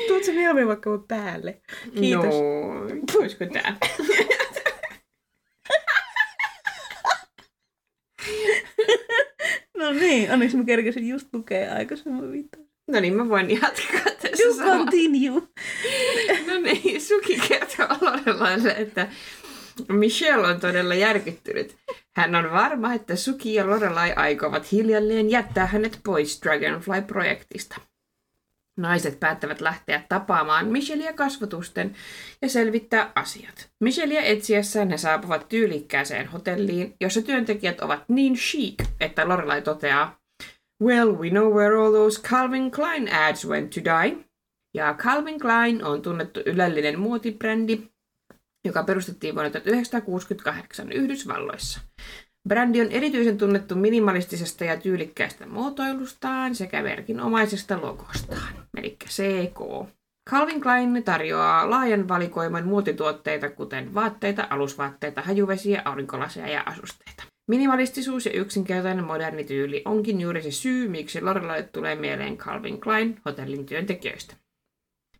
Tuut 0.07 0.23
se 0.23 0.31
mieluummin 0.31 0.67
vaikka 0.67 0.89
mun 0.89 1.07
päälle. 1.07 1.61
Kiitos. 1.99 2.35
No, 3.13 3.19
olisiko 3.19 3.45
tää? 3.45 3.77
No 9.77 9.91
niin, 9.91 10.31
onneksi 10.31 10.57
mä 10.57 10.63
kerkesin 10.63 11.07
just 11.07 11.27
lukea 11.33 11.75
aikaisemmin 11.75 12.31
vittu. 12.31 12.59
No 12.87 12.99
niin, 12.99 13.13
mä 13.13 13.29
voin 13.29 13.49
jatkaa 13.49 14.13
tässä 14.21 14.43
You 14.43 14.57
continue. 14.57 15.41
No 16.47 16.59
niin, 16.61 17.01
Suki 17.01 17.39
kertoo 17.47 17.87
Lorelaille, 18.01 18.71
että 18.71 19.07
Michelle 19.89 20.47
on 20.47 20.59
todella 20.59 20.95
järkyttynyt. 20.95 21.75
Hän 22.15 22.35
on 22.35 22.51
varma, 22.51 22.93
että 22.93 23.15
Suki 23.15 23.53
ja 23.53 23.67
Lorelai 23.67 24.13
aikovat 24.13 24.71
hiljalleen 24.71 25.29
jättää 25.29 25.65
hänet 25.65 25.99
pois 26.03 26.41
Dragonfly-projektista. 26.43 27.81
Naiset 28.77 29.19
päättävät 29.19 29.61
lähteä 29.61 30.03
tapaamaan 30.09 30.67
Michellea 30.67 31.13
kasvotusten 31.13 31.95
ja 32.41 32.49
selvittää 32.49 33.11
asiat. 33.15 33.69
Michellea 33.79 34.21
etsiessään 34.21 34.89
he 34.89 34.97
saapuvat 34.97 35.49
tyylikkääseen 35.49 36.27
hotelliin, 36.27 36.95
jossa 37.01 37.21
työntekijät 37.21 37.81
ovat 37.81 38.03
niin 38.07 38.33
chic, 38.33 38.83
että 38.99 39.27
Lorelai 39.27 39.61
toteaa, 39.61 40.19
Well, 40.83 41.17
we 41.17 41.29
know 41.29 41.53
where 41.53 41.77
all 41.77 41.91
those 41.91 42.21
Calvin 42.21 42.71
Klein 42.71 43.07
ads 43.13 43.47
went 43.47 43.69
to 43.69 43.81
die. 43.81 44.17
Ja 44.73 44.93
Calvin 44.93 45.39
Klein 45.39 45.83
on 45.83 46.01
tunnettu 46.01 46.39
ylellinen 46.45 46.99
muotibrändi, 46.99 47.81
joka 48.65 48.83
perustettiin 48.83 49.35
vuonna 49.35 49.49
1968 49.49 50.91
Yhdysvalloissa. 50.91 51.79
Brändi 52.49 52.81
on 52.81 52.91
erityisen 52.91 53.37
tunnettu 53.37 53.75
minimalistisesta 53.75 54.65
ja 54.65 54.77
tyylikkäästä 54.77 55.45
muotoilustaan 55.45 56.55
sekä 56.55 56.83
merkinomaisesta 56.83 57.81
logostaan, 57.81 58.53
eli 58.77 58.97
CK. 59.05 59.89
Calvin 60.29 60.61
Klein 60.61 61.03
tarjoaa 61.03 61.69
laajan 61.69 62.07
valikoiman 62.07 62.67
muotituotteita, 62.67 63.49
kuten 63.49 63.93
vaatteita, 63.93 64.47
alusvaatteita, 64.49 65.21
hajuvesiä, 65.21 65.81
aurinkolaseja 65.85 66.47
ja 66.47 66.63
asusteita. 66.65 67.23
Minimalistisuus 67.47 68.25
ja 68.25 68.31
yksinkertainen 68.31 69.05
moderni 69.05 69.43
tyyli 69.43 69.81
onkin 69.85 70.21
juuri 70.21 70.41
se 70.41 70.51
syy, 70.51 70.87
miksi 70.87 71.21
Lorelaille 71.21 71.69
tulee 71.73 71.95
mieleen 71.95 72.37
Calvin 72.37 72.81
Klein 72.81 73.21
hotellin 73.25 73.65
työntekijöistä. 73.65 74.35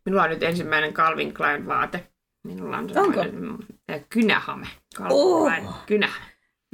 Minulla 0.04 0.22
on 0.22 0.30
nyt 0.30 0.42
ensimmäinen 0.42 0.92
Calvin 0.92 1.34
Klein 1.34 1.66
vaate. 1.66 2.06
Minulla 2.46 2.78
on 2.78 2.92
semmoinen 2.92 3.58
äh, 3.90 4.00
kynähame. 4.08 4.66
Oh. 5.10 5.52
Kynähame. 5.86 6.26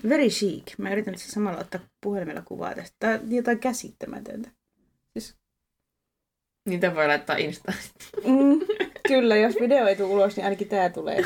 Very 0.09 0.29
chic. 0.29 0.79
Mä 0.79 0.93
yritän 0.93 1.15
tässä 1.15 1.33
samalla 1.33 1.59
ottaa 1.59 1.81
puhelimella 2.01 2.43
kuvaa 2.43 2.75
tästä. 2.75 2.97
Tää 2.99 3.21
on 3.23 3.33
jotain 3.33 3.59
käsittämätöntä. 3.59 4.51
Niitä 6.69 6.95
voi 6.95 7.07
laittaa 7.07 7.37
Instaan. 7.37 7.79
Mm, 8.25 8.61
kyllä, 9.09 9.37
jos 9.37 9.55
video 9.61 9.87
ei 9.87 9.97
tule 9.97 10.09
ulos, 10.09 10.37
niin 10.37 10.45
ainakin 10.45 10.69
tää 10.69 10.91
tulee. 10.91 11.23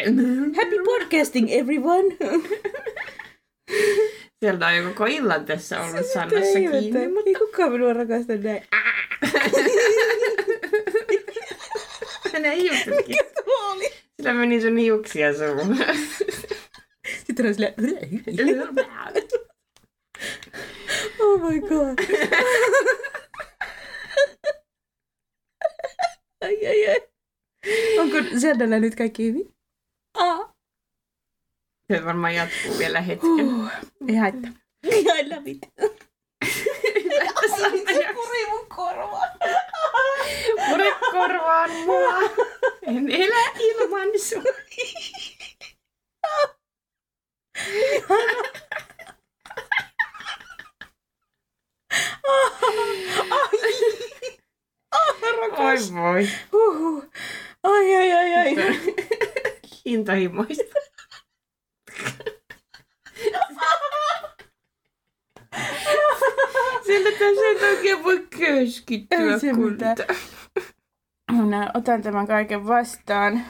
Happy 0.56 0.76
podcasting, 0.84 1.48
everyone! 1.50 2.16
Sieltä 4.40 4.66
on 4.66 4.76
jo 4.76 4.88
koko 4.88 5.06
illan 5.06 5.44
tässä 5.44 5.80
ollut 5.80 6.06
Sannassa 6.06 6.58
kiinni. 6.58 6.76
Ei 7.26 7.34
kukaan 7.34 7.72
minua 7.72 7.92
rakasta 7.92 8.32
näin. 8.36 8.62
Hänen 12.36 12.52
hiuksetkin. 12.52 13.16
Tuo 13.44 13.72
oli. 13.72 13.92
Sillä 14.16 14.32
meni 14.32 14.60
sun 14.60 14.76
hiuksia 14.76 15.34
suuhun. 15.34 15.76
Sitten 17.26 17.46
on 17.46 17.54
silleen... 17.54 17.74
Oh 21.20 21.40
my 21.40 21.60
god. 21.60 21.98
ai, 26.44 26.66
ai, 26.66 26.88
ai. 26.88 27.02
Onko 27.98 28.16
Zeldalla 28.40 28.78
nyt 28.78 28.94
kaikki 28.94 29.24
hyvin? 29.24 29.54
Ah. 30.14 30.50
Se 31.92 32.04
varmaan 32.04 32.34
jatkuu 32.34 32.78
vielä 32.78 33.00
hetken. 33.00 33.30
Uh, 33.30 33.68
ei 34.08 34.16
haittaa. 34.16 34.50
I 34.84 35.04
love 35.30 35.50
it. 35.50 35.58
Se 37.94 38.12
puri 38.14 38.46
mun 38.50 38.66
korvaan. 38.76 39.35
Pure 40.68 40.94
korvaan 41.10 41.70
mua. 41.70 42.14
En 42.82 43.10
elä 43.10 43.50
ilman 43.58 44.08
sua. 44.18 44.42
Rakas. 55.40 55.94
voi. 55.94 56.28
Huhhuh. 56.52 57.04
Ai, 57.62 57.96
ai, 57.96 58.12
ai, 58.12 58.34
ai. 58.34 58.54
Intohimoista. 59.84 60.64
Sillä 66.86 67.10
tässä 67.10 67.46
ei 67.46 67.56
oikein 67.60 68.04
voi 68.56 68.64
keskittyä. 68.64 69.18
Ei 69.18 69.40
se 69.40 69.52
mitään. 69.52 69.96
Minä 71.32 71.70
otan 71.74 72.02
tämän 72.02 72.26
kaiken 72.26 72.66
vastaan. 72.66 73.42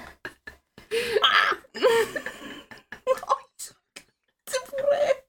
Se 4.50 4.58
puree. 4.70 5.24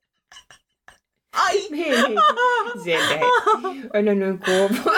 Ai. 1.34 1.70
Hei, 1.78 1.98
hei. 1.98 2.16
Sieltä 2.84 3.08
hei. 3.08 3.22
Älä 3.94 4.16
noin 4.16 4.40
kova. 4.40 4.92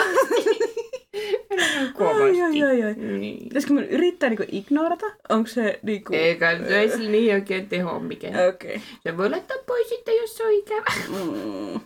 kovasti. 1.94 2.42
Ai, 2.42 2.62
ai, 2.62 2.62
ai, 2.62 2.82
ai. 2.82 2.94
Niin. 2.94 3.38
Pitäisikö 3.38 3.74
mun 3.74 3.84
yrittää 3.84 4.28
niinku 4.28 4.44
ignorata? 4.52 5.06
Onko 5.28 5.46
se 5.46 5.80
niinku... 5.82 6.14
Eikä 6.14 6.50
ei 6.50 6.90
sillä 6.90 7.10
niin 7.10 7.34
oikein 7.34 7.68
teho 7.68 8.00
mikään. 8.00 8.48
Okei. 8.48 8.76
Okay. 8.76 8.88
Se 9.02 9.16
voi 9.16 9.30
laittaa 9.30 9.56
pois 9.66 9.88
sitten, 9.88 10.16
jos 10.16 10.36
se 10.36 10.46
on 10.46 10.52
ikävä. 10.52 10.92
Mm. 11.08 11.80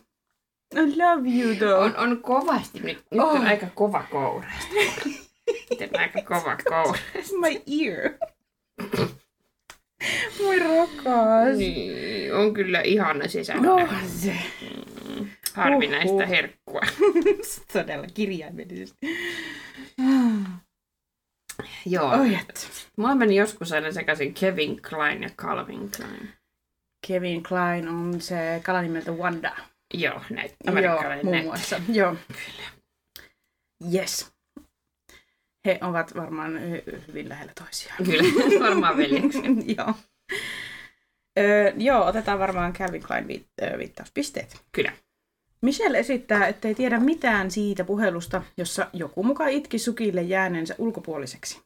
I 0.76 0.96
love 0.96 1.28
you 1.28 1.54
though. 1.56 1.82
On, 1.84 1.96
on 1.96 2.22
kovasti 2.22 2.80
nyt. 2.80 2.98
Nyt 3.10 3.20
Oh. 3.20 3.34
on 3.34 3.46
aika 3.46 3.66
kova 3.74 4.02
kouresta. 4.10 4.66
Nyt 5.80 5.92
on 5.94 6.00
aika 6.00 6.22
kova 6.22 6.56
kouresta. 6.56 7.36
My 7.40 7.62
ear. 7.84 8.10
Moi 10.42 10.58
rakas. 10.58 11.56
Niin, 11.56 12.34
on 12.34 12.54
kyllä 12.54 12.80
ihana 12.80 13.28
sisällä. 13.28 13.62
No 13.62 13.88
se. 14.06 14.36
Harvinaista 15.54 16.12
Huhhuh. 16.12 16.28
herkkua. 16.28 16.80
Todella 17.72 18.06
kirjaimellisesti. 18.14 18.96
Joo. 21.86 22.10
Oi 22.20 22.34
et. 22.34 22.68
Mulla 22.96 23.14
meni 23.14 23.36
joskus 23.36 23.72
aina 23.72 23.92
sekaisin 23.92 24.34
Kevin 24.34 24.82
Klein 24.82 25.22
ja 25.22 25.28
Calvin 25.36 25.90
Klein. 25.96 26.28
Kevin 27.06 27.42
Klein 27.42 27.88
on 27.88 28.20
se 28.20 28.60
kala 28.64 28.82
nimeltä 28.82 29.12
Wanda. 29.12 29.56
Joo, 29.94 30.20
näitä 30.30 30.54
Joo, 30.64 30.72
amerikkalainen 30.72 31.24
muun 31.24 31.32
näitä. 31.32 31.46
muassa. 31.48 31.80
Joo. 31.92 32.16
Yes. 33.94 34.32
He 35.66 35.78
ovat 35.82 36.14
varmaan 36.16 36.52
hy- 36.56 37.06
hyvin 37.08 37.28
lähellä 37.28 37.52
toisiaan. 37.60 38.04
Kyllä, 38.04 38.22
varmaan 38.68 38.96
veljeksi. 38.96 39.42
joo. 39.78 39.94
Öö, 41.38 41.72
joo, 41.76 42.04
otetaan 42.06 42.38
varmaan 42.38 42.72
Calvin 42.72 43.02
Klein 43.02 43.24
viit- 43.26 43.78
viittauspisteet. 43.78 44.62
Kyllä. 44.72 44.92
Michelle 45.62 45.98
esittää, 45.98 46.46
ettei 46.46 46.74
tiedä 46.74 47.00
mitään 47.00 47.50
siitä 47.50 47.84
puhelusta, 47.84 48.42
jossa 48.56 48.90
joku 48.92 49.22
muka 49.22 49.46
itki 49.48 49.78
Sukille 49.78 50.22
jääneensä 50.22 50.74
ulkopuoliseksi. 50.78 51.60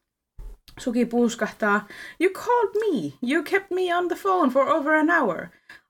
Suki 0.78 1.06
puuskahtaa, 1.06 1.86
You 2.20 2.30
called 2.32 2.72
me. 2.74 3.12
You 3.32 3.42
kept 3.42 3.70
me 3.70 3.96
on 3.96 4.08
the 4.08 4.16
phone 4.22 4.52
for 4.52 4.68
over 4.68 4.94
an 4.94 5.10
hour. 5.10 5.46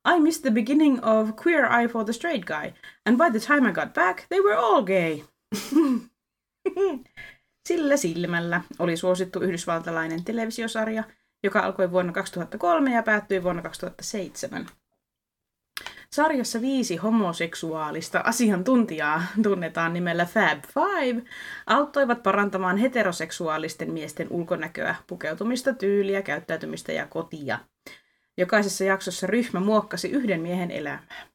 I 0.09 0.21
missed 0.21 0.43
the 0.43 0.51
beginning 0.51 1.05
of 1.05 1.37
Queer 1.37 1.67
Eye 1.67 1.89
for 1.89 2.05
the 2.05 2.13
Straight 2.13 2.45
Guy, 2.45 2.73
and 3.07 3.17
by 3.19 3.31
the 3.31 3.47
time 3.47 3.69
I 3.69 3.73
got 3.73 3.93
back, 3.93 4.27
they 4.29 4.41
were 4.41 4.57
all 4.57 4.83
gay. 4.83 5.23
Sillä 7.69 7.97
silmällä 7.97 8.61
oli 8.79 8.97
suosittu 8.97 9.41
yhdysvaltalainen 9.41 10.25
televisiosarja, 10.25 11.05
joka 11.43 11.61
alkoi 11.61 11.91
vuonna 11.91 12.13
2003 12.13 12.95
ja 12.95 13.03
päättyi 13.03 13.43
vuonna 13.43 13.63
2007. 13.63 14.67
Sarjassa 16.13 16.61
viisi 16.61 16.97
homoseksuaalista 16.97 18.21
asiantuntijaa, 18.21 19.23
tunnetaan 19.43 19.93
nimellä 19.93 20.25
Fab 20.25 20.65
Five, 20.65 21.23
auttoivat 21.67 22.23
parantamaan 22.23 22.77
heteroseksuaalisten 22.77 23.93
miesten 23.93 24.27
ulkonäköä, 24.31 24.95
pukeutumista, 25.07 25.75
tyyliä, 25.75 26.23
käyttäytymistä 26.23 26.93
ja 26.93 27.07
kotia. 27.07 27.59
Jokaisessa 28.39 28.85
jaksossa 28.85 29.27
ryhmä 29.27 29.61
muokkasi 29.61 30.11
yhden 30.11 30.41
miehen 30.41 30.71
elämää 30.71 31.29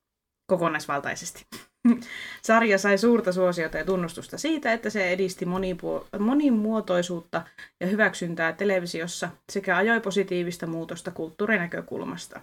kokonaisvaltaisesti. 0.47 1.45
Sarja 2.47 2.77
sai 2.77 2.97
suurta 2.97 3.31
suosiota 3.31 3.77
ja 3.77 3.85
tunnustusta 3.85 4.37
siitä, 4.37 4.73
että 4.73 4.89
se 4.89 5.09
edisti 5.09 5.45
monipuo- 5.45 6.19
monimuotoisuutta 6.19 7.41
ja 7.79 7.87
hyväksyntää 7.87 8.53
televisiossa 8.53 9.29
sekä 9.51 9.77
ajoi 9.77 9.99
positiivista 9.99 10.67
muutosta 10.67 11.11
kulttuurinäkökulmasta. 11.11 12.41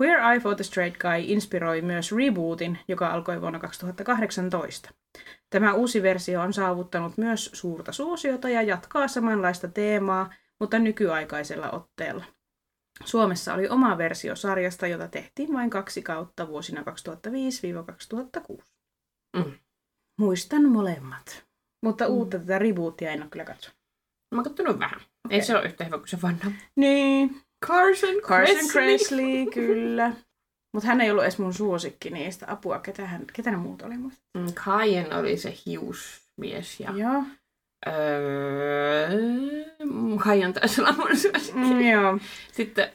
Queer 0.00 0.18
Eye 0.18 0.40
for 0.40 0.54
the 0.54 0.64
Straight 0.64 1.00
Guy 1.00 1.24
inspiroi 1.24 1.82
myös 1.82 2.12
rebootin, 2.12 2.78
joka 2.88 3.08
alkoi 3.08 3.40
vuonna 3.40 3.58
2018. 3.58 4.90
Tämä 5.50 5.74
uusi 5.74 6.02
versio 6.02 6.40
on 6.40 6.52
saavuttanut 6.52 7.18
myös 7.18 7.50
suurta 7.52 7.92
suosiota 7.92 8.48
ja 8.48 8.62
jatkaa 8.62 9.08
samanlaista 9.08 9.68
teemaa, 9.68 10.30
mutta 10.60 10.78
nykyaikaisella 10.78 11.70
otteella. 11.70 12.24
Suomessa 13.04 13.54
oli 13.54 13.68
oma 13.68 13.98
versio 13.98 14.36
sarjasta, 14.36 14.86
jota 14.86 15.08
tehtiin 15.08 15.52
vain 15.52 15.70
kaksi 15.70 16.02
kautta 16.02 16.48
vuosina 16.48 16.82
2005-2006. 16.82 18.62
Mm. 19.36 19.52
Muistan 20.18 20.68
molemmat. 20.68 21.44
Mutta 21.82 22.06
uutta 22.06 22.38
tätä 22.38 22.58
rebootia 22.58 23.10
en 23.10 23.22
ole 23.22 23.30
kyllä 23.30 23.44
katsonut. 23.44 23.78
Mä 24.34 24.38
oon 24.38 24.44
kattonut 24.44 24.78
vähän. 24.78 25.00
Ei 25.00 25.06
Okei. 25.26 25.42
se 25.42 25.56
ole 25.56 25.64
yhtä 25.64 25.84
hyvä 25.84 25.98
kuin 25.98 26.08
se 26.08 26.22
vanha. 26.22 26.50
Niin, 26.76 27.40
Carson 27.66 28.14
Carson 28.22 28.68
Kressley, 28.72 29.46
kyllä. 29.54 30.12
Mutta 30.74 30.86
hän 30.86 31.00
ei 31.00 31.10
ollut 31.10 31.24
edes 31.24 31.38
mun 31.38 31.54
suosikki 31.54 32.10
niistä. 32.10 32.46
Apua, 32.48 32.78
ketä, 32.78 33.06
hän, 33.06 33.24
ketä 33.32 33.50
ne 33.50 33.56
muut 33.56 33.82
oli 33.82 33.96
muista? 33.96 34.22
Mm, 34.38 34.46
Kaien 34.64 35.12
oli 35.12 35.36
se 35.36 35.54
hiusmies 35.66 36.80
ja... 36.80 36.90
Joo. 36.96 37.24
Öö, 37.86 39.08
Kaien 40.24 40.52
taisi 40.52 40.80
olla 40.80 40.92
mun 40.92 41.16
suosikki. 41.16 41.52
Mm, 41.52 41.80
joo. 41.80 42.18
Sitten... 42.52 42.88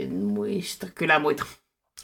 En 0.00 0.14
muista. 0.14 0.86
Kyllä 0.94 1.18
muita. 1.18 1.44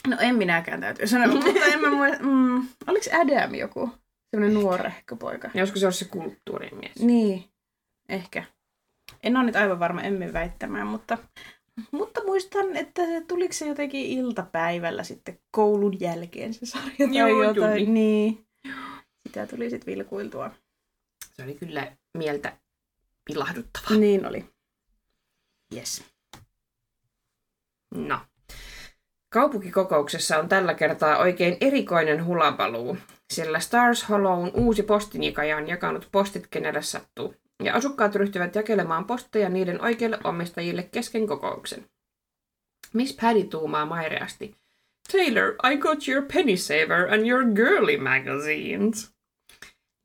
No 0.07 0.17
en 0.21 0.35
minäkään 0.35 0.81
täytyy 0.81 1.07
sanoa, 1.07 1.27
mutta 1.27 1.47
en 1.73 1.81
mä 1.81 1.91
muista. 1.97 2.23
Mm, 2.25 2.69
oliko 2.87 3.07
Adam 3.23 3.55
joku? 3.55 3.91
Semmoinen 4.31 4.55
nuorehko 4.55 5.17
poika. 5.17 5.51
Joskus 5.55 5.81
se 5.81 5.87
on 5.87 5.93
se 5.93 6.05
kulttuurimies. 6.05 6.97
Niin, 6.99 7.45
ehkä. 8.09 8.45
En 9.23 9.37
ole 9.37 9.45
nyt 9.45 9.57
aivan 9.57 9.81
varma, 9.81 10.03
emme 10.03 10.33
väittämään, 10.33 10.87
mutta, 10.87 11.19
mutta 11.91 12.25
muistan, 12.25 12.77
että 12.77 13.07
se 13.07 13.21
tuliko 13.29 13.53
se 13.53 13.67
jotenkin 13.69 14.07
iltapäivällä 14.07 15.05
sitten 15.05 15.39
koulun 15.51 16.01
jälkeen 16.01 16.55
se 16.55 16.67
sarja 16.67 16.97
tai 16.99 17.19
Joo, 17.19 17.43
jotain. 17.43 17.73
tuli. 17.73 17.87
Niin. 17.87 18.47
Sitä 19.31 19.47
tuli 19.47 19.71
sitten 19.71 19.95
vilkuiltua. 19.95 20.51
Se 21.33 21.43
oli 21.43 21.55
kyllä 21.55 21.93
mieltä 22.19 22.57
pilahduttavaa. 23.25 23.99
Niin 23.99 24.27
oli. 24.27 24.45
Yes. 25.77 26.05
No. 27.95 28.21
Kaupunkikokouksessa 29.29 30.39
on 30.39 30.49
tällä 30.49 30.75
kertaa 30.75 31.19
oikein 31.19 31.57
erikoinen 31.61 32.25
hulapaluu, 32.25 32.97
sillä 33.33 33.61
Stars 33.61 34.09
Hollown 34.09 34.51
uusi 34.55 34.83
postinjakaja 34.83 35.57
on 35.57 35.69
jakanut 35.69 36.09
postit 36.13 36.47
kenelle 36.47 36.83
sattuu, 36.83 37.35
ja 37.63 37.75
asukkaat 37.75 38.15
ryhtyvät 38.15 38.55
jakelemaan 38.55 39.05
posteja 39.05 39.49
niiden 39.49 39.83
oikeille 39.83 40.19
omistajille 40.25 40.83
kesken 40.83 41.27
kokouksen. 41.27 41.87
Miss 42.93 43.17
Paddy 43.21 43.45
tuumaa 43.45 43.87
maireasti. 43.87 44.57
Taylor, 45.13 45.55
I 45.73 45.77
got 45.77 46.09
your 46.09 46.27
Penny 46.33 46.57
Saver 46.57 47.15
and 47.15 47.27
your 47.27 47.45
Girly 47.45 47.97
magazines. 47.97 49.20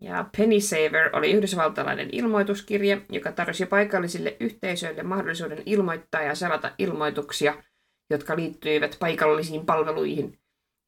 Ja 0.02 0.26
Penny 0.38 0.62
Saver 0.62 1.16
oli 1.16 1.32
yhdysvaltalainen 1.32 2.10
ilmoituskirje, 2.12 3.02
joka 3.10 3.32
tarjosi 3.32 3.66
paikallisille 3.66 4.38
yhteisöille 4.40 5.04
mahdollisuuden 5.04 5.64
ilmoittaa 5.66 6.22
ja 6.22 6.36
selata 6.36 6.72
ilmoituksia, 6.78 7.64
jotka 8.10 8.36
liittyivät 8.36 8.98
paikallisiin 9.00 9.66
palveluihin, 9.66 10.40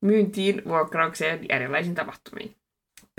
myyntiin, 0.05 0.61
vuokraukseen 0.65 1.45
ja 1.49 1.55
erilaisiin 1.55 1.95
tapahtumiin. 1.95 2.55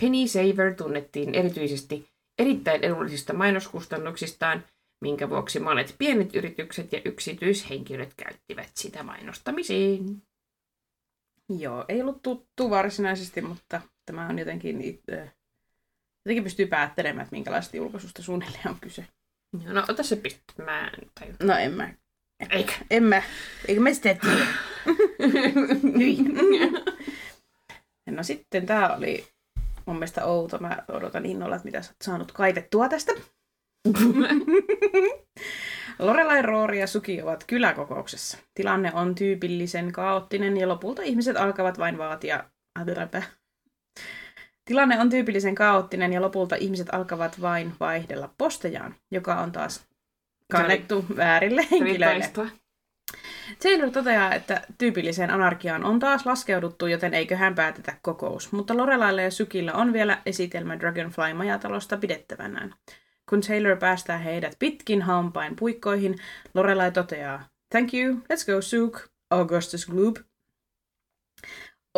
Penny 0.03 0.29
Saver 0.29 0.75
tunnettiin 0.75 1.35
erityisesti 1.35 2.09
erittäin 2.39 2.85
edullisista 2.85 3.33
mainoskustannuksistaan, 3.33 4.65
minkä 5.01 5.31
vuoksi 5.31 5.61
monet 5.61 5.95
pienet 5.99 6.37
yritykset 6.37 6.93
ja 6.93 7.01
yksityishenkilöt 7.05 8.15
käyttivät 8.15 8.71
sitä 8.75 9.03
mainostamiseen. 9.03 10.23
Joo, 11.59 11.85
ei 11.89 12.01
ollut 12.01 12.23
tuttu 12.23 12.71
varsinaisesti, 12.71 13.41
mutta 13.41 13.81
tämä 14.07 14.29
on 14.29 14.39
jotenkin, 14.39 14.83
itse, 14.83 15.31
jotenkin 16.29 16.45
pystyy 16.45 16.67
päättelemään, 16.67 17.23
että 17.25 17.37
minkälaista 17.37 17.77
julkaisusta 17.77 18.23
suunnilleen 18.23 18.69
on 18.69 18.77
kyse. 18.81 19.07
Joo, 19.65 19.73
No, 19.73 19.85
ota 19.89 20.03
se 20.03 20.17
piste. 20.17 20.63
Mä 20.63 20.81
en 20.89 21.11
tajua. 21.21 21.35
No 21.43 21.55
en 21.55 21.73
mä. 21.73 21.95
Eikä. 22.51 22.73
En 22.91 23.05
mä. 23.05 23.23
Eikö 23.69 23.81
mä 23.81 23.93
sitä 23.95 24.15
tiedä? 24.15 24.47
No 28.11 28.23
sitten 28.23 28.67
tää 28.67 28.97
oli 28.97 29.27
mun 29.87 29.97
mielestä 29.97 30.25
outo. 30.25 30.59
Mä 30.59 30.85
odotan 30.89 31.27
innolla, 31.27 31.57
että 31.57 31.67
mitä 31.67 31.83
sä 31.83 31.91
oot 31.91 31.97
saanut 32.05 32.33
kaivettua 32.33 32.89
tästä. 32.89 33.13
Lorelai, 35.99 36.43
Roori 36.43 36.81
ja 36.81 36.87
Suki 36.87 37.23
ovat 37.23 37.45
kyläkokouksessa. 37.47 38.39
Tilanne 38.55 38.93
on 38.95 39.15
tyypillisen 39.15 39.93
kaoottinen 39.93 40.57
ja 40.57 40.69
lopulta 40.69 41.03
ihmiset 41.03 41.37
alkavat 41.37 41.79
vain 41.79 41.99
vaatia... 41.99 42.45
Äläpä. 42.79 43.23
Tilanne 44.69 45.01
on 45.01 45.11
tyypillisen 45.11 45.55
kaoottinen 45.55 46.13
ja 46.13 46.23
lopulta 46.23 46.57
ihmiset 46.57 46.95
alkavat 46.95 47.41
vain 47.41 47.73
vaihdella 47.81 48.35
postejaan, 48.39 48.95
joka 49.11 49.41
on 49.41 49.53
taas 49.53 49.87
kannettu 50.53 51.05
väärille 51.17 51.67
henkilöille. 51.71 52.31
Taylor 53.63 53.91
toteaa, 53.91 54.35
että 54.35 54.63
tyypilliseen 54.79 55.31
anarkiaan 55.31 55.85
on 55.85 55.99
taas 55.99 56.27
laskeuduttu, 56.27 56.87
joten 56.87 57.15
eiköhän 57.15 57.55
päätetä 57.55 57.95
kokous. 58.03 58.53
Mutta 58.53 58.77
Lorelailla 58.77 59.23
ja 59.23 59.31
Sykillä 59.31 59.73
on 59.73 59.93
vielä 59.93 60.23
esitelmä 60.27 60.77
Dragonfly-majatalosta 60.77 61.97
pidettävänään. 61.97 62.75
Kun 63.31 63.41
Taylor 63.41 63.77
päästää 63.77 64.19
heidät 64.19 64.57
pitkin 64.59 65.03
hampain 65.03 65.57
puikkoihin, 65.57 66.17
Lorelai 66.55 66.93
toteaa, 66.93 67.49
Thank 67.71 67.95
you, 67.95 68.15
let's 68.15 68.47
go 68.47 68.63
Suk, 68.63 69.01
Augustus 69.31 69.87
Gloop. 69.87 70.17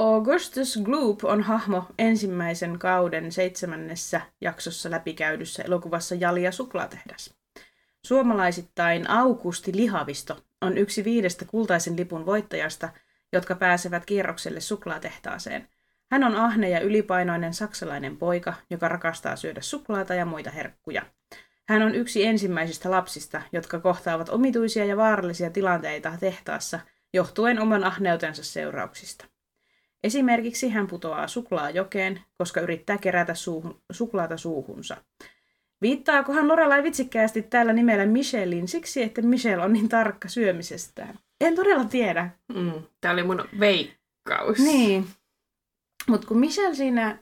Augustus 0.00 0.80
Gloop 0.82 1.24
on 1.24 1.42
hahmo 1.42 1.84
ensimmäisen 1.98 2.78
kauden 2.78 3.32
seitsemännessä 3.32 4.20
jaksossa 4.40 4.90
läpikäydyssä 4.90 5.62
elokuvassa 5.62 6.14
Jalia 6.14 6.52
suklaatehdas. 6.52 7.34
Suomalaisittain 8.06 9.10
Augusti 9.10 9.72
Lihavisto 9.74 10.44
on 10.60 10.78
yksi 10.78 11.04
viidestä 11.04 11.44
kultaisen 11.44 11.96
lipun 11.96 12.26
voittajasta, 12.26 12.88
jotka 13.32 13.54
pääsevät 13.54 14.06
kierrokselle 14.06 14.60
suklaatehtaaseen. 14.60 15.68
Hän 16.10 16.24
on 16.24 16.36
ahne 16.36 16.68
ja 16.68 16.80
ylipainoinen 16.80 17.54
saksalainen 17.54 18.16
poika, 18.16 18.54
joka 18.70 18.88
rakastaa 18.88 19.36
syödä 19.36 19.60
suklaata 19.60 20.14
ja 20.14 20.24
muita 20.24 20.50
herkkuja. 20.50 21.02
Hän 21.68 21.82
on 21.82 21.94
yksi 21.94 22.24
ensimmäisistä 22.24 22.90
lapsista, 22.90 23.42
jotka 23.52 23.80
kohtaavat 23.80 24.28
omituisia 24.28 24.84
ja 24.84 24.96
vaarallisia 24.96 25.50
tilanteita 25.50 26.12
tehtaassa 26.20 26.80
johtuen 27.14 27.60
oman 27.60 27.84
ahneutensa 27.84 28.44
seurauksista. 28.44 29.24
Esimerkiksi 30.04 30.68
hän 30.68 30.86
putoaa 30.86 31.28
suklaajokeen, 31.28 32.20
koska 32.38 32.60
yrittää 32.60 32.98
kerätä 32.98 33.34
suuhun, 33.34 33.80
suklaata 33.92 34.36
suuhunsa. 34.36 34.96
Viittaakohan 35.82 36.48
Lorelai 36.48 36.82
vitsikkäästi 36.82 37.42
tällä 37.42 37.72
nimellä 37.72 38.06
Michelin 38.06 38.68
siksi, 38.68 39.02
että 39.02 39.22
Michelle 39.22 39.64
on 39.64 39.72
niin 39.72 39.88
tarkka 39.88 40.28
syömisestään? 40.28 41.18
En 41.40 41.56
todella 41.56 41.84
tiedä. 41.84 42.30
Mm, 42.54 42.72
Tämä 43.00 43.14
oli 43.14 43.22
mun 43.22 43.44
veikkaus. 43.60 44.58
Niin. 44.58 45.06
Mutta 46.08 46.26
kun 46.26 46.38
Michelle 46.38 46.74
siinä 46.74 47.18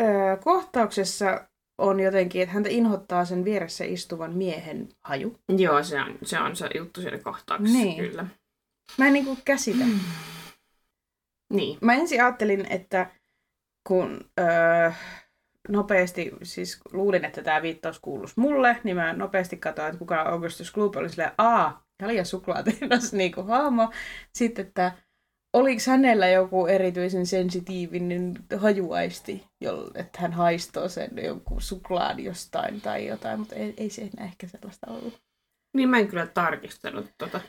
ö, 0.00 0.04
kohtauksessa 0.44 1.44
on 1.78 2.00
jotenkin, 2.00 2.42
että 2.42 2.54
häntä 2.54 2.68
inhottaa 2.68 3.24
sen 3.24 3.44
vieressä 3.44 3.84
istuvan 3.84 4.32
miehen 4.34 4.88
haju. 5.04 5.38
Joo, 5.56 5.82
se 5.82 6.00
on 6.00 6.18
se, 6.22 6.38
on 6.38 6.56
se 6.56 6.68
juttu 6.76 7.00
siinä 7.00 7.18
kohtauksessa, 7.18 7.78
Niin. 7.78 7.96
kyllä. 7.96 8.26
Mä 8.98 9.06
en 9.06 9.12
niinku 9.12 9.38
käsitä. 9.44 9.84
Niin. 11.52 11.78
Mä 11.80 11.94
ensin 11.94 12.22
ajattelin, 12.22 12.66
että 12.70 13.10
kun 13.88 14.30
öö, 14.40 14.90
nopeasti, 15.68 16.32
siis 16.42 16.80
luulin, 16.92 17.24
että 17.24 17.42
tämä 17.42 17.62
viittaus 17.62 17.98
kuuluisi 18.00 18.40
mulle, 18.40 18.76
niin 18.84 18.96
mä 18.96 19.12
nopeasti 19.12 19.56
katsoin, 19.56 19.88
että 19.88 19.98
kuka 19.98 20.22
Augustus 20.22 20.72
Gloop 20.72 20.96
oli 20.96 21.08
silleen, 21.08 21.32
aa, 21.38 21.84
Jalia 22.02 22.24
suklaatehdas 22.24 23.12
niinku 23.12 23.42
hahmo. 23.42 23.90
Sitten, 24.34 24.66
että 24.66 24.92
oliko 25.52 25.82
hänellä 25.86 26.28
joku 26.28 26.66
erityisen 26.66 27.26
sensitiivinen 27.26 28.34
hajuaisti, 28.56 29.44
jolle, 29.60 29.98
että 29.98 30.20
hän 30.20 30.32
haistoo 30.32 30.88
sen 30.88 31.10
jonkun 31.24 31.62
suklaan 31.62 32.20
jostain 32.20 32.80
tai 32.80 33.06
jotain, 33.06 33.38
mutta 33.38 33.54
ei, 33.54 33.74
ei 33.76 33.90
se 33.90 34.02
enää 34.02 34.26
ehkä 34.26 34.48
sellaista 34.48 34.86
ollut. 34.90 35.20
Niin 35.76 35.88
mä 35.88 35.98
en 35.98 36.08
kyllä 36.08 36.26
tarkistanut 36.26 37.06
tota, 37.18 37.40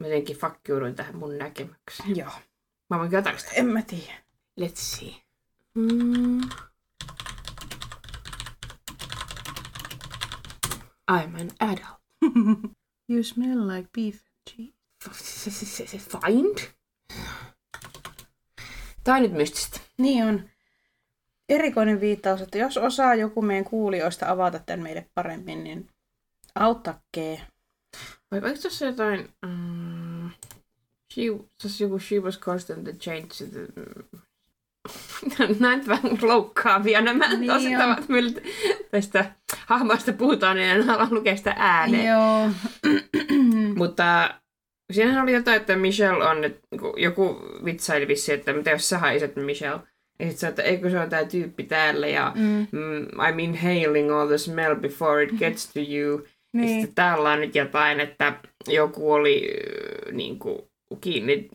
mä 0.00 0.06
jotenkin 0.06 0.36
fakkiuduin 0.36 0.94
tähän 0.94 1.16
mun 1.16 1.38
näkemykseen. 1.38 2.16
Joo. 2.16 2.30
Mä 2.90 2.98
voin 2.98 3.10
kyllä 3.10 3.22
tarkistaa. 3.22 3.52
En 3.52 3.66
mä 3.66 3.82
tiedä. 3.82 4.14
Let's 4.60 4.76
see. 4.76 5.14
Mm. 5.74 6.40
I'm 11.10 11.40
an 11.40 11.50
adult. 11.60 12.00
You 13.08 13.22
smell 13.22 13.68
like 13.68 13.88
beef 13.94 14.14
and 14.14 14.50
cheese. 14.50 14.76
Find? 15.98 16.58
Tää 19.04 19.14
on 19.14 19.22
nyt 19.22 19.32
mystistä. 19.32 19.80
Niin 19.98 20.24
on. 20.24 20.50
Erikoinen 21.48 22.00
viittaus, 22.00 22.40
että 22.40 22.58
jos 22.58 22.76
osaa 22.76 23.14
joku 23.14 23.42
meidän 23.42 23.64
kuulijoista 23.64 24.30
avata 24.30 24.58
tämän 24.58 24.82
meille 24.82 25.10
paremmin, 25.14 25.64
niin 25.64 25.88
auttakee. 26.54 27.46
Vai 28.30 28.40
oliko 28.40 28.58
tässä 28.62 28.86
jotain... 28.86 29.28
Um, 29.46 30.30
she, 31.14 31.22
tässä 31.62 31.84
joku 31.84 31.98
she 31.98 32.18
was 32.18 32.40
constant 32.40 32.84
the 32.84 32.92
change 32.92 33.26
to 33.26 33.44
the... 33.52 33.66
Näin 35.60 35.86
vähän 35.86 36.18
loukkaavia 36.22 37.00
nämä 37.00 37.28
Niin 37.28 37.40
niin 37.40 37.52
tosi 37.52 37.76
on. 37.76 37.96
millä 38.08 38.40
tästä 38.90 39.32
hahmoista 39.66 40.12
puhutaan, 40.12 40.56
niin 40.56 40.68
en 40.68 40.82
halua 40.86 41.08
lukea 41.10 41.36
sitä 41.36 41.54
ääneen. 41.58 42.06
Joo. 42.06 42.50
Mutta 43.78 44.34
siinähän 44.92 45.22
oli 45.22 45.32
jotain, 45.32 45.56
että 45.56 45.76
Michelle 45.76 46.24
on, 46.24 46.44
että 46.44 46.60
joku 46.96 47.40
vitsaili 47.64 48.08
vissi, 48.08 48.32
että 48.32 48.52
mitä 48.52 48.70
jos 48.70 48.88
sä 48.88 48.98
haiset 48.98 49.36
Michelle. 49.36 49.80
Ja 50.18 50.28
sit 50.30 50.38
se, 50.38 50.48
että 50.48 50.62
eikö 50.62 50.90
se 50.90 50.98
on 50.98 51.08
tää 51.10 51.24
tyyppi 51.24 51.62
täällä 51.64 52.06
ja 52.06 52.32
Mm. 52.34 52.66
mm, 52.72 53.06
I'm 53.06 53.38
inhaling 53.40 54.12
all 54.12 54.28
the 54.28 54.38
smell 54.38 54.74
before 54.74 55.22
it 55.24 55.30
gets 55.38 55.72
to 55.72 55.80
you. 55.80 56.22
Niin. 56.56 56.80
sitten 56.80 56.94
täällä 56.94 57.32
on 57.32 57.40
nyt 57.40 57.54
jotain, 57.54 58.00
että 58.00 58.40
joku 58.68 59.12
oli 59.12 59.48
äh, 59.48 60.12
niin 60.14 60.38
kuin, 60.38 60.58
kiinni 61.00 61.48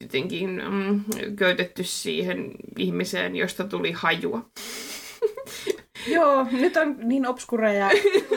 jotenkin 0.00 0.62
mm, 0.70 1.04
köytetty 1.36 1.84
siihen 1.84 2.50
ihmiseen, 2.78 3.36
josta 3.36 3.64
tuli 3.64 3.92
hajua. 3.92 4.50
Joo, 6.14 6.46
nyt 6.52 6.76
on 6.76 6.96
niin 6.98 7.26
obskureja 7.26 7.90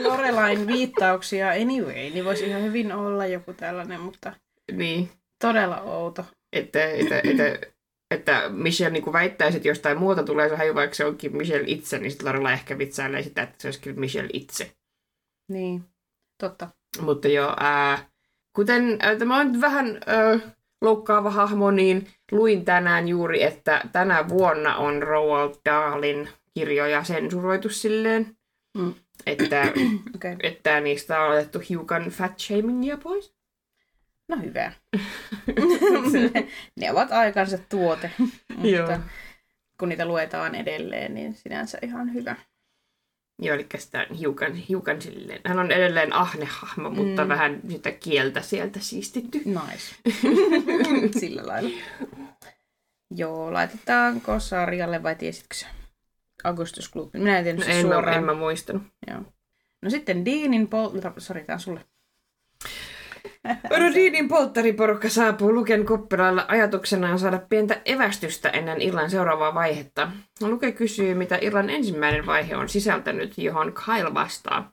Lorelain 0.04 0.68
viittauksia 0.68 1.50
anyway, 1.50 1.94
niin 2.10 2.26
voisi 2.26 2.48
ihan 2.48 2.64
hyvin 2.64 2.92
olla 2.92 3.26
joku 3.26 3.54
tällainen, 3.54 4.00
mutta 4.02 4.34
Niin, 4.72 5.10
todella 5.42 5.82
outo. 5.82 6.26
että, 6.54 6.86
että, 6.86 7.22
että, 7.24 7.60
että 8.12 8.50
Michelle 8.50 8.94
niin 8.94 9.14
väittäisi, 9.14 9.58
että 9.58 9.68
jostain 9.68 9.98
muuta 9.98 10.24
tulee 10.24 10.50
se 10.50 10.56
haju, 10.56 10.76
vaikka 10.76 10.96
se 10.96 11.06
onkin 11.06 11.38
Michelle 11.38 11.68
itse, 11.68 12.00
niin 12.00 12.12
sitten 12.12 12.28
Lorela 12.28 12.52
ehkä 12.52 12.78
vitsailee 12.78 13.24
sitä, 13.24 13.42
että 13.42 13.56
se 13.58 13.68
olisikin 13.68 14.00
Michelle 14.00 14.30
itse. 14.34 14.72
Niin, 15.52 15.84
totta. 16.40 16.68
Mutta 17.02 17.28
joo, 17.28 17.56
ää, 17.60 17.98
kuten 18.54 18.98
ää, 19.00 19.16
tämä 19.16 19.38
on 19.38 19.62
vähän 19.62 20.00
ää, 20.06 20.40
loukkaava 20.82 21.32
hahmo, 21.32 21.72
niin 21.72 22.08
luin 22.32 22.66
tänään 22.66 23.08
juuri, 23.08 23.44
että 23.44 23.82
tänä 23.92 24.30
vuonna 24.30 24.76
on 24.76 25.04
Roald 25.04 25.54
Dahlin 25.66 26.30
kirjoja 26.54 27.04
sensuroitu 27.04 27.70
silleen, 27.70 28.36
Mm. 28.78 28.94
että. 29.26 29.64
Okay. 30.16 30.36
että 30.44 30.80
niistä 30.82 31.22
on 31.22 31.32
otettu 31.32 31.60
hiukan 31.70 32.10
fat 32.10 32.40
shamingia 32.40 32.98
pois. 32.98 33.34
No 34.28 34.38
hyvä. 34.44 34.72
ne 36.80 36.92
ovat 36.92 37.12
aikansa 37.12 37.58
tuote, 37.70 38.12
Joo. 38.64 38.88
mutta 38.88 39.00
kun 39.80 39.90
niitä 39.90 40.06
luetaan 40.06 40.56
edelleen, 40.56 41.14
niin 41.14 41.34
sinänsä 41.34 41.78
ihan 41.82 42.14
hyvä. 42.14 42.36
Joo, 43.42 43.56
eli 43.56 43.68
sitä 43.78 44.06
on 44.10 44.16
hiukan, 44.16 44.54
hiukan 44.56 45.02
silleen. 45.02 45.42
Hän 45.46 45.60
on 45.60 45.72
edelleen 45.72 46.14
ahnehahmo, 46.14 46.90
mutta 46.90 47.24
Mm. 47.24 47.30
vähän 47.30 47.62
sitä 47.70 47.92
kieltä 47.92 48.42
sieltä 48.42 48.80
siistitty. 48.80 49.42
Nice. 49.46 49.96
Sillä 51.20 51.42
lailla. 51.48 51.70
Joo, 53.16 53.54
laitetaanko 53.54 54.40
sarjalle 54.40 55.04
vai 55.04 55.16
tiesitkö 55.16 55.56
sä? 55.56 55.68
Augustus 56.44 56.90
Gloop. 56.90 57.14
Minä 57.14 57.38
en 57.38 57.44
tiennyt 57.44 57.68
No, 57.68 57.74
se 57.74 57.80
en, 57.80 57.88
mä, 57.88 57.94
suoraan. 57.94 58.18
en 58.18 58.24
mä 58.24 58.34
muistanut. 58.34 58.84
Joo. 59.08 59.22
No 59.82 59.90
sitten 59.90 60.26
Deanin 60.26 60.68
pol... 60.68 60.90
Sori, 61.18 61.44
tää 61.44 61.54
on 61.54 61.60
sulle. 61.60 61.86
Rodinin 63.80 64.28
polttariporukka 64.28 65.10
saapuu 65.10 65.54
Luken 65.54 65.86
kuppilalla 65.86 66.46
ajatuksenaan 66.48 67.20
saada 67.20 67.40
pientä 67.50 67.82
evästystä 67.86 68.50
ennen 68.50 68.82
illan 68.82 69.10
seuraavaa 69.10 69.54
vaihetta. 69.54 70.12
Luke 70.42 70.72
kysyy, 70.72 71.16
mitä 71.16 71.38
illan 71.42 71.70
ensimmäinen 71.70 72.26
vaihe 72.26 72.56
on 72.56 72.70
sisältänyt, 72.70 73.38
johon 73.38 73.74
Kyle 73.74 74.14
vastaa. 74.14 74.72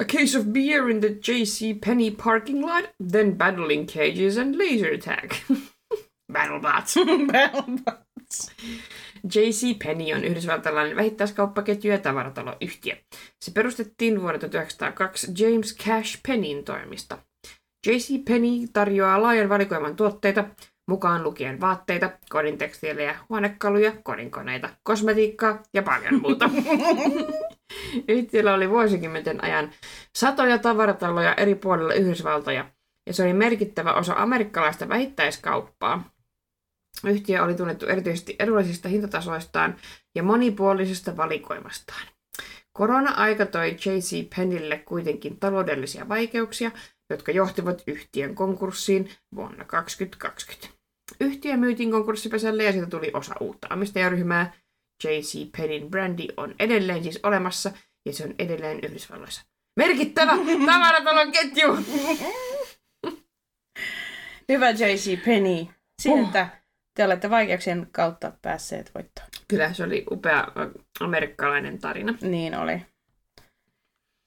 A 0.00 0.04
case 0.04 0.38
of 0.38 0.44
beer 0.44 0.88
in 0.90 1.00
the 1.00 1.08
J.C. 1.08 1.80
Penny 1.86 2.10
parking 2.10 2.64
lot, 2.66 2.90
then 3.12 3.36
battling 3.36 3.86
cages 3.86 4.38
and 4.38 4.54
laser 4.54 4.98
tag. 4.98 5.32
Battlebots. 6.32 6.94
J.C. 9.34 9.78
Penny 9.84 10.12
on 10.12 10.24
yhdysvaltalainen 10.24 10.96
vähittäiskauppaketju 10.96 11.90
ja 11.90 11.98
tavarataloyhtiö. 11.98 12.96
Se 13.40 13.50
perustettiin 13.50 14.20
vuonna 14.20 14.38
1902 14.38 15.26
James 15.38 15.76
Cash 15.76 16.20
Pennyn 16.26 16.64
toimista. 16.64 17.18
J.C. 17.86 18.24
Penny 18.24 18.68
tarjoaa 18.72 19.22
laajan 19.22 19.48
valikoiman 19.48 19.96
tuotteita, 19.96 20.44
mukaan 20.86 21.22
lukien 21.22 21.60
vaatteita, 21.60 22.10
kodin 22.28 22.58
tekstiilejä, 22.58 23.18
huonekaluja, 23.28 23.92
kodinkoneita, 24.02 24.70
kosmetiikkaa 24.82 25.62
ja 25.74 25.82
paljon 25.82 26.20
muuta. 26.20 26.50
Yhtiöllä 28.08 28.54
oli 28.54 28.70
vuosikymmenten 28.70 29.44
ajan 29.44 29.70
satoja 30.16 30.58
tavarataloja 30.58 31.34
eri 31.34 31.54
puolilla 31.54 31.94
Yhdysvaltoja, 31.94 32.70
ja 33.06 33.12
se 33.12 33.22
oli 33.22 33.32
merkittävä 33.32 33.94
osa 33.94 34.14
amerikkalaista 34.16 34.88
vähittäiskauppaa. 34.88 36.04
Yhtiö 37.04 37.42
oli 37.42 37.54
tunnettu 37.54 37.86
erityisesti 37.86 38.36
edullisista 38.38 38.88
hintatasoistaan 38.88 39.76
ja 40.14 40.22
monipuolisesta 40.22 41.16
valikoimastaan. 41.16 42.06
Korona-aika 42.72 43.46
toi 43.46 43.70
J.C. 43.70 44.36
Pennille 44.36 44.78
kuitenkin 44.78 45.40
taloudellisia 45.40 46.08
vaikeuksia, 46.08 46.70
jotka 47.10 47.32
johtivat 47.32 47.82
yhtiön 47.86 48.34
konkurssiin 48.34 49.10
vuonna 49.34 49.64
2020. 49.64 50.68
Yhtiö 51.20 51.56
myytiin 51.56 51.90
konkurssipesälle 51.90 52.64
ja 52.64 52.72
siitä 52.72 52.86
tuli 52.86 53.10
osa 53.14 53.34
uutta 53.40 53.68
omistajaryhmää. 53.70 54.52
J.C. 55.04 55.50
Pennin 55.56 55.90
brändi 55.90 56.28
on 56.36 56.54
edelleen 56.58 57.02
siis 57.02 57.20
olemassa 57.22 57.72
ja 58.06 58.12
se 58.12 58.24
on 58.24 58.34
edelleen 58.38 58.80
Yhdysvalloissa. 58.82 59.42
Merkittävä 59.76 60.32
tavaratalon 60.66 61.32
ketju! 61.32 61.76
Hyvä 64.48 64.70
J.C. 64.70 65.24
Penny. 65.24 65.66
Sieltä 66.02 66.48
Te 66.96 67.04
olette 67.04 67.30
vaikeuksien 67.30 67.88
kautta 67.92 68.32
päässeet 68.42 68.90
voittoon. 68.94 69.28
Kyllä 69.48 69.72
se 69.72 69.84
oli 69.84 70.04
upea 70.10 70.46
amerikkalainen 71.00 71.78
tarina. 71.78 72.14
Niin 72.20 72.54
oli. 72.54 72.86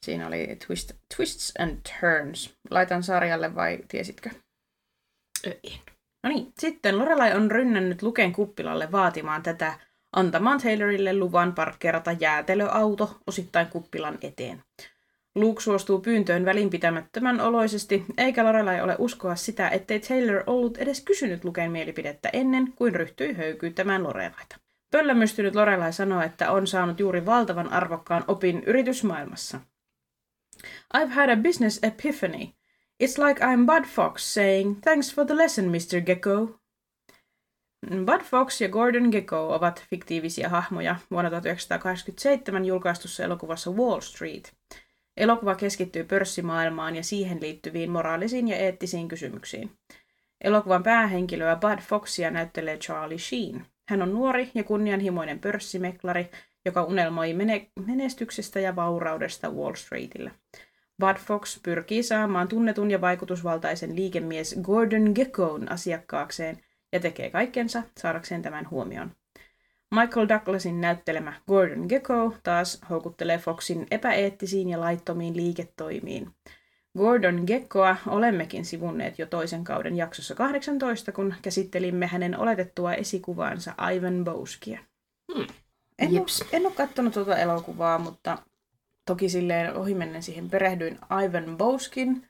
Siinä 0.02 0.26
oli 0.26 0.56
twist, 0.66 0.92
Twists 1.16 1.52
and 1.58 1.78
Turns. 2.00 2.54
Laitan 2.70 3.02
sarjalle 3.02 3.54
vai 3.54 3.78
tiesitkö? 3.88 4.30
En. 5.44 5.80
No 6.22 6.30
niin, 6.30 6.52
sitten 6.58 6.98
Lorelai 6.98 7.34
on 7.34 7.50
rynnännyt 7.50 8.02
Luken 8.02 8.32
kuppilalle 8.32 8.92
vaatimaan 8.92 9.42
tätä 9.42 9.78
antamaan 10.12 10.60
Taylorille 10.60 11.16
luvan 11.16 11.52
parkkeerata 11.52 12.12
jäätelöauto 12.12 13.18
osittain 13.26 13.66
kuppilan 13.66 14.18
eteen. 14.22 14.62
Luke 15.34 15.60
suostuu 15.60 16.00
pyyntöön 16.00 16.44
välinpitämättömän 16.44 17.40
oloisesti, 17.40 18.04
eikä 18.16 18.44
Lorelai 18.44 18.80
ole 18.80 18.96
uskoa 18.98 19.36
sitä, 19.36 19.68
ettei 19.68 20.00
Taylor 20.00 20.42
ollut 20.46 20.78
edes 20.78 21.00
kysynyt 21.00 21.44
Luken 21.44 21.72
mielipidettä 21.72 22.30
ennen 22.32 22.72
kuin 22.76 22.94
ryhtyi 22.94 23.36
höykyyttämään 23.36 24.02
Lorelaita. 24.02 24.56
Pöllämystynyt 24.90 25.54
Lorelai 25.54 25.92
sanoo, 25.92 26.22
että 26.22 26.50
on 26.50 26.66
saanut 26.66 27.00
juuri 27.00 27.26
valtavan 27.26 27.72
arvokkaan 27.72 28.24
opin 28.28 28.62
yritysmaailmassa. 28.66 29.60
I've 30.94 31.10
had 31.10 31.30
a 31.30 31.36
business 31.36 31.78
epiphany. 31.82 32.54
It's 33.04 33.28
like 33.28 33.40
I'm 33.40 33.66
Bud 33.66 33.84
Fox 33.86 34.34
saying, 34.34 34.76
thanks 34.80 35.14
for 35.14 35.26
the 35.26 35.34
lesson, 35.34 35.72
Mr. 35.72 36.00
Gecko. 36.00 36.58
Bud 37.86 38.22
Fox 38.24 38.60
ja 38.60 38.68
Gordon 38.68 39.08
Gecko 39.10 39.54
ovat 39.54 39.86
fiktiivisiä 39.90 40.48
hahmoja 40.48 40.96
vuonna 41.10 41.30
1987 41.30 42.64
julkaistussa 42.64 43.24
elokuvassa 43.24 43.70
Wall 43.70 44.00
Street. 44.00 44.52
Elokuva 45.16 45.54
keskittyy 45.54 46.04
pörssimaailmaan 46.04 46.96
ja 46.96 47.02
siihen 47.02 47.40
liittyviin 47.40 47.90
moraalisiin 47.90 48.48
ja 48.48 48.56
eettisiin 48.56 49.08
kysymyksiin. 49.08 49.70
Elokuvan 50.40 50.82
päähenkilöä 50.82 51.56
Bud 51.56 51.78
Foxia 51.78 52.30
näyttelee 52.30 52.78
Charlie 52.78 53.18
Sheen. 53.18 53.66
Hän 53.88 54.02
on 54.02 54.14
nuori 54.14 54.50
ja 54.54 54.64
kunnianhimoinen 54.64 55.38
pörssimeklari, 55.38 56.30
joka 56.64 56.82
unelmoi 56.84 57.32
mene- 57.32 57.70
menestyksestä 57.86 58.60
ja 58.60 58.76
vauraudesta 58.76 59.50
Wall 59.50 59.74
Streetillä. 59.74 60.30
Bud 60.98 61.16
Fox 61.16 61.62
pyrkii 61.62 62.02
saamaan 62.02 62.48
tunnetun 62.48 62.90
ja 62.90 63.00
vaikutusvaltaisen 63.00 63.96
liikemies 63.96 64.56
Gordon 64.62 65.12
Gekkoon 65.14 65.72
asiakkaakseen 65.72 66.58
ja 66.92 67.00
tekee 67.00 67.30
kaikkensa 67.30 67.82
saadakseen 67.98 68.42
tämän 68.42 68.70
huomioon. 68.70 69.10
Michael 69.94 70.28
Douglasin 70.28 70.80
näyttelemä 70.80 71.32
Gordon 71.46 71.86
Gekko 71.88 72.34
taas 72.42 72.80
houkuttelee 72.90 73.38
Foxin 73.38 73.86
epäeettisiin 73.90 74.68
ja 74.68 74.80
laittomiin 74.80 75.36
liiketoimiin. 75.36 76.30
Gordon 76.98 77.42
Gekkoa 77.46 77.96
olemmekin 78.06 78.64
sivunneet 78.64 79.18
jo 79.18 79.26
toisen 79.26 79.64
kauden 79.64 79.96
jaksossa 79.96 80.34
18, 80.34 81.12
kun 81.12 81.34
käsittelimme 81.42 82.06
hänen 82.06 82.38
oletettua 82.38 82.94
esikuvaansa 82.94 83.74
Ivan 83.92 84.24
Boskia. 84.24 84.80
Hmm. 85.34 85.46
En, 85.98 86.08
ole, 86.08 86.18
Jeps. 86.18 86.44
en 86.52 86.66
ole 86.66 86.74
katsonut 86.74 87.14
tuota 87.14 87.36
elokuvaa, 87.36 87.98
mutta 87.98 88.38
toki 89.06 89.28
silleen 89.28 89.74
ohimennen 89.74 90.22
siihen 90.22 90.50
perehdyin 90.50 90.98
Ivan 91.24 91.56
Boskin 91.56 92.28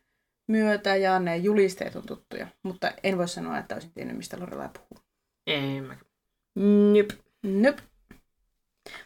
myötä 0.49 0.97
ja 0.97 1.19
ne 1.19 1.37
julisteet 1.37 1.97
on 1.97 2.07
tuttuja. 2.07 2.47
Mutta 2.63 2.93
en 3.03 3.19
voi 3.19 3.29
sanoa, 3.29 3.59
että 3.59 3.75
olisin 3.75 3.93
tiennyt, 3.93 4.17
mistä 4.17 4.41
Lorelai 4.41 4.69
puhuu. 4.69 5.05
Ei 5.47 5.81
mä. 5.81 5.97
Nyp. 6.93 7.11
Nöp. 7.43 7.79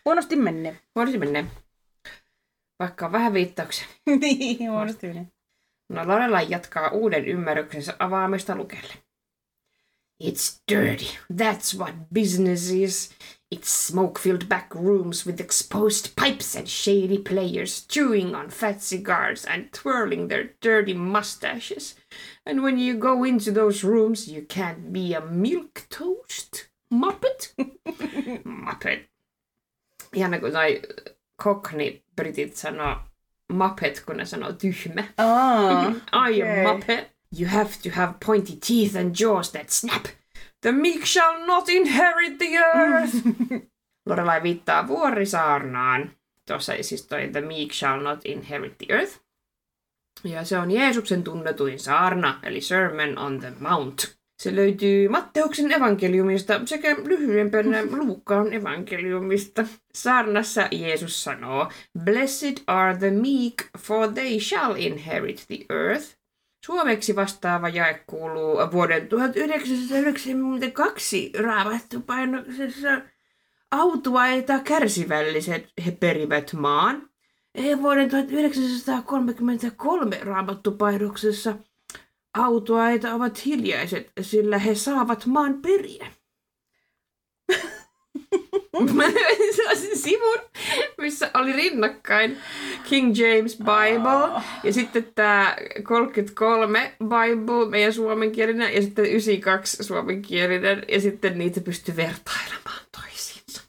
Huonosti 0.04 0.36
menne. 0.36 0.80
Voisi 0.96 1.18
mennä. 1.18 1.44
Vaikka 2.78 3.06
on 3.06 3.12
vähän 3.12 3.32
viittauksia. 3.32 3.86
niin, 4.20 4.70
huonosti 4.70 5.06
menne. 5.06 5.26
No 5.88 6.08
Lorelai 6.08 6.46
jatkaa 6.50 6.90
uuden 6.90 7.24
ymmärryksensä 7.24 7.96
avaamista 7.98 8.56
Lukelle. 8.56 8.94
It's 10.24 10.62
dirty. 10.72 11.04
That's 11.32 11.78
what 11.78 11.94
business 12.14 12.70
is. 12.70 13.14
It's 13.53 13.68
smoke-filled 13.68 14.48
back 14.48 14.74
rooms 14.74 15.26
with 15.26 15.38
exposed 15.38 16.16
pipes 16.16 16.55
and 16.55 16.66
shady 16.66 17.18
players 17.18 17.82
chewing 17.82 18.34
on 18.34 18.48
fat 18.48 18.80
cigars 18.80 19.44
and 19.44 19.70
twirling 19.74 20.28
their 20.28 20.53
dirty 20.62 20.94
mustaches. 20.94 21.94
And 22.46 22.62
when 22.62 22.78
you 22.78 22.94
go 22.94 23.24
into 23.24 23.53
those 23.53 23.84
rooms, 23.84 24.26
you 24.26 24.40
can't 24.40 24.90
be 24.90 25.12
a 25.12 25.20
milk 25.20 25.86
toast 25.90 26.70
muppet. 26.90 27.53
muppet. 28.46 29.00
Ihana, 30.14 30.40
kun 30.40 30.53
noi 30.53 30.80
äh, 30.80 31.12
Cockney-britit 31.36 32.57
sanoo 32.57 33.03
muppet, 33.53 34.00
kun 34.07 34.16
ne 34.16 34.24
sanoo 34.24 34.53
tyhmä. 34.53 35.05
Aa, 35.18 35.92
I 36.30 36.40
am. 36.40 36.64
Muppet. 36.64 37.05
You 37.30 37.48
have 37.48 37.82
to 37.82 37.90
have 37.90 38.18
pointy 38.18 38.57
teeth 38.57 38.96
and 38.96 39.14
jaws 39.14 39.53
that 39.53 39.70
snap. 39.70 40.09
The 40.62 40.72
meek 40.72 41.06
shall 41.06 41.46
not 41.46 41.68
inherit 41.68 42.38
the 42.38 42.56
earth. 42.56 43.14
Lorelai 44.06 44.42
viittaa 44.42 44.88
vuorisaarnaan. 44.88 46.10
Tuossa 46.48 46.72
siis 46.80 47.06
toi 47.06 47.28
The 47.32 47.40
meek 47.40 47.72
shall 47.72 48.00
not 48.00 48.20
inherit 48.24 48.78
the 48.78 48.94
earth. 48.94 49.20
Ja 50.24 50.44
se 50.44 50.58
on 50.58 50.70
Jeesuksen 50.70 51.24
tunnetuin 51.24 51.78
saarna, 51.78 52.40
eli 52.42 52.60
Sermon 52.60 53.18
on 53.18 53.40
the 53.40 53.52
Mount. 53.60 54.16
Se 54.42 54.56
löytyy 54.56 55.08
Matteuksen 55.08 55.72
evankeliumista 55.72 56.60
sekä 56.64 56.96
lyhyempänä 57.04 57.82
Luukkaan 57.98 58.52
evankeliumista. 58.52 59.64
Saarnassa 59.94 60.68
Jeesus 60.70 61.24
sanoo, 61.24 61.68
Blessed 62.04 62.54
are 62.66 62.98
the 62.98 63.10
meek, 63.10 63.54
for 63.78 64.12
they 64.12 64.40
shall 64.40 64.74
inherit 64.76 65.44
the 65.48 65.58
earth. 65.70 66.21
Suomeksi 66.64 67.16
vastaava 67.16 67.68
jae 67.68 68.04
kuuluu 68.06 68.58
vuoden 68.72 69.08
1992 69.08 71.32
raamattupainoksessa 71.38 73.00
autuaita 73.70 74.58
kärsivälliset 74.58 75.68
he 75.86 75.90
perivät 75.90 76.52
maan. 76.52 77.08
Ja 77.54 77.82
vuoden 77.82 78.10
1933 78.10 80.18
raamattupainoksessa 80.22 81.56
autuaita 82.34 83.14
ovat 83.14 83.46
hiljaiset, 83.46 84.12
sillä 84.20 84.58
he 84.58 84.74
saavat 84.74 85.26
maan 85.26 85.62
periä. 85.62 86.06
Mä 88.95 89.03
löysin 89.03 89.57
sellaisen 89.57 89.99
sivun, 89.99 90.39
missä 90.99 91.30
oli 91.35 91.53
rinnakkain 91.53 92.39
King 92.89 93.14
James 93.18 93.59
Bible 93.59 94.43
ja 94.64 94.72
sitten 94.72 95.07
tämä 95.14 95.57
33 95.83 96.97
Bible, 96.99 97.70
meidän 97.70 97.93
suomenkielinen, 97.93 98.74
ja 98.74 98.83
sitten 98.83 99.05
92 99.05 99.85
suomenkielinen, 99.85 100.83
ja 100.89 101.01
sitten 101.01 101.39
niitä 101.39 101.61
pystyy 101.61 101.97
vertailemaan 101.97 102.87
toisiinsa. 103.01 103.62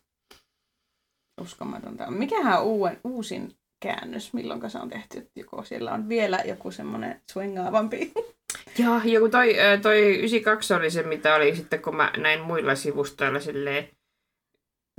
Uskomatonta. 1.42 2.12
Mikähän 2.12 2.60
on 2.60 2.64
uuden, 2.64 3.00
uusin 3.04 3.56
käännös, 3.84 4.34
milloin 4.34 4.70
se 4.70 4.78
on 4.78 4.90
tehty? 4.90 5.28
Joko 5.36 5.64
siellä 5.64 5.92
on 5.92 6.10
vielä 6.10 6.40
joku 6.46 6.72
semmoinen 6.72 7.22
swingaavampi. 7.32 8.12
Joo, 8.78 9.02
ja 9.04 9.20
kun 9.20 9.32
toi, 9.32 9.56
toi 9.82 10.00
92 10.00 10.74
oli 10.74 10.92
se, 10.92 11.04
mitä 11.04 11.36
oli 11.36 11.56
sitten, 11.56 11.82
kun 11.82 11.96
mä 11.96 12.12
näin 12.18 12.42
muilla 12.42 12.76
sivustoilla 12.76 13.40
silleen, 13.40 13.90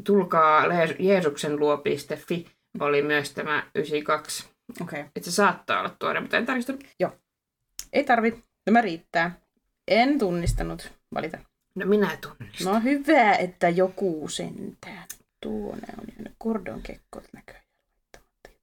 tulkaa 0.04 0.64
Jeesuksen 0.98 1.58
luo.fi, 1.58 2.46
oli 2.80 3.02
myös 3.02 3.30
tämä 3.34 3.66
92. 3.74 4.44
Okei. 4.82 5.00
Okay. 5.00 5.10
Että 5.16 5.30
se 5.30 5.34
saattaa 5.34 5.80
olla 5.80 5.96
tuore, 5.98 6.20
mutta 6.20 6.36
en 6.36 6.46
tarkistanut. 6.46 6.84
Ei 7.92 8.04
tarvi. 8.04 8.44
Tämä 8.64 8.80
riittää. 8.80 9.38
En 9.88 10.18
tunnistanut. 10.18 10.92
Valita. 11.14 11.38
No 11.74 11.86
minä 11.86 12.18
tunnistan. 12.20 12.74
No 12.74 12.80
hyvä, 12.80 13.34
että 13.34 13.68
joku 13.68 14.28
sentään. 14.28 15.04
Tuonne 15.42 15.86
on 15.98 16.04
jäänyt 16.16 16.32
Gordon 16.40 16.82
kekkot 16.82 17.24
näköjään 17.32 17.64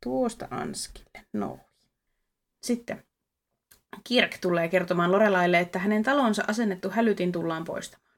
Tuosta 0.04 0.48
Anskille. 0.52 1.26
No. 1.34 1.60
Sitten. 2.64 3.04
Kirk 4.04 4.38
tulee 4.38 4.68
kertomaan 4.68 5.12
Lorelaille, 5.12 5.60
että 5.60 5.80
hänen 5.80 6.04
talonsa 6.04 6.44
asennettu 6.48 6.90
hälytin 6.90 7.32
tullaan 7.32 7.64
poistamaan. 7.64 8.11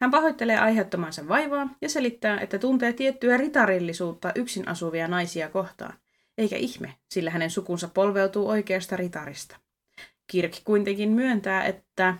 Hän 0.00 0.10
pahoittelee 0.10 0.58
aiheuttamansa 0.58 1.28
vaivaa 1.28 1.68
ja 1.82 1.88
selittää, 1.88 2.40
että 2.40 2.58
tuntee 2.58 2.92
tiettyä 2.92 3.36
ritarillisuutta 3.36 4.32
yksin 4.34 4.68
asuvia 4.68 5.08
naisia 5.08 5.48
kohtaan. 5.48 5.94
Eikä 6.38 6.56
ihme, 6.56 6.94
sillä 7.10 7.30
hänen 7.30 7.50
sukunsa 7.50 7.88
polveutuu 7.88 8.48
oikeasta 8.48 8.96
ritarista. 8.96 9.56
Kirk 10.26 10.52
kuitenkin 10.64 11.10
myöntää, 11.10 11.64
että 11.64 12.14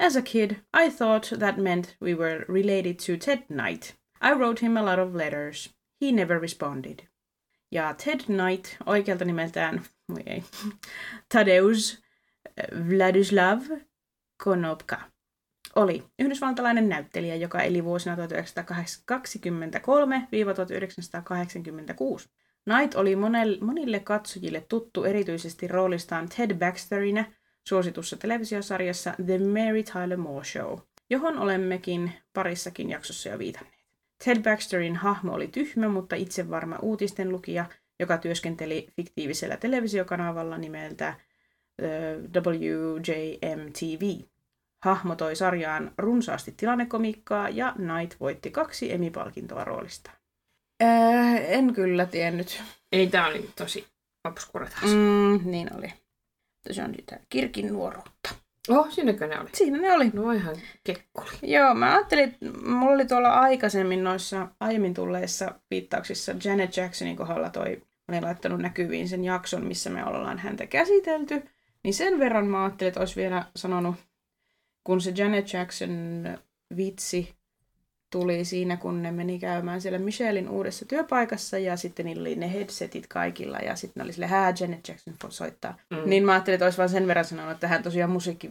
As 0.00 0.16
a 0.16 0.22
kid, 0.22 0.50
I 0.84 0.90
thought 0.90 1.38
that 1.38 1.56
meant 1.56 1.96
we 2.02 2.14
were 2.14 2.44
related 2.48 2.94
to 2.94 3.16
Ted 3.24 3.42
Knight. 3.48 3.94
I 4.22 4.34
wrote 4.34 4.60
him 4.66 4.76
a 4.76 4.84
lot 4.84 4.98
of 4.98 5.14
letters. 5.14 5.74
He 6.00 6.12
never 6.12 6.40
responded. 6.40 7.08
Ja 7.70 7.94
Ted 7.94 8.20
Knight, 8.20 8.76
oikealta 8.86 9.24
nimeltään, 9.24 9.82
ei, 10.26 10.44
Tadeusz 11.32 11.98
Vladislav 12.88 13.60
Konopka, 14.44 15.00
oli 15.76 16.04
yhdysvaltalainen 16.18 16.88
näyttelijä, 16.88 17.34
joka 17.34 17.60
eli 17.60 17.84
vuosina 17.84 18.16
1923-1986. 18.16 18.20
Knight 22.64 22.94
oli 22.94 23.16
monille 23.60 24.00
katsojille 24.00 24.64
tuttu 24.68 25.04
erityisesti 25.04 25.68
roolistaan 25.68 26.28
Ted 26.36 26.54
Baxterina 26.54 27.24
suositussa 27.68 28.16
televisiosarjassa 28.16 29.14
The 29.26 29.38
Mary 29.38 29.82
Tyler 29.82 30.16
Moore 30.16 30.44
Show. 30.44 30.78
johon 31.10 31.38
olemmekin 31.38 32.12
parissakin 32.32 32.90
jaksossa 32.90 33.28
jo 33.28 33.38
viitanneet. 33.38 33.80
Ted 34.24 34.42
Baxterin 34.42 34.96
hahmo 34.96 35.32
oli 35.32 35.48
tyhmä, 35.48 35.88
mutta 35.88 36.16
itsevarma 36.16 36.78
uutisten 36.82 37.28
lukija, 37.28 37.64
joka 38.00 38.18
työskenteli 38.18 38.88
fiktiivisellä 38.96 39.56
televisiokanavalla 39.56 40.58
nimeltä 40.58 41.14
WJMTV. 42.36 44.02
Hahmo 44.84 45.16
toi 45.16 45.36
sarjaan 45.36 45.92
runsaasti 45.98 46.54
tilannekomiikkaa 46.56 47.48
ja 47.48 47.74
Knight 47.76 48.20
voitti 48.20 48.50
kaksi 48.50 48.92
Emmy-palkintoa 48.92 49.64
roolista. 49.64 50.10
Äh, 50.82 51.34
en 51.34 51.74
kyllä 51.74 52.06
tiennyt. 52.06 52.62
Ei, 52.92 53.06
tää 53.06 53.26
oli 53.26 53.50
tosi 53.56 53.86
obskure 54.24 54.68
taas. 54.70 54.92
Mm, 54.94 55.50
niin 55.50 55.76
oli. 55.76 55.92
Se 56.70 56.82
on 56.82 56.94
sitä 56.94 57.20
Kirkin 57.28 57.72
nuoruutta. 57.72 58.34
Oh, 58.68 58.90
siinäkö 58.90 59.26
ne 59.26 59.40
oli? 59.40 59.48
Siinä 59.54 59.78
ne 59.78 59.92
oli. 59.92 60.10
No 60.12 60.32
ihan 60.32 60.56
kekkuli. 60.84 61.30
Joo, 61.42 61.74
mä 61.74 61.94
ajattelin, 61.94 62.24
että 62.24 62.46
mulla 62.70 62.94
oli 62.94 63.06
tuolla 63.06 63.32
aikaisemmin 63.32 64.04
noissa 64.04 64.48
aiemmin 64.60 64.94
tulleissa 64.94 65.60
viittauksissa 65.70 66.32
Janet 66.44 66.76
Jacksonin 66.76 67.16
kohdalla 67.16 67.50
toi, 67.50 67.76
mä 67.76 67.84
olin 68.08 68.24
laittanut 68.24 68.60
näkyviin 68.60 69.08
sen 69.08 69.24
jakson, 69.24 69.66
missä 69.66 69.90
me 69.90 70.04
ollaan 70.04 70.38
häntä 70.38 70.66
käsitelty. 70.66 71.42
Niin 71.84 71.94
sen 71.94 72.18
verran 72.18 72.46
mä 72.46 72.64
ajattelin, 72.64 72.88
että 72.88 73.00
olisi 73.00 73.16
vielä 73.16 73.44
sanonut, 73.56 73.96
kun 74.90 75.00
se 75.00 75.12
Janet 75.16 75.52
Jackson 75.52 76.24
vitsi 76.76 77.34
tuli 78.12 78.44
siinä, 78.44 78.76
kun 78.76 79.02
ne 79.02 79.12
meni 79.12 79.38
käymään 79.38 79.80
siellä 79.80 79.98
Michelin 79.98 80.48
uudessa 80.48 80.84
työpaikassa 80.84 81.58
ja 81.58 81.76
sitten 81.76 82.06
niillä 82.06 82.20
oli 82.20 82.36
ne 82.36 82.52
headsetit 82.52 83.06
kaikilla 83.06 83.58
ja 83.58 83.76
sitten 83.76 84.00
ne 84.00 84.04
oli 84.04 84.12
sille, 84.12 84.26
hää 84.26 84.54
Janet 84.60 84.88
Jackson 84.88 85.14
soittaa. 85.28 85.78
Mm. 85.90 86.10
Niin 86.10 86.24
mä 86.24 86.32
ajattelin, 86.32 86.54
että 86.54 86.64
olisi 86.64 86.78
vaan 86.78 86.88
sen 86.88 87.06
verran 87.06 87.24
sanonut, 87.24 87.52
että 87.52 87.68
hän 87.68 87.82
tosiaan 87.82 88.10
musiikki 88.10 88.50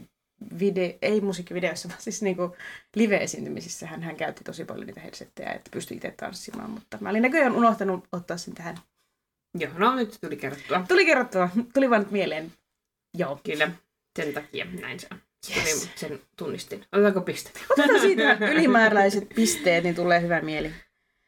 video, 0.58 0.92
ei 1.02 1.20
musiikkivideoissa, 1.20 1.88
vaan 1.88 2.02
siis 2.02 2.22
niinku 2.22 2.56
live-esiintymisissä 2.94 3.86
hän, 3.86 4.02
hän 4.02 4.16
käytti 4.16 4.44
tosi 4.44 4.64
paljon 4.64 4.86
niitä 4.86 5.00
headsetteja, 5.00 5.52
että 5.52 5.70
pystyi 5.72 5.96
itse 5.96 6.14
tanssimaan, 6.16 6.70
mutta 6.70 6.98
mä 7.00 7.10
olin 7.10 7.22
näköjään 7.22 7.56
unohtanut 7.56 8.04
ottaa 8.12 8.36
sen 8.36 8.54
tähän. 8.54 8.78
Joo, 9.58 9.72
no 9.78 9.94
nyt 9.94 10.18
tuli 10.20 10.36
kerrottua. 10.36 10.84
Tuli 10.88 11.06
kerrottua, 11.06 11.48
tuli 11.74 11.90
vaan 11.90 12.02
nyt 12.02 12.10
mieleen. 12.10 12.52
Joo. 13.14 13.40
Kyllä, 13.44 13.70
sen 14.18 14.34
takia 14.34 14.64
näin 14.64 15.00
se 15.00 15.08
on. 15.12 15.20
Yes. 15.48 15.80
tuli, 15.80 15.90
sen 15.96 16.20
tunnistin. 16.36 16.84
Otetaanko 16.92 17.20
piste? 17.20 17.50
Otetaan 17.70 18.00
siitä 18.00 18.38
ylimääräiset 18.50 19.28
pisteet, 19.28 19.84
niin 19.84 19.94
tulee 19.94 20.20
hyvä 20.20 20.40
mieli. 20.40 20.72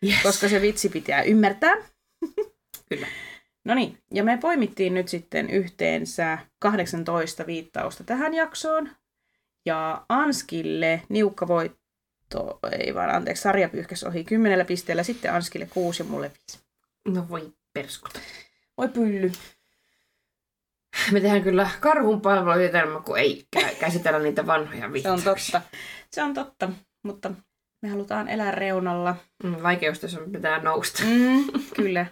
Yes. 0.06 0.22
Koska 0.22 0.48
se 0.48 0.60
vitsi 0.60 0.88
pitää 0.88 1.22
ymmärtää. 1.22 1.74
Kyllä. 2.88 3.06
No 3.64 3.74
niin, 3.74 3.98
ja 4.14 4.24
me 4.24 4.38
poimittiin 4.38 4.94
nyt 4.94 5.08
sitten 5.08 5.50
yhteensä 5.50 6.38
18 6.58 7.46
viittausta 7.46 8.04
tähän 8.04 8.34
jaksoon. 8.34 8.90
Ja 9.66 10.06
Anskille 10.08 11.02
niukka 11.08 11.48
voitto, 11.48 12.58
ei 12.80 12.94
vaan 12.94 13.10
anteeksi, 13.10 13.42
sarja 13.42 13.68
pyyhkäs 13.68 14.04
ohi 14.04 14.24
kymmenellä 14.24 14.64
pisteellä, 14.64 15.02
sitten 15.02 15.32
Anskille 15.32 15.66
kuusi 15.66 16.02
ja 16.02 16.08
mulle 16.08 16.28
viisi. 16.28 16.64
No 17.08 17.28
voi 17.28 17.52
perskuta. 17.72 18.20
Oi 18.76 18.88
pylly. 18.88 19.32
Me 21.12 21.20
tehdään 21.20 21.42
kyllä 21.42 21.70
karhun 21.80 22.20
palvelujetelmä, 22.20 23.00
kun 23.00 23.18
ei 23.18 23.46
käsitellä 23.80 24.18
niitä 24.18 24.46
vanhoja 24.46 24.80
Se 24.80 24.86
on 24.86 24.92
viittauksia. 24.92 25.60
totta. 25.60 25.76
Se 26.10 26.22
on 26.22 26.34
totta, 26.34 26.68
mutta 27.02 27.30
me 27.82 27.88
halutaan 27.88 28.28
elää 28.28 28.50
reunalla. 28.50 29.16
Mm, 29.44 29.62
Vaikeustaso 29.62 30.20
pitää 30.32 30.58
nousta. 30.62 31.02
Mm, 31.04 31.44
kyllä. 31.76 32.06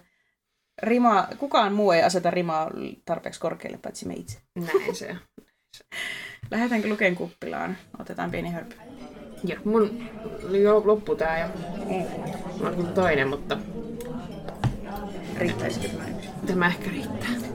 Rima, 0.82 1.28
kukaan 1.38 1.72
muu 1.72 1.92
ei 1.92 2.02
aseta 2.02 2.30
rimaa 2.30 2.70
tarpeeksi 3.04 3.40
korkealle, 3.40 3.78
paitsi 3.82 4.06
me 4.06 4.14
itse. 4.14 4.38
Näin 4.58 4.94
se 4.96 5.10
on. 5.10 5.16
Lähdetäänkö 6.50 6.88
Luken 6.88 7.14
kuppilaan? 7.16 7.76
Otetaan 7.98 8.30
pieni 8.30 8.50
hörpy. 8.50 8.74
Joo, 9.44 9.60
mun 9.64 10.08
jo 10.62 10.82
loppu 10.84 11.16
tää 11.16 11.38
ja 11.38 11.48
mulla 12.58 12.70
on 12.76 12.86
toinen, 12.94 13.28
mutta 13.28 13.58
Riittäisikö 15.36 15.88
tämä 15.88 16.08
yksi? 16.08 16.28
tämä 16.46 16.66
ehkä 16.66 16.90
riittää. 16.90 17.49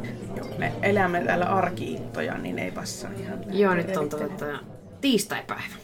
Me 0.57 0.73
elämme 0.81 1.23
täällä 1.23 1.45
arkiintoja, 1.45 2.37
niin 2.37 2.59
ei 2.59 2.71
passaa 2.71 3.11
ihan. 3.11 3.59
Joo, 3.59 3.73
nyt 3.73 3.97
on 3.97 4.09
tota, 4.09 4.59
tiistaipäivä. 5.01 5.75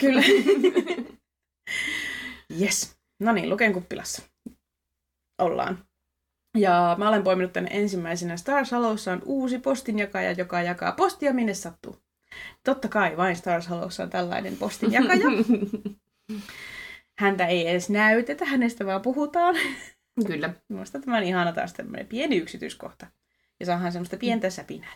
Kyllä. 0.00 0.22
yes. 2.60 2.96
No 3.20 3.32
niin, 3.32 3.50
Luken 3.50 3.72
kuppilassa 3.72 4.22
ollaan. 5.38 5.84
Ja 6.56 6.96
mä 6.98 7.08
olen 7.08 7.22
poiminut 7.22 7.52
tänne 7.52 7.70
ensimmäisenä 7.72 8.36
Stars 8.36 8.72
Hollowssa 8.72 9.12
on 9.12 9.22
uusi 9.24 9.58
postinjakaja, 9.58 10.32
joka 10.32 10.62
jakaa 10.62 10.92
postia 10.92 11.32
minne 11.32 11.54
sattuu. 11.54 11.96
Totta 12.64 12.88
kai 12.88 13.16
vain 13.16 13.36
Stars 13.36 13.68
Hollowssa 13.68 14.02
on 14.02 14.10
tällainen 14.10 14.56
postinjakaja. 14.56 15.26
Häntä 17.20 17.46
ei 17.46 17.68
edes 17.68 17.90
näytetä, 17.90 18.44
hänestä 18.44 18.86
vaan 18.86 19.02
puhutaan. 19.02 19.56
Kyllä. 20.26 20.54
Minusta 20.68 21.00
tämä 21.00 21.16
on 21.16 21.22
ihana 21.22 21.52
taas 21.52 21.72
tämmöinen 21.72 22.06
pieni 22.06 22.36
yksityiskohta. 22.36 23.06
Ja 23.60 23.66
saadaan 23.66 23.92
semmoista 23.92 24.16
pientä 24.16 24.50
säpinää. 24.50 24.92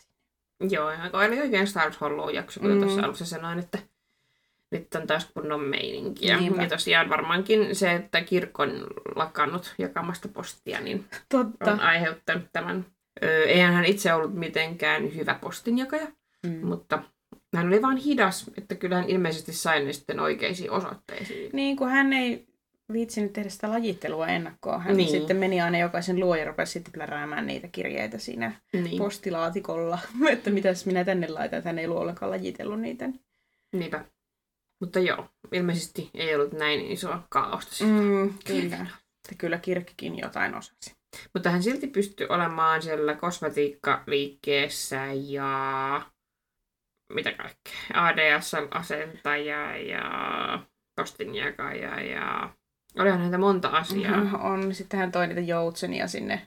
Joo, 0.71 0.91
ja 0.91 0.99
oli 1.13 1.41
oikein 1.41 1.67
Stars 1.67 2.01
Hollow 2.01 2.35
jakso, 2.35 2.61
kun 2.61 2.69
Mm. 2.71 2.75
mm. 2.77 2.81
tuossa 2.83 3.03
alussa 3.03 3.27
sanoin, 3.27 3.59
että 3.59 3.79
nyt 4.71 4.95
on 4.95 5.07
taas 5.07 5.31
kunnon 5.35 5.61
meininkiä. 5.61 6.37
Niinpä. 6.37 6.63
Ja 6.63 6.69
tosiaan 6.69 7.09
varmaankin 7.09 7.77
se, 7.77 7.93
että 7.93 8.21
kirkko 8.21 8.63
on 8.63 8.87
lakannut 9.17 9.75
jakamasta 9.79 10.29
postia, 10.29 10.81
niin 10.81 11.05
Totta. 11.29 11.73
on 11.73 11.81
aiheuttanut 11.81 12.45
tämän. 12.53 12.87
Öö, 13.25 13.45
eihän 13.45 13.75
hän 13.75 13.85
itse 13.85 14.15
ollut 14.15 14.35
mitenkään 14.35 15.15
hyvä 15.15 15.35
postinjakaja, 15.41 16.07
Mm. 16.47 16.67
mutta 16.67 17.03
hän 17.57 17.67
oli 17.67 17.83
vaan 17.83 17.97
hidas, 17.97 18.51
että 18.59 18.75
kyllä 18.75 18.97
hän 18.97 19.09
ilmeisesti 19.11 19.53
sai 19.53 19.85
ne 19.85 19.93
sitten 19.93 20.21
oikeisiin 20.21 20.71
osoitteisiin. 20.71 21.51
Niin, 21.53 21.77
kun 21.77 21.89
hän 21.89 22.13
ei 22.13 22.47
viitsinyt 22.93 23.33
tehdä 23.33 23.49
sitä 23.49 23.71
lajittelua 23.71 24.27
ennakkoon. 24.27 24.83
Hän 24.83 24.97
niin. 24.97 25.09
Sitten 25.09 25.37
meni 25.37 25.61
aina 25.61 25.79
jokaisen 25.79 26.21
luo 26.21 26.35
ja 26.35 26.45
rupesi 26.45 26.73
sitten 26.73 26.93
pläräämään 26.93 27.47
niitä 27.47 27.69
kirjeitä 27.69 28.19
siinä 28.19 28.61
Niin, 28.73 28.99
postilaatikolla, 28.99 29.99
että 30.33 30.51
mitäs 30.51 30.87
minä 30.87 31.05
tänne 31.05 31.29
laitan, 31.29 31.59
että 31.59 31.69
hän 31.69 31.79
ei 31.79 31.87
ollut 31.87 31.99
ollenkaan 31.99 32.31
lajitellut 32.31 32.81
niitä. 32.81 33.09
niinpä. 33.73 34.05
Mutta 34.81 34.99
joo, 35.01 35.29
ilmeisesti 35.53 36.11
ei 36.15 36.35
ollut 36.35 36.53
näin 36.53 36.81
isoa 36.81 37.27
kaaosta. 37.31 37.85
Mm, 37.85 38.35
kyllä. 38.45 38.77
Että 38.77 39.39
kyllä 39.39 39.59
kirkkikin 39.59 40.19
jotain 40.19 40.55
osasi. 40.55 40.95
Mutta 41.35 41.51
hän 41.51 41.63
silti 41.63 41.87
pystyi 41.87 42.27
olemaan 42.29 42.83
siellä 42.83 43.15
kosmetiikkaliikkeessä 43.15 45.01
ja 45.13 46.03
mitä 47.13 47.33
kaikkea. 47.33 47.75
ADSL-asentaja 47.95 49.77
ja 49.77 50.03
postinjakaja 50.97 52.01
ja 52.01 52.55
olihan 52.99 53.21
häntä 53.21 53.39
monta 53.39 53.69
asiaa. 53.69 54.17
Mm, 54.25 54.35
on. 54.35 54.75
Sitten 54.75 55.01
hän 55.01 55.13
toi 55.13 55.27
niitä 55.27 55.41
joutsenia 55.41 56.09
sinne 56.09 56.47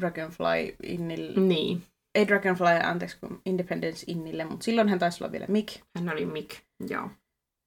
Dragonfly 0.00 0.76
Innille. 0.82 1.40
Niin, 1.40 1.82
Ei 2.14 2.28
Dragonfly, 2.28 2.66
anteeksi, 2.84 3.16
kun 3.20 3.42
Independence 3.46 4.04
Innille, 4.06 4.44
mutta 4.44 4.64
silloin 4.64 4.88
hän 4.88 4.98
taisi 4.98 5.24
olla 5.24 5.32
vielä 5.32 5.46
Mick, 5.48 5.80
hän 5.94 6.08
oli 6.12 6.26
Mick, 6.26 6.50
joo. 6.88 7.10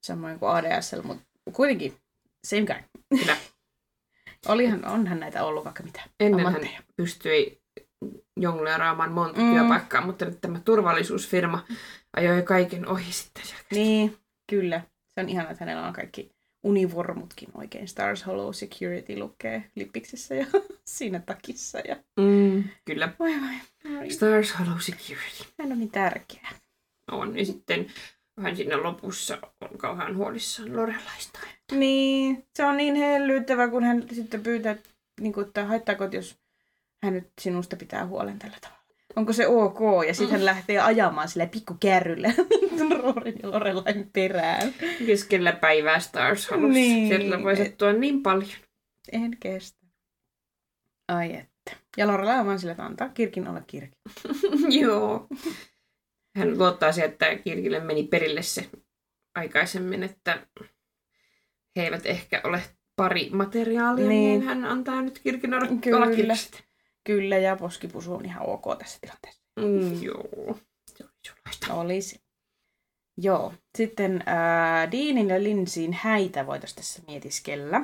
samoin 0.04 0.40
kuin 0.40 0.52
ADSL, 0.52 1.02
mutta 1.04 1.24
kuitenkin 1.54 1.98
same 2.48 2.66
guy. 2.66 2.76
Kyllä. 3.20 3.38
Olihan, 4.48 4.86
onhan 4.86 5.20
näitä 5.20 5.44
ollut 5.44 5.64
vaikka 5.66 5.84
mitä. 5.84 6.02
Ennen 6.20 6.46
hän 6.46 6.62
pystyi 6.96 7.62
jongleeraamaan 8.38 9.12
monta 9.12 9.42
Mm. 9.42 9.54
työpaikkaa, 9.54 10.06
mutta 10.06 10.26
nyt 10.26 10.42
tämä 10.42 10.60
turvallisuusfirma 10.66 11.66
ajoi 12.16 12.42
kaiken 12.44 12.88
ohi 12.88 13.12
sitten. 13.14 13.44
Niin, 13.72 14.18
kyllä. 14.50 14.82
Se 15.08 15.22
on 15.22 15.30
ihanaa, 15.30 15.52
että 15.52 15.66
hänellä 15.66 15.88
on 15.88 15.94
kaikki 15.94 16.32
univormutkin 16.64 17.50
oikein. 17.54 17.88
Stars 17.88 18.26
Hollow 18.26 18.54
Security 18.54 19.18
lukee 19.18 19.64
lippiksessä 19.76 20.36
ja 20.36 20.46
siinä 20.86 21.20
takissa. 21.20 21.80
Ja... 21.80 21.96
Mm, 22.20 22.64
kyllä. 22.86 23.14
Voi 23.20 23.32
voi. 23.32 23.98
Oi, 24.00 24.10
Stars 24.10 24.60
Hollow 24.60 24.80
Security. 24.80 25.44
Hän 25.60 25.72
on 25.72 25.80
niin 25.80 25.92
tärkeä. 25.92 26.50
on. 27.12 27.38
Ja 27.38 27.46
sitten 27.46 27.88
hän 28.42 28.56
siinä 28.56 28.84
lopussa 28.84 29.38
on 29.62 29.78
kauhean 29.78 30.18
huolissaan 30.18 30.76
Lorelaista. 30.78 31.40
Niin, 31.72 32.48
se 32.56 32.66
on 32.66 32.78
niin 32.78 32.96
hellyttävä, 32.96 33.68
kun 33.68 33.84
hän 33.84 34.04
sitten 34.12 34.44
pyytää, 34.44 34.76
niin 35.20 35.34
kuin, 35.34 35.48
että 35.48 35.66
haittaako, 35.66 36.04
että 36.04 36.18
jos 36.18 36.38
hän 37.04 37.14
nyt 37.14 37.28
sinusta 37.42 37.76
pitää 37.76 38.06
huolen 38.06 38.40
tällä 38.40 38.58
tavalla. 38.62 38.79
Onko 39.16 39.34
se 39.34 39.48
ok? 39.48 39.80
Ja 40.08 40.14
sitten 40.14 40.32
hän 40.38 40.46
lähtee 40.46 40.80
ajamaan 40.80 41.28
sillä 41.30 41.46
pikkukärryllä 41.46 42.34
Roorin 43.04 43.36
ja 43.44 43.52
Lorelain 43.52 44.10
perään. 44.14 44.74
Keskellä 45.06 45.52
päivää 45.52 46.00
Stars 46.00 46.52
Hollowssa. 46.52 46.74
Niin. 46.74 47.08
Siellä 47.08 47.44
voi 47.44 47.56
sattua 47.58 47.94
niin 47.94 48.24
paljon. 48.24 48.50
En 49.12 49.38
kestä. 49.40 49.80
Ai 51.08 51.36
että. 51.36 51.72
Ja 51.98 52.08
Lorelai 52.08 52.40
on 52.40 52.46
vaan 52.46 52.60
sillä, 52.60 52.72
että 52.72 52.86
antaa 52.86 53.10
kirkin 53.10 53.48
olla 53.48 53.62
kirki. 53.62 53.98
Joo. 54.82 55.28
Hän 56.38 56.58
luottaa 56.58 56.92
siihen, 56.92 57.12
että 57.12 57.36
Kirkille 57.36 57.80
meni 57.80 58.04
perille 58.04 58.42
se 58.42 58.70
aikaisemmin, 59.36 60.04
että 60.04 60.48
he 61.78 61.84
eivät 61.84 62.06
ehkä 62.06 62.42
ole 62.44 62.62
pari 62.96 63.30
materiaalia, 63.34 64.08
Niin. 64.08 64.30
niin, 64.40 64.42
hän 64.44 64.66
antaa 64.66 65.02
nyt 65.02 65.20
Kirkin 65.20 65.54
olla 65.54 65.68
Kyllä. 65.82 66.34
Kyllä, 67.04 67.38
ja 67.38 67.56
poskipusu 67.56 68.14
on 68.14 68.26
ihan 68.26 68.50
ok 68.50 68.64
tässä 68.80 69.00
tilanteessa. 69.02 69.42
Mm, 69.60 70.04
joo. 70.04 70.58
Se 70.98 71.04
oli 71.04 71.12
sulaista. 71.28 71.74
Olisi. 71.74 72.22
Joo. 73.18 73.54
Sitten 73.78 74.24
ää, 74.26 74.92
Deanin 74.92 75.30
ja 75.30 75.44
Linsin 75.44 75.94
häitä 75.94 76.48
voitaisiin 76.48 76.78
tässä 76.78 77.02
mietiskellä. 77.08 77.80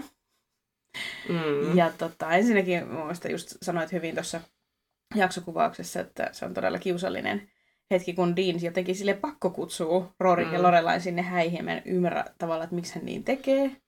Mm. 1.30 1.78
Ja 1.78 1.92
tota, 1.98 2.32
ensinnäkin 2.32 2.88
mielestä 2.88 3.30
just 3.30 3.58
sanoit 3.62 3.92
hyvin 3.92 4.16
tuossa 4.16 4.42
jaksokuvauksessa, 5.16 6.00
että 6.00 6.30
se 6.32 6.46
on 6.46 6.54
todella 6.54 6.80
kiusallinen 6.80 7.52
hetki, 7.92 8.14
kun 8.14 8.36
Dean 8.36 8.64
jotenkin 8.64 8.96
sille 8.96 9.14
pakko 9.14 9.50
kutsuu 9.50 10.08
Rory 10.20 10.46
mm. 10.46 10.54
ja 10.54 10.64
Lorelain 10.64 11.02
sinne 11.02 11.22
häihin. 11.22 11.66
Mä 11.66 11.74
en 11.74 11.82
ymmärrä 11.86 12.26
tavallaan, 12.38 12.64
että 12.64 12.76
miksi 12.76 12.96
hän 12.96 13.06
niin 13.06 13.24
tekee. 13.24 13.82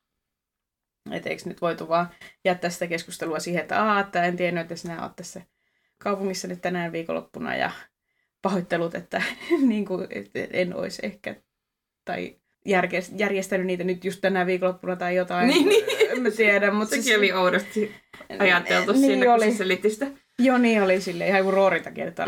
Että 1.13 1.29
eikö 1.29 1.41
nyt 1.45 1.61
voitu 1.61 1.89
vaan 1.89 2.09
jättää 2.45 2.69
sitä 2.69 2.87
keskustelua 2.87 3.39
siihen, 3.39 3.61
että, 3.61 3.83
Aa, 3.83 3.99
että 3.99 4.23
en 4.23 4.37
tiennyt, 4.37 4.61
että 4.61 4.75
sinä 4.75 5.01
olet 5.01 5.15
tässä 5.15 5.41
kaupungissa 5.97 6.47
nyt 6.47 6.61
tänään 6.61 6.91
viikonloppuna 6.91 7.55
ja 7.55 7.71
pahoittelut, 8.41 8.95
että 8.95 9.21
niin 9.69 9.85
kuin, 9.85 10.07
että 10.09 10.39
en 10.51 10.75
olisi 10.75 10.99
ehkä 11.03 11.35
tai 12.05 12.35
järjestänyt 13.17 13.67
niitä 13.67 13.83
nyt 13.83 14.05
just 14.05 14.21
tänä 14.21 14.45
viikonloppuna 14.45 14.95
tai 14.95 15.15
jotain. 15.15 15.47
Niin, 15.47 15.69
niin. 15.69 15.85
En 16.11 16.21
mä 16.21 16.31
tiedä, 16.31 16.71
mutta 16.71 16.89
Sekin 16.89 17.03
siis... 17.03 17.17
oli 17.17 17.31
oudosti 17.33 17.95
ajateltu 18.39 18.91
Niin 18.91 19.01
siinä, 19.01 19.25
kun 19.25 19.33
oli. 19.33 19.51
se 19.51 19.57
selitti 19.57 19.89
sitä. 19.89 20.07
Joo, 20.41 20.57
niin 20.57 20.83
oli 20.83 21.01
sille 21.01 21.27
ihan 21.27 21.43
kuin 21.43 21.53
Rooritakin, 21.53 22.07
että 22.07 22.25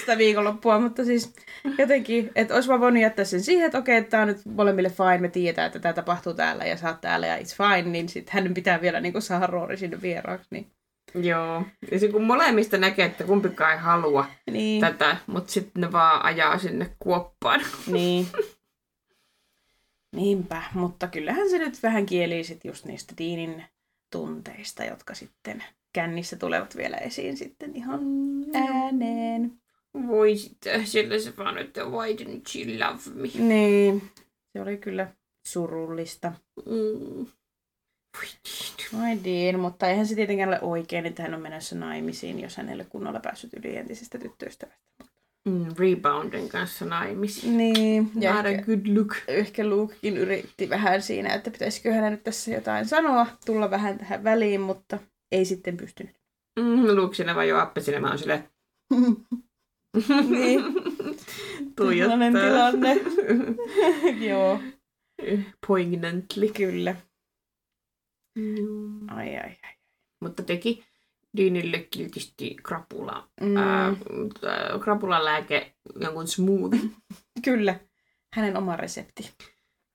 sitä 0.00 0.18
viikonloppua, 0.18 0.80
mutta 0.80 1.04
siis 1.04 1.34
jotenkin, 1.78 2.30
että 2.34 2.54
olisi 2.54 2.68
vaan 2.68 2.80
voinut 2.80 3.02
jättää 3.02 3.24
sen 3.24 3.42
siihen, 3.42 3.66
että 3.66 3.78
okei, 3.78 4.04
tämä 4.04 4.22
on 4.22 4.28
nyt 4.28 4.44
molemmille 4.44 4.90
fine, 4.90 5.18
me 5.18 5.28
tiedetään, 5.28 5.66
että 5.66 5.78
tämä 5.78 5.92
tapahtuu 5.92 6.34
täällä 6.34 6.64
ja 6.64 6.76
sä 6.76 6.88
oot 6.88 7.00
täällä 7.00 7.26
ja 7.26 7.38
it's 7.38 7.56
fine, 7.56 7.90
niin 7.90 8.08
sitten 8.08 8.34
hänen 8.34 8.54
pitää 8.54 8.80
vielä 8.80 9.00
niin 9.00 9.22
saada 9.22 9.46
Roori 9.46 9.76
sinne 9.76 10.02
vieraaksi. 10.02 10.48
Niin, 10.50 10.70
Joo. 11.14 11.62
Ja 11.90 11.98
se 11.98 12.08
kun 12.08 12.24
molemmista 12.24 12.78
näkee, 12.78 13.06
että 13.06 13.24
kumpikaan 13.24 13.72
ei 13.72 13.78
halua 13.78 14.26
niin, 14.50 14.80
tätä, 14.80 15.16
mutta 15.26 15.52
sitten 15.52 15.80
ne 15.80 15.92
vaan 15.92 16.24
ajaa 16.24 16.58
sinne 16.58 16.96
kuoppaan. 16.98 17.60
niin. 17.86 18.26
Niinpä, 20.16 20.62
mutta 20.74 21.08
kyllähän 21.08 21.50
se 21.50 21.58
nyt 21.58 21.82
vähän 21.82 22.06
kielii 22.06 22.44
sit 22.44 22.64
just 22.64 22.84
niistä 22.84 23.14
Deanin 23.18 23.64
tunteista, 24.12 24.84
jotka 24.84 25.14
sitten 25.14 25.64
kännissä 25.96 26.36
tulevat 26.36 26.76
vielä 26.76 26.96
esiin 26.96 27.36
sitten 27.36 27.76
ihan 27.76 28.00
ääneen. 28.54 29.52
Voi 30.06 30.36
sitten, 30.36 30.86
sillä 30.86 31.18
se 31.18 31.32
vaan, 31.38 31.58
että 31.58 31.84
why 31.84 32.12
didn't 32.12 32.58
you 32.58 32.78
love 32.78 33.00
me? 33.14 33.28
Niin, 33.48 34.02
se 34.52 34.62
oli 34.62 34.76
kyllä 34.76 35.08
surullista. 35.46 36.32
Mm. 36.66 37.26
Niin. 38.22 39.02
Ai 39.02 39.18
Dean, 39.24 39.60
mutta 39.60 39.88
eihän 39.88 40.06
se 40.06 40.14
tietenkään 40.14 40.48
ole 40.48 40.60
oikein, 40.60 41.06
että 41.06 41.22
hän 41.22 41.34
on 41.34 41.40
menossa 41.40 41.76
naimisiin, 41.76 42.40
jos 42.40 42.56
hän 42.56 42.68
ei 42.68 42.74
ole 42.74 42.86
kunnolla 42.88 43.20
päässyt 43.20 43.54
yli 43.54 43.76
entisestä 43.76 44.18
tyttöystävästä. 44.18 45.04
Mm, 45.44 45.66
reboundin 45.78 46.48
kanssa 46.48 46.84
naimisiin. 46.84 47.56
Niin, 47.56 48.10
ja 48.20 48.34
Not 48.34 48.46
a 48.46 48.48
ehkä, 48.48 48.62
good 48.62 48.96
look. 48.96 49.16
ehkä 49.28 49.66
Lukekin 49.66 50.16
yritti 50.16 50.68
vähän 50.68 51.02
siinä, 51.02 51.34
että 51.34 51.50
pitäisikö 51.50 51.92
hänen 51.92 52.12
nyt 52.12 52.24
tässä 52.24 52.50
jotain 52.50 52.86
sanoa, 52.86 53.26
tulla 53.46 53.70
vähän 53.70 53.98
tähän 53.98 54.24
väliin, 54.24 54.60
mutta 54.60 54.98
ei 55.32 55.44
sitten 55.44 55.76
pystynyt. 55.76 56.16
Mm, 56.60 56.86
Luke 56.96 57.34
vaan 57.34 57.48
jo 57.48 57.58
appesille, 57.58 58.00
mä 58.00 58.08
oon 58.08 58.18
silleen, 58.18 58.50
niin, 60.28 60.60
tuijottaa. 61.76 62.18
Tilanne. 62.18 62.96
joo, 64.28 64.60
Poignantly. 65.66 66.48
kyllä. 66.48 66.96
Mm. 68.38 69.08
Ai 69.08 69.36
ai 69.36 69.56
ai. 69.62 69.74
Mutta 70.22 70.42
teki 70.42 70.84
Deanille 71.36 71.78
kiltisti 71.90 72.56
krapula, 72.62 73.28
Mm, 73.40 73.56
ää, 73.56 73.86
ää, 73.86 74.78
krapulan 74.84 75.24
lääke, 75.24 75.74
jonkun 76.00 76.28
smoothie. 76.28 76.80
kyllä, 77.44 77.80
hänen 78.34 78.56
oma 78.56 78.76
resepti. 78.76 79.30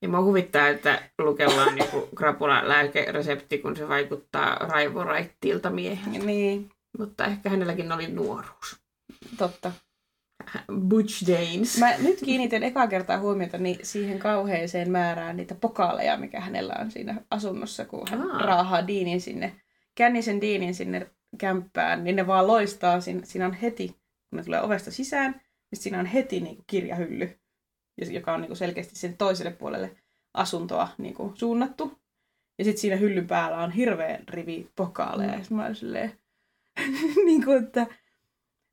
Ja 0.02 0.10
mua 0.10 0.22
huvittaa, 0.24 0.68
että 0.68 1.10
Lukella 1.20 1.64
on 1.64 1.76
niinku 1.76 2.10
krapulan 2.16 2.68
lääkeresepti, 2.70 3.58
kun 3.58 3.76
se 3.76 3.88
vaikuttaa 3.90 4.56
raivoraittiilta 4.56 5.70
miehen. 5.70 6.26
Niin, 6.26 6.70
Mutta 6.98 7.26
ehkä 7.26 7.50
hänelläkin 7.50 7.92
oli 7.92 8.08
nuoruus. 8.08 8.82
totta. 9.38 9.72
Butch 10.90 11.28
Danes. 11.28 11.78
Mä 11.80 11.98
nyt 11.98 12.20
kiinnitän 12.26 12.64
ekaa 12.64 12.88
kertaa 12.88 13.20
huomiota 13.20 13.58
niin 13.58 13.78
siihen 13.84 14.20
kauheeseen 14.20 14.92
määrään 14.92 15.38
niitä 15.38 15.56
pokaaleja, 15.56 16.18
mikä 16.18 16.40
hänellä 16.40 16.74
on 16.80 16.92
siinä 16.92 17.22
asunnossa, 17.32 17.86
kun 17.86 18.08
hän 18.10 18.22
Aa. 18.32 18.40
raahaa 18.42 18.88
Diinin 18.88 19.22
sinne, 19.22 19.56
kännisen 19.96 20.42
Diinin 20.42 20.76
sinne 20.76 21.12
kämppään, 21.38 22.04
niin 22.04 22.16
ne 22.16 22.28
vaan 22.28 22.48
loistaa. 22.48 23.02
Siinä, 23.02 23.22
siinä 23.24 23.46
on 23.46 23.54
heti, 23.54 23.88
kun 24.30 24.38
ne 24.38 24.44
tulee 24.44 24.62
ovesta 24.62 24.92
sisään, 24.92 25.32
niin 25.72 25.82
siinä 25.82 26.00
on 26.00 26.06
heti 26.06 26.40
niin 26.40 26.58
kirjahylly, 26.68 27.26
ja- 27.26 27.41
joka 28.10 28.34
on 28.34 28.42
niin 28.42 28.50
kuin 28.50 28.58
selkeästi 28.58 28.96
sen 28.96 29.18
toiselle 29.18 29.52
puolelle 29.52 29.96
asuntoa 30.34 30.88
niin 30.98 31.14
kuin 31.14 31.38
suunnattu. 31.38 31.92
Ja 32.58 32.66
sitten 32.66 32.82
siinä 32.82 32.96
hyllyn 32.96 33.28
päällä 33.28 33.58
on 33.58 33.72
hirveä 33.72 34.20
rivi 34.30 34.68
pokaaleja. 34.76 35.32
Mm. 35.32 35.38
Ja 35.38 35.44
sit 35.44 35.52
mä 35.52 35.74
silleen, 35.74 36.20
niin 37.26 37.46
kuin, 37.46 37.64
että 37.64 37.88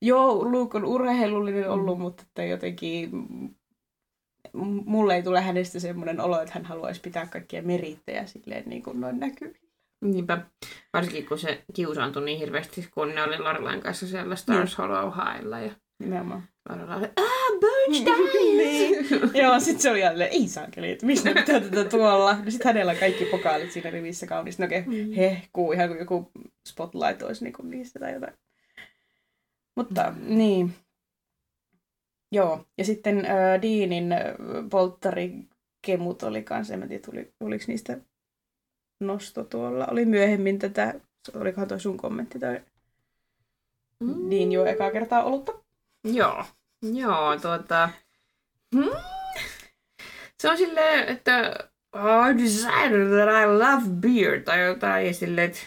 joo, 0.03 0.45
Luke 0.45 0.77
on 0.77 0.85
urheilullinen 0.85 1.71
ollut, 1.71 1.99
mutta 1.99 2.23
että 2.27 2.45
jotenkin 2.45 3.11
mulle 4.87 5.15
ei 5.15 5.23
tule 5.23 5.41
hänestä 5.41 5.81
semmoinen 5.81 6.21
olo, 6.21 6.41
että 6.41 6.55
hän 6.55 6.65
haluaisi 6.65 7.01
pitää 7.01 7.27
kaikkia 7.27 7.63
merittejä 7.63 8.27
silleen 8.27 8.65
niin 8.67 8.83
kuin 8.83 9.01
noin 9.01 9.21
näkyvillä. 9.21 9.69
Niinpä. 10.01 10.39
Varsinkin 10.93 11.27
kun 11.27 11.39
se 11.39 11.65
kiusaantui 11.75 12.25
niin 12.25 12.39
hirveästi, 12.39 12.89
kun 12.95 13.09
ne 13.15 13.23
oli 13.23 13.39
Lorelain 13.39 13.81
kanssa 13.81 14.07
siellä 14.07 14.37
Stars 14.37 14.79
Hollow 14.79 15.13
Highlla. 15.13 15.61
Ja 15.61 15.73
Nimenomaan. 15.99 16.49
Ah, 16.69 17.01
Danes! 17.61 18.05
niin. 18.57 19.07
Joo, 19.35 19.61
sit 19.61 19.81
se 19.81 19.91
oli 19.91 20.01
jälleen, 20.01 20.33
ei 20.33 20.49
saakeli, 20.49 20.91
että 20.91 21.07
mistä 21.07 21.31
pitää 21.35 21.61
tätä 21.61 21.85
tuolla. 21.85 22.35
No 22.45 22.51
sit 22.51 22.65
hänellä 22.65 22.93
on 22.93 22.99
kaikki 22.99 23.25
pokaalit 23.25 23.73
siinä 23.73 23.91
rivissä 23.91 24.27
kauniisti. 24.27 24.63
Ne 24.63 24.67
oikein 24.67 24.85
Mm. 25.09 25.13
hehkuu 25.13 25.73
ihan 25.73 25.89
kuin 25.89 25.99
joku 25.99 26.31
spotlight 26.69 27.23
olisi 27.23 27.45
niinku 27.45 27.63
niistä 27.63 27.99
tai 27.99 28.13
jotain. 28.15 28.33
Mutta 29.77 30.15
niin. 30.21 30.75
Joo, 32.33 32.65
ja 32.79 32.85
sitten 32.85 33.19
äh, 33.19 33.63
Deanin 33.63 34.13
äh, 34.13 34.21
polttarikemut 34.71 36.23
oli 36.23 36.43
kanssa, 36.43 36.75
en 36.75 36.81
mä 36.81 36.87
tiedä, 36.87 37.03
tuli, 37.07 37.33
oliko 37.41 37.65
niistä 37.69 37.99
nosto 39.01 39.45
tuolla. 39.45 39.87
Oli 39.87 40.05
myöhemmin 40.05 40.59
tätä, 40.59 41.01
olikohan 41.35 41.69
toi 41.69 41.81
sun 41.81 41.97
kommentti 41.97 42.39
tai 42.39 42.61
Mm. 44.01 44.31
Dean 44.31 44.53
jo 44.53 44.65
ekaa 44.65 44.91
kertaa 44.91 45.25
olutta. 45.25 45.53
Joo. 46.15 46.45
Joo, 46.93 47.37
tuota... 47.43 47.91
Hmm. 48.75 48.91
Se 50.41 50.51
on 50.51 50.57
silleen, 50.59 51.09
että 51.09 51.55
I 51.97 52.39
decided 52.39 53.09
that 53.09 53.43
I 53.43 53.47
love 53.47 53.83
beer, 54.01 54.43
tai 54.43 54.65
jotain, 54.67 55.07
ja 55.07 55.15
silleen, 55.15 55.47
että 55.51 55.61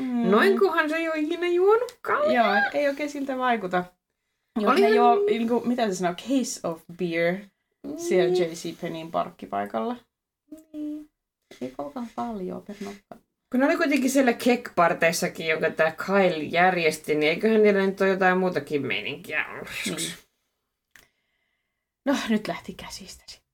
Mm. 0.00 0.30
noinkohan 0.30 0.88
se 0.88 0.96
ei 0.96 1.08
ole 1.08 1.18
ikinä 1.18 1.46
juonut 1.48 1.98
kaljaa. 2.02 2.56
Joo, 2.58 2.64
ei 2.74 2.88
oikein 2.88 3.10
siltä 3.10 3.38
vaikuta. 3.38 3.84
Joo, 4.60 4.72
Oli 4.72 4.82
hän- 4.82 4.94
joo, 4.94 5.16
niin 5.26 5.48
kuin, 5.48 5.68
mitä 5.68 5.86
se 5.88 5.94
sanoo, 5.94 6.14
case 6.14 6.60
of 6.68 6.82
beer 6.98 7.36
siellä 7.96 8.34
JC 8.36 8.80
Pennin 8.80 9.10
parkkipaikalla. 9.10 9.96
Niin. 10.72 11.10
Ei 11.60 11.72
kovinkaan 11.76 12.08
paljon 12.16 12.62
per 12.62 12.76
nokka. 12.80 13.23
Kun 13.54 13.60
ne 13.60 13.66
oli 13.66 13.76
kuitenkin 13.76 14.10
siellä 14.10 14.32
kekparteissakin, 14.32 15.46
joka 15.46 15.70
tämä 15.70 15.90
Kyle 15.90 16.36
järjesti, 16.36 17.14
niin 17.14 17.30
eiköhän 17.30 17.62
niillä 17.62 17.86
nyt 17.86 18.00
ole 18.00 18.10
jotain 18.10 18.38
muutakin 18.38 18.86
meininkiä 18.86 19.44
ollut. 19.52 19.68
Niin. 19.86 20.12
No, 22.04 22.16
nyt 22.28 22.48
lähti 22.48 22.74
käsistä 22.74 23.24
sitten. 23.26 23.50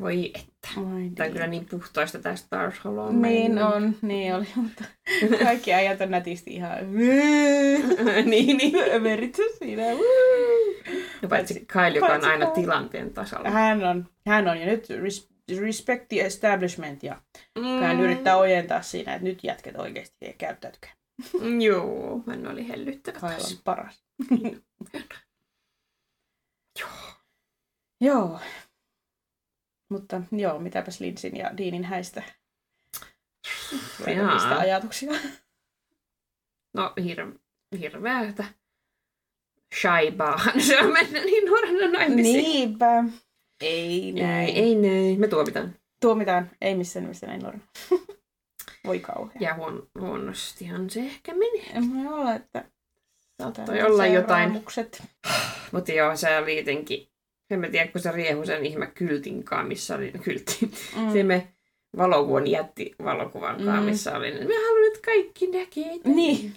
Voi 0.00 0.30
että. 0.34 0.68
Ai 0.68 0.74
Tämä 0.74 0.86
on 0.86 0.98
niin. 1.00 1.32
kyllä 1.32 1.46
niin 1.46 1.66
puhtoista 1.66 2.18
tämä 2.18 2.36
Stars 2.36 2.84
Hollow. 2.84 3.14
Niin 3.16 3.58
on, 3.58 3.96
niin 4.02 4.34
oli, 4.34 4.46
mutta 4.56 4.84
kaikki 5.44 5.74
ajat 5.74 6.00
on 6.00 6.10
nätisti 6.10 6.54
ihan 6.54 6.78
niin, 8.30 8.56
niin. 8.56 8.74
överitty 8.92 9.42
siinä. 9.58 9.82
No, 11.22 11.28
paitsi 11.28 11.64
Kyle, 11.66 11.88
joka 11.88 12.06
on 12.06 12.24
aina 12.24 12.46
tilanteen 12.46 13.10
tasalla. 13.10 13.50
Hän 13.50 13.84
on, 13.84 14.08
hän 14.26 14.48
on 14.48 14.60
ja 14.60 14.66
nyt 14.66 14.88
res- 14.90 15.29
respect 15.58 16.08
the 16.08 16.20
establishment 16.20 17.02
ja 17.02 17.22
Mm. 17.58 17.64
hän 17.64 18.00
yrittää 18.00 18.36
ojentaa 18.36 18.82
siinä, 18.82 19.14
että 19.14 19.28
nyt 19.28 19.44
jätket 19.44 19.76
oikeasti 19.76 20.34
käyttäytykää. 20.38 20.92
Mm, 21.40 21.60
Joo, 21.60 22.22
hän 22.26 22.46
oli 22.46 22.68
hellyttävä 22.68 23.20
taas. 23.20 23.52
on 23.52 23.58
paras. 23.64 24.04
Joo. 26.80 26.90
Joo. 28.00 28.40
Mutta 29.90 30.22
joo, 30.32 30.58
mitäpäs 30.58 31.00
Linsin 31.00 31.36
ja 31.36 31.56
Deanin 31.56 31.84
häistä? 31.84 32.22
Niistä 34.06 34.58
ajatuksia? 34.58 35.12
No 36.74 36.94
hir- 37.00 37.38
hirveätä. 37.78 38.44
Shaibaahan 39.80 40.60
se 40.66 40.78
on 40.80 40.92
mennyt 40.92 41.24
niin 41.24 41.44
nuorena 41.48 41.98
naimisiin. 41.98 42.42
Niinpä. 42.44 43.04
Ei 43.60 44.12
näin. 44.12 44.48
Ei, 44.48 44.58
ei 44.62 44.74
näin. 44.74 45.20
Me 45.20 45.28
tuomitaan. 45.28 45.74
Tuomitaan. 46.00 46.50
Ei 46.60 46.74
missään 46.74 47.02
nimessä 47.04 47.26
näin 47.26 47.42
nuorena. 47.42 47.64
Voi 48.86 48.98
kauhea. 49.00 49.36
Ja 49.40 49.54
huon, 49.54 49.86
huonostihan 50.00 50.90
se 50.90 51.00
ehkä 51.00 51.34
meni. 51.34 51.62
En 51.74 51.94
voi 51.94 52.14
olla, 52.14 52.34
että 52.34 52.64
Saattoi 53.42 53.64
tällaiset 53.66 53.90
olla 53.92 54.06
jotain. 54.06 54.52
Mutta 55.72 55.92
joo, 55.92 56.16
se 56.16 56.38
oli 56.38 56.56
jotenkin 56.58 57.06
en 57.50 57.60
mä 57.60 57.68
tiedä, 57.68 57.86
kun 57.92 58.00
se 58.00 58.12
riehu 58.12 58.46
sen 58.46 58.66
ihme 58.66 58.86
kyltinkaan, 58.86 59.68
missä 59.68 59.96
oli 59.96 60.12
kyltti. 60.24 60.58
Mm. 60.96 61.12
Se 61.12 61.22
me 61.22 61.48
valokuvan 61.96 62.46
jätti 62.46 62.94
valokuvankaan, 63.04 63.78
Mm. 63.78 63.84
missä 63.84 64.16
oli. 64.16 64.30
Mä 64.32 64.38
haluan, 64.38 64.86
että 64.86 65.00
kaikki 65.04 65.46
näkee. 65.46 65.98
tämän." 65.98 66.16
Niin. 66.16 66.52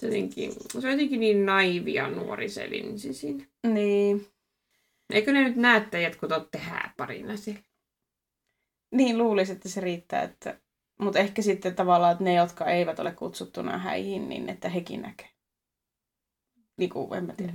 Se, 0.00 0.06
jotenkin, 0.06 0.52
se 0.52 0.78
on 0.78 0.90
jotenkin 0.92 1.20
niin 1.20 1.46
naivia 1.46 2.08
nuori 2.08 2.48
Selinsi 2.48 3.14
siinä. 3.14 3.44
Niin. 3.66 4.26
Eikö 5.10 5.32
ne 5.32 5.44
nyt 5.44 5.56
näe 5.56 5.80
teidät, 5.80 6.16
kun 6.16 6.28
te 6.28 6.34
olette 6.34 6.58
hääparina 6.58 7.36
siellä? 7.36 7.60
Niin 8.94 9.18
luulisi, 9.18 9.52
että 9.52 9.68
se 9.68 9.80
riittää, 9.80 10.22
että... 10.22 10.60
Mutta 11.00 11.18
ehkä 11.18 11.42
sitten 11.42 11.74
tavallaan, 11.74 12.12
että 12.12 12.24
ne, 12.24 12.34
jotka 12.34 12.64
eivät 12.64 12.98
ole 12.98 13.12
kutsuttuna 13.12 13.78
häihin, 13.78 14.28
niin 14.28 14.48
että 14.48 14.68
hekin 14.68 15.02
näkee. 15.02 15.28
Niin 16.76 16.90
kuin, 16.90 17.14
en 17.18 17.24
mä 17.24 17.32
tiedä. 17.34 17.52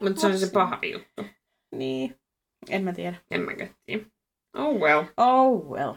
Mutta 0.00 0.20
se 0.20 0.26
on 0.26 0.38
se 0.38 0.50
paha 0.52 0.78
juttu. 0.92 1.24
Niin. 1.74 2.16
En 2.70 2.84
mä 2.84 2.92
tiedä. 2.92 3.16
En 3.30 3.40
mä 3.40 3.50
tiedä. 3.56 4.04
Oh 4.54 4.78
well. 4.80 5.04
Oh 5.16 5.70
well. 5.70 5.94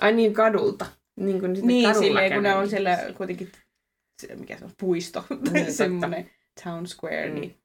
Ai 0.00 0.12
niin 0.12 0.34
kadulta. 0.34 0.86
Niin, 1.16 1.40
kuin 1.40 1.52
Niin, 1.62 1.94
silleen 1.94 2.32
kun 2.32 2.42
ne 2.42 2.54
on 2.54 2.68
siellä 2.70 2.98
kuitenkin, 3.16 3.52
mikä 4.34 4.58
se 4.58 4.64
on, 4.64 4.70
puisto, 4.80 5.24
totta. 5.28 5.72
semmoinen 5.72 6.30
town 6.64 6.86
square, 6.86 7.28
Mm. 7.28 7.34
niin 7.40 7.60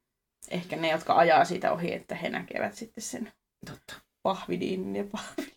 ehkä 0.50 0.76
ne, 0.76 0.92
jotka 0.92 1.16
ajaa 1.16 1.46
siitä 1.46 1.72
ohi, 1.72 1.94
että 1.94 2.16
he 2.16 2.30
näkevät 2.30 2.76
sitten 2.76 3.04
sen 3.04 3.32
Totta. 3.66 3.94
pahvidin 4.24 4.96
ja 4.96 5.04
pahvidin 5.04 5.54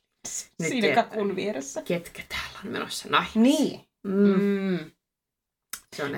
siinä 0.68 0.94
kakun 0.94 1.36
vieressä. 1.36 1.82
Ketkä 1.82 2.22
täällä 2.28 2.58
on 2.64 2.70
menossa 2.70 3.08
naimisiin? 3.08 3.42
Niin. 3.42 3.88
Mm. 4.04 4.40
Mm. 4.40 4.90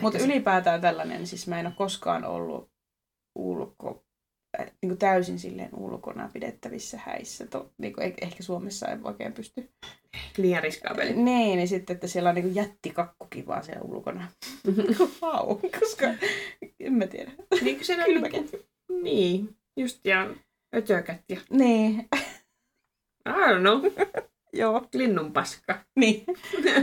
Mutta 0.00 0.18
ylipäätään 0.18 0.80
tällainen, 0.80 1.26
siis 1.26 1.46
mä 1.46 1.60
en 1.60 1.66
ole 1.66 1.74
koskaan 1.74 2.24
ollut 2.24 2.70
ulko, 3.34 4.04
niin 4.64 4.90
kuin 4.90 4.98
täysin 4.98 5.38
silleen 5.38 5.70
ulkona 5.76 6.30
pidettävissä 6.32 6.98
häissä. 7.04 7.46
To, 7.46 7.70
niin 7.78 7.92
kuin, 7.92 8.14
ehkä 8.22 8.42
Suomessa 8.42 8.88
ei 8.88 8.96
oikein 9.04 9.32
pysty. 9.32 9.70
liian 10.36 10.62
riskaabeli. 10.62 11.12
Niin, 11.12 11.56
niin 11.56 11.68
sitten, 11.68 11.94
että 11.94 12.06
siellä 12.06 12.28
on 12.28 12.34
niin 12.34 12.42
kuin 12.44 12.54
jättikakkukin 12.54 13.46
vaan 13.46 13.64
siellä 13.64 13.82
ulkona. 13.82 14.28
Vau, 15.20 15.56
koska 15.80 16.06
en 16.80 16.92
mä 16.94 17.06
tiedä. 17.06 17.32
Niin, 17.62 17.84
siellä 17.84 18.04
on 18.04 18.22
niinku- 18.22 18.58
Niin, 19.02 19.56
just 19.76 20.00
ja 20.04 20.30
ötökät 20.76 21.20
ja 21.28 21.40
Niin, 21.50 22.08
I 23.28 23.32
don't 23.32 23.60
know, 23.60 23.82
joo. 24.52 24.88
linnun 24.94 25.32
paska. 25.32 25.84
Niin. 25.96 26.24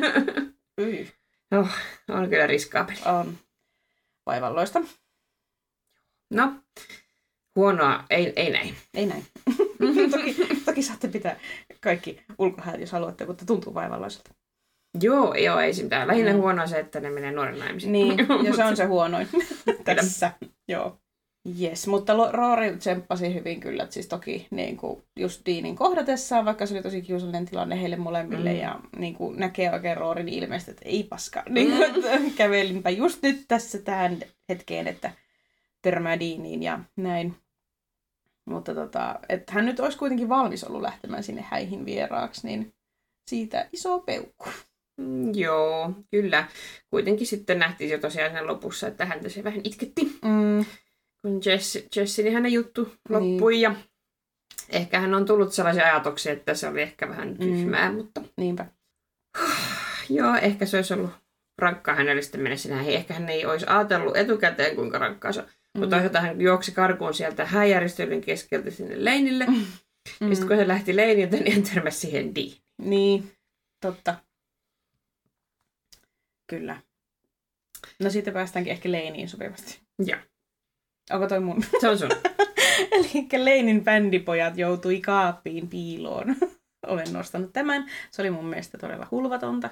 Yi. 0.82 1.12
On 2.10 2.30
kyllä 2.30 2.48
riskaabeli. 2.48 3.00
On 3.06 3.38
vaivalloista. 4.26 4.82
No, 6.34 6.54
huonoa, 7.56 8.04
ei, 8.10 8.34
ei 8.36 8.52
näin. 8.52 8.76
Ei 8.94 9.06
näin. 9.06 9.26
toki, 10.12 10.36
toki 10.66 10.82
saatte 10.82 11.08
pitää 11.08 11.40
kaikki 11.82 12.20
ulkohäät, 12.38 12.80
jos 12.80 12.92
haluatte, 12.92 13.26
mutta 13.26 13.46
tuntuu 13.46 13.74
vaivalloiselta. 13.74 14.32
Joo, 15.02 15.34
joo, 15.34 15.60
ei 15.60 15.72
mitään. 15.84 16.08
Lähinnä 16.08 16.34
Mm. 16.34 16.38
huonoa 16.40 16.68
se, 16.68 16.80
että 16.80 17.00
ne 17.00 17.10
menee 17.10 17.32
nuoren 17.32 17.60
naimisiin. 17.60 17.92
Niin, 17.92 18.18
ja 18.46 18.54
se 18.56 18.64
on 18.64 18.78
se 18.78 18.86
huonoin 18.86 19.28
tässä. 19.86 20.32
Joo. 20.68 20.98
Yes, 21.62 21.88
mutta 21.88 22.14
Roori 22.32 22.78
tsemppasi 22.78 23.34
hyvin 23.34 23.60
kyllä, 23.60 23.84
että 23.84 23.94
siis 23.94 24.08
toki 24.08 24.48
niin 24.52 24.78
kuin 24.78 25.04
just 25.20 25.42
Deanin 25.46 25.76
kohdatessaan, 25.76 26.46
vaikka 26.46 26.66
se 26.66 26.74
oli 26.74 26.84
tosi 26.84 27.02
kiusallinen 27.02 27.46
tilanne 27.46 27.82
heille 27.82 27.96
molemmille, 27.96 28.50
Mm. 28.50 28.56
mm. 28.56 28.62
ja 28.62 28.80
niin 28.98 29.16
kuin 29.16 29.40
näkee 29.40 29.72
oikein 29.74 29.98
Roorin 29.98 30.30
ilmeistä, 30.30 30.72
että 30.72 30.84
ei 30.86 31.04
paska. 31.04 31.44
Niin 31.50 31.72
kuin, 31.72 31.84
että 31.84 32.20
kävelinpä 32.38 32.90
just 32.90 33.22
nyt 33.24 33.46
tässä 33.48 33.80
tähän 33.80 34.18
hetkeen, 34.50 34.88
että 34.88 35.12
törmää 35.82 36.20
Deaniin 36.20 36.64
ja 36.64 36.80
näin. 36.96 37.36
Mutta 38.46 38.76
tota, 38.76 39.20
että 39.30 39.54
hän 39.54 39.66
nyt 39.66 39.80
olisi 39.80 39.98
kuitenkin 39.98 40.30
valmis 40.30 40.64
ollut 40.64 40.82
lähtemään 40.82 41.24
sinne 41.24 41.42
häihin 41.42 41.86
vieraaksi, 41.86 42.48
niin 42.48 42.74
siitä 43.30 43.70
iso 43.74 44.00
peukku. 44.00 44.50
Mm, 44.98 45.36
Joo, 45.36 45.92
kyllä. 46.12 46.48
Kuitenkin 46.90 47.28
sitten 47.28 47.60
nähtiin 47.60 47.90
jo 47.90 47.98
tosiaan 47.98 48.32
sen 48.32 48.48
lopussa, 48.48 48.88
että 48.88 49.06
häntä 49.06 49.30
se 49.30 49.44
vähän 49.44 49.62
itketti, 49.64 50.02
Mm. 50.22 50.66
kun 51.22 51.42
Jess, 51.46 51.78
Jessin 51.96 52.34
hänen 52.34 52.54
juttu 52.54 52.96
loppui. 53.10 53.62
Ja 53.62 53.76
ehkä 54.70 55.00
hän 55.00 55.14
on 55.14 55.26
tullut 55.26 55.54
sellaisia 55.54 55.86
ajatuksia, 55.86 56.34
että 56.34 56.54
se 56.54 56.68
oli 56.68 56.82
ehkä 56.82 57.10
vähän 57.10 57.38
tyhmää, 57.38 57.90
mm. 57.90 57.96
mutta 57.96 58.22
Niinpä. 58.38 58.66
joo, 60.10 60.36
ehkä 60.36 60.66
se 60.66 60.78
olisi 60.78 60.94
ollut 60.94 61.12
rankkaa 61.58 61.96
hänelle 61.96 62.22
sitten 62.22 62.42
mennä 62.42 62.58
sinä. 62.58 62.82
Ehkä 62.82 63.14
hän 63.14 63.30
ei 63.30 63.46
olisi 63.46 63.66
ajatellut 63.70 64.18
etukäteen, 64.18 64.76
kuinka 64.76 64.98
rankkaa 64.98 65.32
se 65.32 65.40
on. 65.42 65.48
Mm. 65.76 65.80
Mutta 65.80 65.96
toisaalta 65.96 66.22
hän 66.22 66.42
juoksi 66.42 66.72
karkuun 66.72 67.14
sieltä 67.14 67.46
häijärjestöiden 67.46 68.22
keskeltä 68.22 68.72
sinne 68.72 69.06
Leinille. 69.06 69.46
Mm. 69.46 69.66
Ja 70.22 70.36
sitten 70.36 70.48
kun 70.48 70.58
se 70.58 70.68
lähti 70.68 70.96
Leiniltä, 70.96 71.38
niin 71.38 71.54
hän 71.54 71.64
törmäsi 71.64 72.00
siihen 72.00 72.36
Diin. 72.36 72.58
Niin, 72.82 73.32
totta. 73.82 74.16
Kyllä. 76.48 76.82
No 78.00 78.10
sitten 78.10 78.34
päästäänkin 78.34 78.72
ehkä 78.72 78.92
Leiniin 78.92 79.30
sopivasti. 79.30 79.80
Joo. 80.00 80.20
Onko 81.12 81.28
toi 81.28 81.40
mun? 81.40 81.64
Se 81.82 81.90
on 81.90 82.00
sun. 82.00 82.10
Eli 82.92 83.28
Leinin 83.38 83.84
bändipojat 83.84 84.58
joutui 84.58 85.02
kaappiin 85.02 85.70
piiloon. 85.70 86.36
Olen 86.88 87.14
nostanut 87.14 87.54
tämän. 87.54 87.92
Se 88.12 88.22
oli 88.22 88.30
mun 88.30 88.46
mielestä 88.46 88.78
todella 88.78 89.08
hulvatonta. 89.12 89.70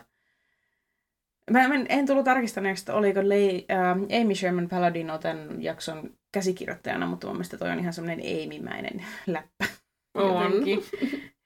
Mä 1.52 1.64
en, 1.64 1.86
en 1.89 2.06
tullut 2.06 2.26
tarkistaneeksi, 2.26 2.82
että 2.82 2.94
oliko 2.94 3.20
Lei, 3.30 3.66
äh, 3.72 4.22
Amy 4.22 4.36
Sherman 4.36 4.70
Palladino 4.70 5.18
tämän 5.18 5.64
jakson 5.64 6.12
käsikirjoittajana, 6.32 7.06
mutta 7.08 7.28
mun 7.28 7.36
mielestä 7.36 7.58
toi 7.58 7.70
on 7.70 7.80
ihan 7.80 7.94
semmoinen 7.94 8.26
Amy-mäinen 8.26 9.06
läppä. 9.28 9.66
On. 10.14 10.44
Jotenkin. 10.44 10.84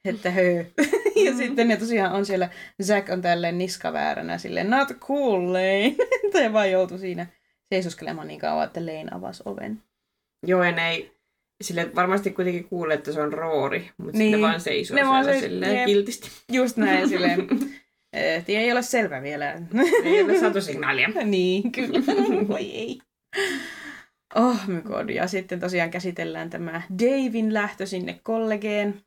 Että 0.06 0.32
höö. 0.32 0.64
ja 1.26 1.34
sitten 1.38 1.68
ne 1.68 1.78
tosiaan 1.78 2.12
on 2.12 2.26
siellä, 2.26 2.50
Zack 2.84 3.10
on 3.10 3.22
tälleen 3.22 3.58
niskavääränä 3.58 4.38
silleen, 4.38 4.70
not 4.70 4.88
cool 5.00 5.54
Lane. 5.54 5.96
tai 6.34 6.54
vaan 6.54 6.72
joutui 6.72 7.00
siinä 7.00 7.28
seisoskelemaan 7.74 8.28
niin 8.28 8.40
kauan, 8.40 8.66
että 8.66 8.86
Lane 8.86 9.08
avasi 9.12 9.44
oven. 9.46 9.82
Joo, 10.48 10.64
ja 10.64 10.72
ne 10.72 10.90
ei 10.90 11.12
sille 11.64 11.96
varmasti 11.96 12.32
kuitenkin 12.32 12.64
kuule, 12.70 12.94
että 12.94 13.12
se 13.12 13.22
on 13.22 13.34
roori, 13.34 13.90
mutta 13.98 14.18
niin. 14.18 14.32
Ne 14.32 14.42
vaan 14.42 14.62
seisoo 14.62 14.96
Ne 14.96 15.02
ne 15.02 15.08
vaan 15.08 15.26
se- 15.26 15.40
silleen 15.40 15.76
jep. 15.76 15.86
kiltisti. 15.86 16.30
Just 16.52 16.78
näin 16.78 17.10
silleen, 17.10 17.48
tie 18.46 18.60
ei 18.60 18.72
ole 18.72 18.82
selvä 18.82 19.22
vielä. 19.22 19.62
Ei 20.04 20.24
ole 20.24 20.40
saatu 20.40 20.62
signaalia. 20.62 21.10
niin, 21.24 21.72
kyllä. 21.72 22.00
Voi 22.48 22.72
ei. 22.72 23.00
Oh 24.36 24.68
my 24.68 24.82
god. 24.82 25.10
Ja 25.10 25.28
sitten 25.28 25.60
tosiaan 25.60 25.92
käsitellään 25.92 26.50
tämä 26.50 26.82
Davin 27.00 27.54
lähtö 27.54 27.86
sinne 27.86 28.20
kollegeen. 28.24 29.02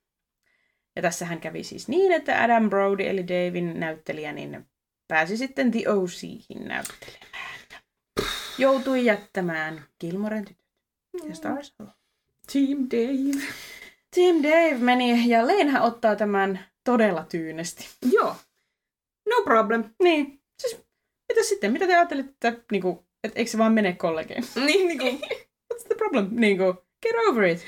Ja 0.96 1.02
tässähän 1.02 1.40
kävi 1.40 1.64
siis 1.64 1.88
niin, 1.88 2.12
että 2.12 2.42
Adam 2.42 2.70
Brody, 2.70 3.04
eli 3.04 3.28
Davin 3.28 3.80
näyttelijä, 3.80 4.32
niin 4.32 4.66
pääsi 5.08 5.36
sitten 5.36 5.70
The 5.70 5.88
OChin 5.88 6.68
näyttelemään. 6.68 7.60
Joutui 8.58 9.04
jättämään 9.04 9.84
Gilmoren 10.00 10.44
tytöt 10.44 11.28
ja 11.28 11.34
Stars. 11.34 11.74
Team 12.52 12.78
Dave. 12.90 13.44
Team 14.14 14.36
Dave 14.42 14.78
meni, 14.78 15.28
ja 15.28 15.46
Leinhän 15.46 15.82
ottaa 15.82 16.16
tämän 16.16 16.60
todella 16.84 17.24
tyynesti. 17.24 17.88
Joo. 18.12 18.36
No 19.30 19.42
problem. 19.44 19.84
Niin, 20.02 20.40
siis 20.62 20.80
mitä 21.32 21.42
sitten? 21.42 21.72
Mitä 21.72 21.86
te 21.86 21.94
ajattelitte, 21.96 22.48
että, 22.48 22.62
niinku, 22.72 23.06
että 23.24 23.38
eikö 23.38 23.50
se 23.50 23.58
vaan 23.58 23.72
mene 23.72 23.92
kollegeen? 23.92 24.42
Niin, 24.66 24.98
niin. 24.98 25.20
What's 25.74 25.86
the 25.86 25.94
problem? 25.94 26.28
Niinku, 26.30 26.72
get 27.02 27.14
over 27.28 27.44
it. 27.44 27.64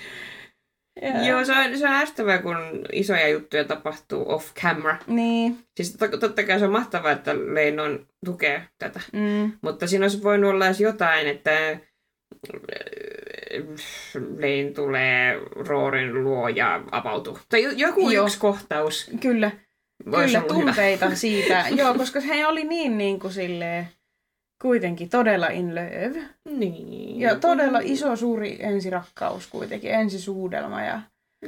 Yeah. 1.03 1.27
Joo, 1.27 1.45
se 1.45 1.53
on, 1.53 1.79
se 1.79 1.89
on 1.89 1.95
ärsyttävää, 1.95 2.39
kun 2.43 2.57
isoja 2.93 3.29
juttuja 3.29 3.65
tapahtuu 3.65 4.31
off 4.33 4.55
camera. 4.55 4.97
Niin. 5.07 5.59
Siis 5.77 5.97
tot- 6.05 6.19
totta 6.19 6.43
kai 6.45 6.59
se 6.59 6.65
on 6.65 6.73
mahtavaa, 6.73 7.13
että 7.13 7.35
Leinon 7.55 8.07
tukee 8.25 8.67
tätä. 8.79 9.01
Mm. 9.13 9.53
Mutta 9.63 9.87
siinä 9.87 10.05
olisi 10.05 10.23
voinut 10.23 10.51
olla 10.51 10.67
edes 10.67 10.81
jotain, 10.81 11.27
että 11.27 11.71
äh, 11.71 11.81
Lein 14.37 14.75
tulee 14.75 15.41
Roorin 15.69 16.25
luo 16.25 16.49
ja 16.49 16.83
avautuu. 16.91 17.39
Tai 17.49 17.63
jo- 17.63 17.71
joku 17.71 18.11
Joo. 18.11 18.25
yksi 18.27 18.39
kohtaus 18.39 19.11
Kyllä, 19.21 19.51
kyllä 20.05 20.21
ollut 20.21 20.35
hyvä. 20.35 20.41
tunteita 20.49 21.15
siitä. 21.17 21.65
Joo, 21.77 21.95
koska 21.95 22.21
he 22.21 22.47
oli 22.47 22.65
niin, 22.65 22.99
niin 22.99 23.21
kuin 23.21 23.33
silleen, 23.33 23.89
kuitenkin 24.63 25.09
todella 25.09 25.49
in 25.49 25.75
love. 25.75 26.23
Niin. 26.51 27.21
Ja 27.21 27.37
todella 27.37 27.81
iso, 27.83 28.17
suuri 28.17 28.57
ensirakkaus 28.61 29.47
kuitenkin, 29.47 29.91
ensisuudelma. 29.91 30.83
Ja... 30.83 31.01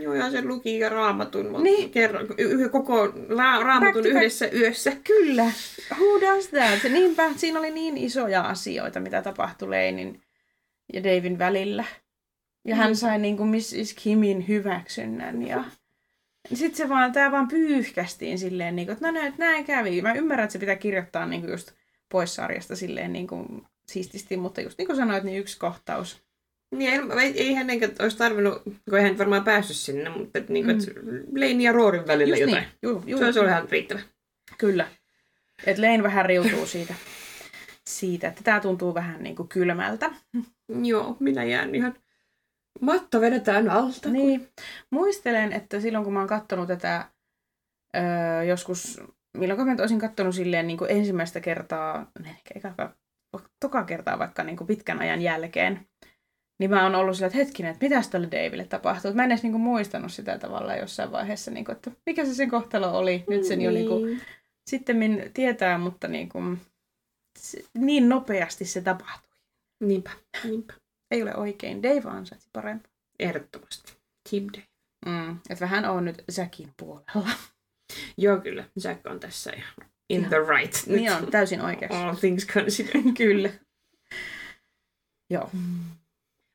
Joo, 0.03 0.15
ja 0.15 0.31
se 0.31 0.43
luki 0.45 0.79
ja 0.79 0.89
raamatun 0.89 1.53
Niin. 1.53 1.63
niin. 1.63 1.91
kerran, 1.91 2.27
y- 2.39 2.69
koko 2.69 3.05
la- 3.29 3.63
raamatun 3.63 4.03
Back 4.03 4.05
back. 4.05 4.17
yhdessä 4.17 4.49
yössä. 4.55 4.93
Kyllä, 5.05 5.45
who 5.99 6.21
does 6.21 6.49
that? 6.49 6.93
Niinpä, 6.93 7.31
siinä 7.37 7.59
oli 7.59 7.71
niin 7.71 7.97
isoja 7.99 8.43
asioita, 8.43 9.01
mitä 9.01 9.23
tapahtui 9.23 9.71
Leinin 9.71 10.23
ja 10.93 11.05
Davin 11.05 11.39
välillä. 11.39 11.85
Ja 12.65 12.77
hän 12.77 12.91
Mm. 12.91 12.95
sai 12.95 13.19
niin 13.19 13.37
kuin 13.37 13.49
Mrs. 13.49 13.95
Kimin 14.03 14.49
hyväksynnän 14.49 15.47
ja 15.47 15.65
sitten 16.49 16.77
se 16.77 16.89
vaan, 16.89 17.13
tää 17.13 17.31
vaan 17.33 17.49
pyyhkästiin 17.49 18.39
silleen, 18.39 18.77
niin 18.77 18.87
kuin, 18.87 18.93
että 18.93 19.07
no 19.07 19.13
näin, 19.13 19.35
näin 19.39 19.65
kävi. 19.65 20.03
Mä 20.03 20.13
ymmärrän, 20.13 20.45
että 20.45 20.53
se 20.53 20.59
pitää 20.59 20.77
kirjoittaa 20.77 21.27
niin 21.27 21.41
kuin 21.41 21.51
just 21.51 21.73
pois 22.09 22.35
sarjasta 22.35 22.77
silleen 22.77 23.13
niin 23.13 23.27
kuin 23.27 23.47
siististi, 23.87 24.37
mutta 24.37 24.61
just 24.61 24.79
niin 24.79 24.87
kuin 24.87 24.97
sanoit, 24.97 25.25
niin 25.25 25.39
yksi 25.41 25.59
kohtaus 25.59 26.23
Niin, 26.75 27.13
ei, 27.21 27.43
ei 27.43 27.55
hänenkään 27.55 27.93
olisi 27.99 28.17
tarvinnut, 28.17 28.63
kun 28.91 29.01
hän 29.01 29.19
varmaan 29.19 29.45
päässyt 29.45 29.77
sinne, 29.77 30.11
mutta 30.11 30.39
niin 30.49 30.65
kuin, 30.65 30.79
että 30.79 30.93
Lane 31.33 31.63
ja 31.63 31.73
Roorin 31.73 32.07
välillä 32.07 32.37
Just 32.37 32.41
jotain. 32.41 32.63
niin. 32.63 32.79
Juu, 32.83 33.03
juu, 33.07 33.19
Se 33.19 33.25
olisi 33.25 33.39
ollut 33.39 33.53
ihan 33.53 33.69
riittävä. 33.71 34.01
Kyllä. 34.59 34.89
Et 35.67 35.79
Lane 35.79 36.03
vähän 36.03 36.27
riutuu 36.27 36.67
siitä, 36.67 36.95
siitä 37.87 38.29
että 38.29 38.41
tämä 38.45 38.61
tuntuu 38.61 38.95
vähän 38.95 39.23
niin 39.23 39.37
kuin 39.37 39.49
kylmältä. 39.49 40.11
Joo, 40.83 41.17
minä 41.21 41.45
jään 41.45 41.75
ihan... 41.75 41.95
Matto 42.81 43.21
vedetään 43.21 43.71
alta. 43.71 44.09
Niin. 44.09 44.49
Muistelen, 44.91 45.53
että 45.53 45.81
silloin 45.81 46.05
kun 46.05 46.13
mä 46.13 46.19
oon 46.19 46.29
katsonut 46.29 46.69
tätä 46.69 47.09
öö, 47.97 48.43
joskus, 48.43 49.01
milloin 49.37 49.67
mä 49.67 49.77
olisin 49.81 49.99
katsonut 49.99 50.35
silleen 50.35 50.67
niin 50.67 50.79
kuin 50.79 50.91
ensimmäistä 50.91 51.41
kertaa, 51.41 52.11
ehkä 52.25 52.55
eka, 52.55 52.95
toka 53.61 53.85
kertaa 53.85 54.19
vaikka 54.19 54.45
niin 54.45 54.57
kuin 54.57 54.69
pitkän 54.69 55.01
ajan 55.01 55.23
jälkeen, 55.23 55.87
niin 56.61 56.71
mä 56.71 56.83
oon 56.83 56.95
ollut 56.95 57.17
sillä, 57.17 57.27
että 57.27 57.39
hetkinen, 57.39 57.73
että 57.73 57.85
mitäs 57.85 58.09
tälle 58.09 58.29
Daville 58.31 58.65
tapahtuu. 58.65 59.15
Mä 59.15 59.25
en 59.25 59.31
edes 59.31 59.43
niin 59.43 59.53
kuin 59.53 59.63
muistanut 59.63 60.13
sitä 60.13 60.39
tavallaan 60.39 60.79
jossain 60.79 61.13
vaiheessa, 61.13 61.51
niin 61.51 61.65
kuin, 61.65 61.77
että 61.77 61.91
mikä 62.07 62.25
se 62.25 62.35
sen 62.35 62.51
kohtalo 62.51 62.99
oli. 62.99 63.25
Nyt 63.29 63.45
sen 63.45 63.61
jo 63.61 63.71
niin 63.71 63.89
kuin, 63.89 64.21
sitten 64.71 65.31
tietää, 65.35 65.79
mutta 65.79 66.09
niin, 66.09 66.29
kuin, 66.29 66.61
niin 67.79 68.09
nopeasti 68.09 68.65
se 68.65 68.81
tapahtui. 68.81 69.39
Niinpä, 69.81 70.11
niinpä. 70.45 70.75
Ei 71.15 71.23
ole 71.23 71.37
oikein. 71.37 71.83
Dave 71.83 72.03
ansaitsi 72.05 72.49
parempaa. 72.53 72.93
Ehdottomasti. 73.19 73.93
Team 74.31 74.47
Day. 74.53 74.63
Mm, 75.07 75.31
että 75.51 75.65
vähän 75.65 75.85
on 75.85 76.05
nyt 76.05 76.25
Jackin 76.39 76.73
puolella. 76.77 77.31
Joo, 78.19 78.41
kyllä. 78.41 78.65
Jack 78.85 79.07
on 79.07 79.21
tässä 79.21 79.53
ihan 79.57 79.75
in 80.11 80.21
Ihan. 80.21 80.31
the 80.31 80.39
right. 80.39 80.87
Nyt 80.87 80.97
Niin 81.01 81.13
on, 81.13 81.31
täysin 81.31 81.61
oikeassa. 81.61 82.09
All 82.09 82.15
things 82.15 82.47
considered. 82.47 83.03
Kyllä. 83.17 83.51
Joo. 85.31 85.51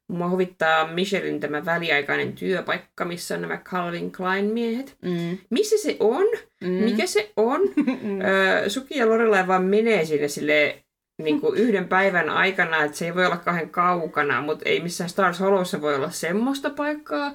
Mua 0.10 0.30
huvittaa 0.30 0.88
Michelin 0.93 1.39
tämä 1.39 1.66
väliaikainen 1.66 2.34
työpaikka, 2.34 3.05
missä 3.05 3.36
on 3.36 3.41
nämä 3.41 3.57
Calvin 3.57 4.12
Klein 4.12 4.45
miehet. 4.45 4.97
Mm. 5.01 5.38
Missä 5.49 5.78
se 5.78 5.97
on? 5.99 6.26
Mm. 6.62 6.70
Mikä 6.70 7.05
se 7.05 7.32
on? 7.36 7.62
Mm. 8.03 8.22
Öö, 8.22 8.70
Suki 8.70 8.97
ja 8.97 9.10
Lorelai 9.10 9.47
vaan 9.47 9.64
menee 9.64 10.05
sinne 10.05 10.28
sille 10.28 10.84
niin 11.24 11.41
kuin 11.41 11.57
yhden 11.57 11.88
päivän 11.88 12.30
aikana, 12.30 12.84
että 12.84 12.97
se 12.97 13.05
ei 13.05 13.15
voi 13.15 13.26
olla 13.26 13.38
kauhean 13.38 13.70
kaukana, 13.70 14.41
mutta 14.41 14.70
ei 14.70 14.80
missään 14.80 15.09
Stars 15.09 15.39
Hollowssa 15.39 15.82
voi 15.82 15.95
olla 15.95 16.09
semmoista 16.09 16.70
paikkaa. 16.70 17.34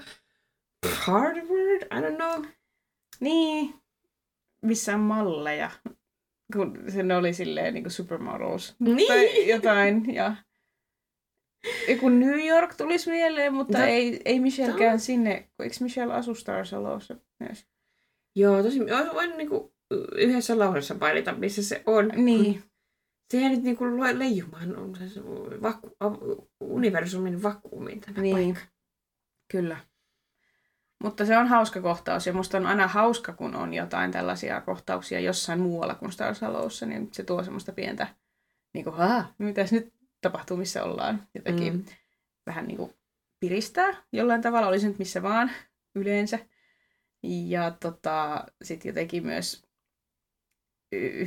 Harvard? 0.93 1.83
I 1.83 2.01
don't 2.01 2.17
know. 2.17 2.45
Niin. 3.21 3.75
Missä 4.63 4.95
on 4.95 5.01
malleja. 5.01 5.71
Kun 6.53 6.85
sen 6.89 7.13
oli 7.13 7.33
silleen 7.33 7.75
niin 7.75 7.85
kuin 7.85 7.93
supermodels. 7.93 8.77
Niin. 8.79 9.09
Tai 9.09 9.49
jotain. 9.49 10.15
Ja... 10.15 10.37
Joku 11.89 12.09
New 12.09 12.47
York 12.47 12.75
tulisi 12.75 13.11
mieleen, 13.11 13.55
mutta 13.55 13.79
Tää- 13.79 13.87
ei, 13.87 14.21
ei 14.25 14.41
Michelkään 14.41 15.01
sinne. 15.01 15.49
kun 15.57 15.65
Eikö 15.65 15.77
Michelle 15.81 16.15
asu 16.15 16.35
Stars 16.35 16.73
Hollowssa 16.73 17.17
myös? 17.41 17.67
Joo, 18.37 18.63
tosi, 18.63 18.81
olisi 18.81 19.15
voinut 19.15 19.37
niinku 19.37 19.75
yhdessä 20.17 20.59
lausessa 20.59 20.95
painita, 20.95 21.33
missä 21.33 21.63
se 21.63 21.83
on. 21.87 22.13
Niin. 22.17 22.63
Sehän 23.31 23.53
nyt 23.53 23.63
niinku 23.63 23.85
lue- 23.85 24.19
leijumaan 24.19 24.77
on 24.77 24.97
se 24.97 25.21
vaku, 25.63 25.97
universumin 26.61 27.43
vakuumiin 27.43 28.01
tämä 28.01 28.21
Niin. 28.23 28.37
paikka. 28.55 28.61
Kyllä. 29.51 29.77
Mutta 31.05 31.27
se 31.27 31.39
on 31.39 31.47
hauska 31.49 31.81
kohtaus 31.81 32.27
ja 32.27 32.33
musta 32.33 32.59
on 32.59 32.67
aina 32.67 32.87
hauska, 32.89 33.33
kun 33.33 33.55
on 33.55 33.75
jotain 33.75 34.11
tällaisia 34.11 34.61
kohtauksia 34.61 35.21
jossain 35.21 35.61
muualla 35.61 35.95
kuin 35.95 36.13
Stars 36.13 36.41
Hollowssa, 36.41 36.87
niin 36.87 37.09
se 37.13 37.23
tuo 37.23 37.43
semmoista 37.45 37.73
pientä, 37.73 38.07
niin 38.75 38.85
kuin, 38.85 38.97
Haa, 38.97 39.35
mitäs 39.39 39.73
nyt 39.73 39.93
tapahtuu, 40.21 40.57
missä 40.57 40.83
ollaan. 40.85 41.23
Jotenkin 41.35 41.73
Mm. 41.73 41.85
vähän 42.47 42.67
niin 42.67 42.77
kuin 42.77 42.95
piristää 43.41 43.95
jollain 44.13 44.43
tavalla, 44.43 44.69
oli 44.69 44.81
se 44.81 44.89
nyt 44.89 44.99
missä 44.99 45.23
vaan 45.23 45.51
yleensä. 45.95 46.39
Ja 47.23 47.71
tota, 47.71 48.45
sitten 48.63 48.89
jotenkin 48.89 49.27
myös 49.27 49.64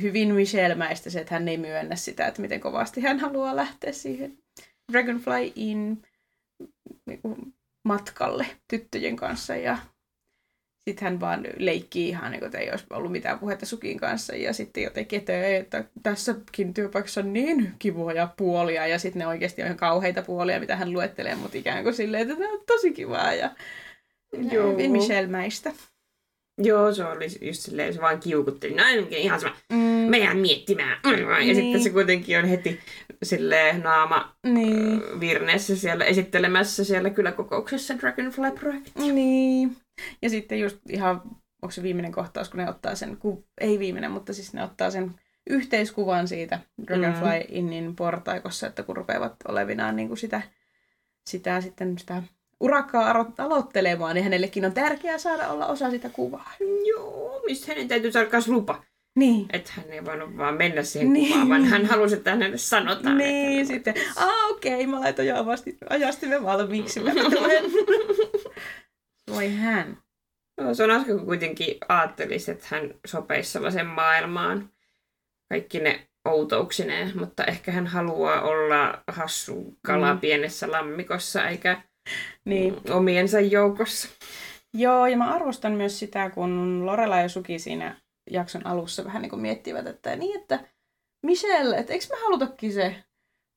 hyvin 0.02 0.34
Michelmäistä 0.34 1.10
se, 1.10 1.20
että 1.20 1.34
hän 1.34 1.48
ei 1.48 1.56
myönnä 1.56 1.96
sitä, 1.96 2.26
että 2.26 2.42
miten 2.42 2.60
kovasti 2.60 3.00
hän 3.00 3.18
haluaa 3.18 3.56
lähteä 3.56 3.92
siihen 3.92 4.38
Dragonfly 4.92 5.52
in 5.54 6.02
niin 7.06 7.20
matkalle 7.84 8.46
tyttöjen 8.68 9.16
kanssa 9.16 9.56
ja 9.56 9.78
sitten 10.84 11.04
hän 11.04 11.20
vaan 11.20 11.46
leikkii 11.56 12.08
ihan 12.08 12.30
niin 12.30 12.38
kuin, 12.38 12.46
että 12.46 12.58
ei 12.58 12.70
olisi 12.70 12.86
ollut 12.90 13.12
mitään 13.12 13.38
puhetta 13.38 13.66
Sukin 13.66 13.98
kanssa 14.00 14.36
ja 14.36 14.52
sitten 14.52 14.82
jotenkin, 14.82 15.18
että, 15.18 15.46
että 15.46 15.84
tässäkin 16.02 16.74
työpaikassa 16.74 17.20
on 17.20 17.32
niin 17.32 17.74
kivoja 17.78 18.28
puolia 18.36 18.86
ja 18.86 18.98
sitten 18.98 19.20
ne 19.20 19.26
oikeasti 19.26 19.62
on 19.62 19.66
ihan 19.66 19.76
kauheita 19.76 20.22
puolia, 20.22 20.60
mitä 20.60 20.76
hän 20.76 20.92
luettelee, 20.92 21.34
mutta 21.34 21.58
ikään 21.58 21.82
kuin 21.82 21.94
silleen, 21.94 22.22
että 22.22 22.36
tämä 22.36 22.52
on 22.52 22.64
tosi 22.66 22.92
kivaa 22.92 23.34
ja 23.34 23.50
Joo. 24.52 24.72
hyvin 24.72 24.90
Michelle-mäistä. 24.90 25.72
Joo, 26.58 26.92
se 26.94 27.04
oli 27.04 27.26
just 27.40 27.60
silleen, 27.60 27.94
se 27.94 28.00
vaan 28.00 28.20
kiukutteli. 28.20 28.74
No 28.74 28.82
ihan 29.10 29.40
sama, 29.40 29.56
Mm, 29.72 29.78
me 30.10 30.18
jään 30.18 30.36
miettimään. 30.38 30.98
Ja 31.04 31.10
Niin. 31.38 31.56
sitten 31.56 31.82
se 31.82 31.90
kuitenkin 31.90 32.38
on 32.38 32.44
heti 32.44 32.80
silleen 33.22 33.80
naama 33.80 34.36
niin, 34.46 35.02
virneessä 35.20 35.76
siellä 35.76 36.04
esittelemässä 36.04 36.84
siellä 36.84 37.10
kyläkokouksessa 37.10 37.94
Dragonfly-projektia. 37.98 39.12
niin. 39.12 39.76
Ja 40.22 40.30
sitten 40.30 40.60
just 40.60 40.78
ihan, 40.90 41.20
onko 41.62 41.70
se 41.70 41.82
viimeinen 41.82 42.12
kohtaus, 42.12 42.48
kun 42.48 42.58
ne 42.60 42.68
ottaa 42.70 42.94
sen, 42.94 43.16
ku, 43.16 43.44
ei 43.60 43.78
viimeinen, 43.78 44.10
mutta 44.10 44.32
siis 44.32 44.52
ne 44.52 44.62
ottaa 44.64 44.90
sen 44.90 45.14
yhteiskuvan 45.50 46.28
siitä 46.28 46.58
Dragonfly 46.86 47.28
Mm. 47.28 47.44
Innin 47.48 47.96
portaikossa, 47.96 48.66
että 48.66 48.82
kun 48.82 48.96
rupeavat 48.96 49.34
olevinaan 49.48 49.96
niin 49.96 50.08
kuin 50.08 50.18
sitä, 50.18 50.42
sitä 51.28 51.60
sitten 51.60 51.98
sitä 51.98 52.22
urakkaa 52.60 53.24
aloittelemaan, 53.38 54.14
niin 54.14 54.24
hänellekin 54.24 54.64
on 54.64 54.72
tärkeää 54.72 55.18
saada 55.18 55.48
olla 55.48 55.66
osa 55.66 55.90
sitä 55.90 56.08
kuvaa. 56.08 56.52
Joo, 56.88 57.42
mistä 57.46 57.66
hänen 57.72 57.88
täytyy 57.88 58.12
saada 58.12 58.28
myös 58.32 58.48
lupa. 58.48 58.82
Niin. 59.16 59.46
Että 59.52 59.72
hän 59.76 59.90
ei 59.92 60.04
voinut 60.04 60.36
vaan 60.36 60.54
mennä 60.56 60.82
siihen 60.82 61.12
Niin. 61.12 61.28
kuvaan, 61.32 61.48
vaan 61.48 61.64
hän 61.64 61.86
halusi, 61.86 62.14
että 62.14 62.30
hänelle 62.30 62.58
sanotaan. 62.58 63.18
Niin, 63.18 63.60
että 63.60 63.72
sitten, 63.74 63.94
aa 64.16 64.46
okei, 64.46 64.86
mä 64.86 65.00
laitoin 65.00 65.28
jo 65.28 65.36
avasti, 65.38 65.76
ajastimen 65.90 66.42
valmiiksi. 66.44 67.00
Mä. 67.00 67.10
Voi 69.30 69.54
hän. 69.54 69.98
Joo, 70.60 70.74
se 70.74 70.84
on 70.84 70.90
hauska, 70.90 71.12
kun 71.14 71.26
kuitenkin 71.26 71.76
ajattelisi, 71.88 72.50
että 72.50 72.66
hän 72.70 72.94
sopeisi 73.06 73.50
sellaiseen 73.50 73.86
maailmaan. 73.86 74.70
Kaikki 75.48 75.80
ne 75.80 76.08
outouksineen, 76.24 77.12
mutta 77.18 77.44
ehkä 77.44 77.72
hän 77.72 77.86
haluaa 77.86 78.42
olla 78.42 79.02
hassu 79.08 79.78
kala 79.86 80.14
Mm. 80.14 80.20
pienessä 80.20 80.72
lammikossa, 80.72 81.48
eikä 81.48 81.82
Niin. 82.44 82.76
omiensa 82.90 83.40
joukossa. 83.40 84.08
Joo, 84.74 85.06
ja 85.06 85.16
mä 85.16 85.34
arvostan 85.34 85.72
myös 85.72 85.98
sitä, 85.98 86.30
kun 86.30 86.86
Lorela 86.86 87.18
ja 87.20 87.28
Suki 87.28 87.58
siinä 87.58 87.96
jakson 88.30 88.66
alussa 88.66 89.04
vähän 89.04 89.22
niin 89.22 89.30
kuin 89.30 89.42
miettivät, 89.42 89.86
että 89.86 90.16
niin, 90.16 90.40
että 90.40 90.60
Michelle, 91.26 91.76
että 91.76 91.92
eikö 91.92 92.04
me 92.10 92.16
halutakin 92.22 92.72
se 92.72 93.04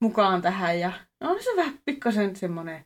mukaan 0.02 0.42
tähän, 0.42 0.80
ja 0.80 0.92
no 1.20 1.30
on 1.30 1.42
se 1.42 1.50
vähän 1.56 1.78
pikkasen 1.84 2.36
semmoinen 2.36 2.84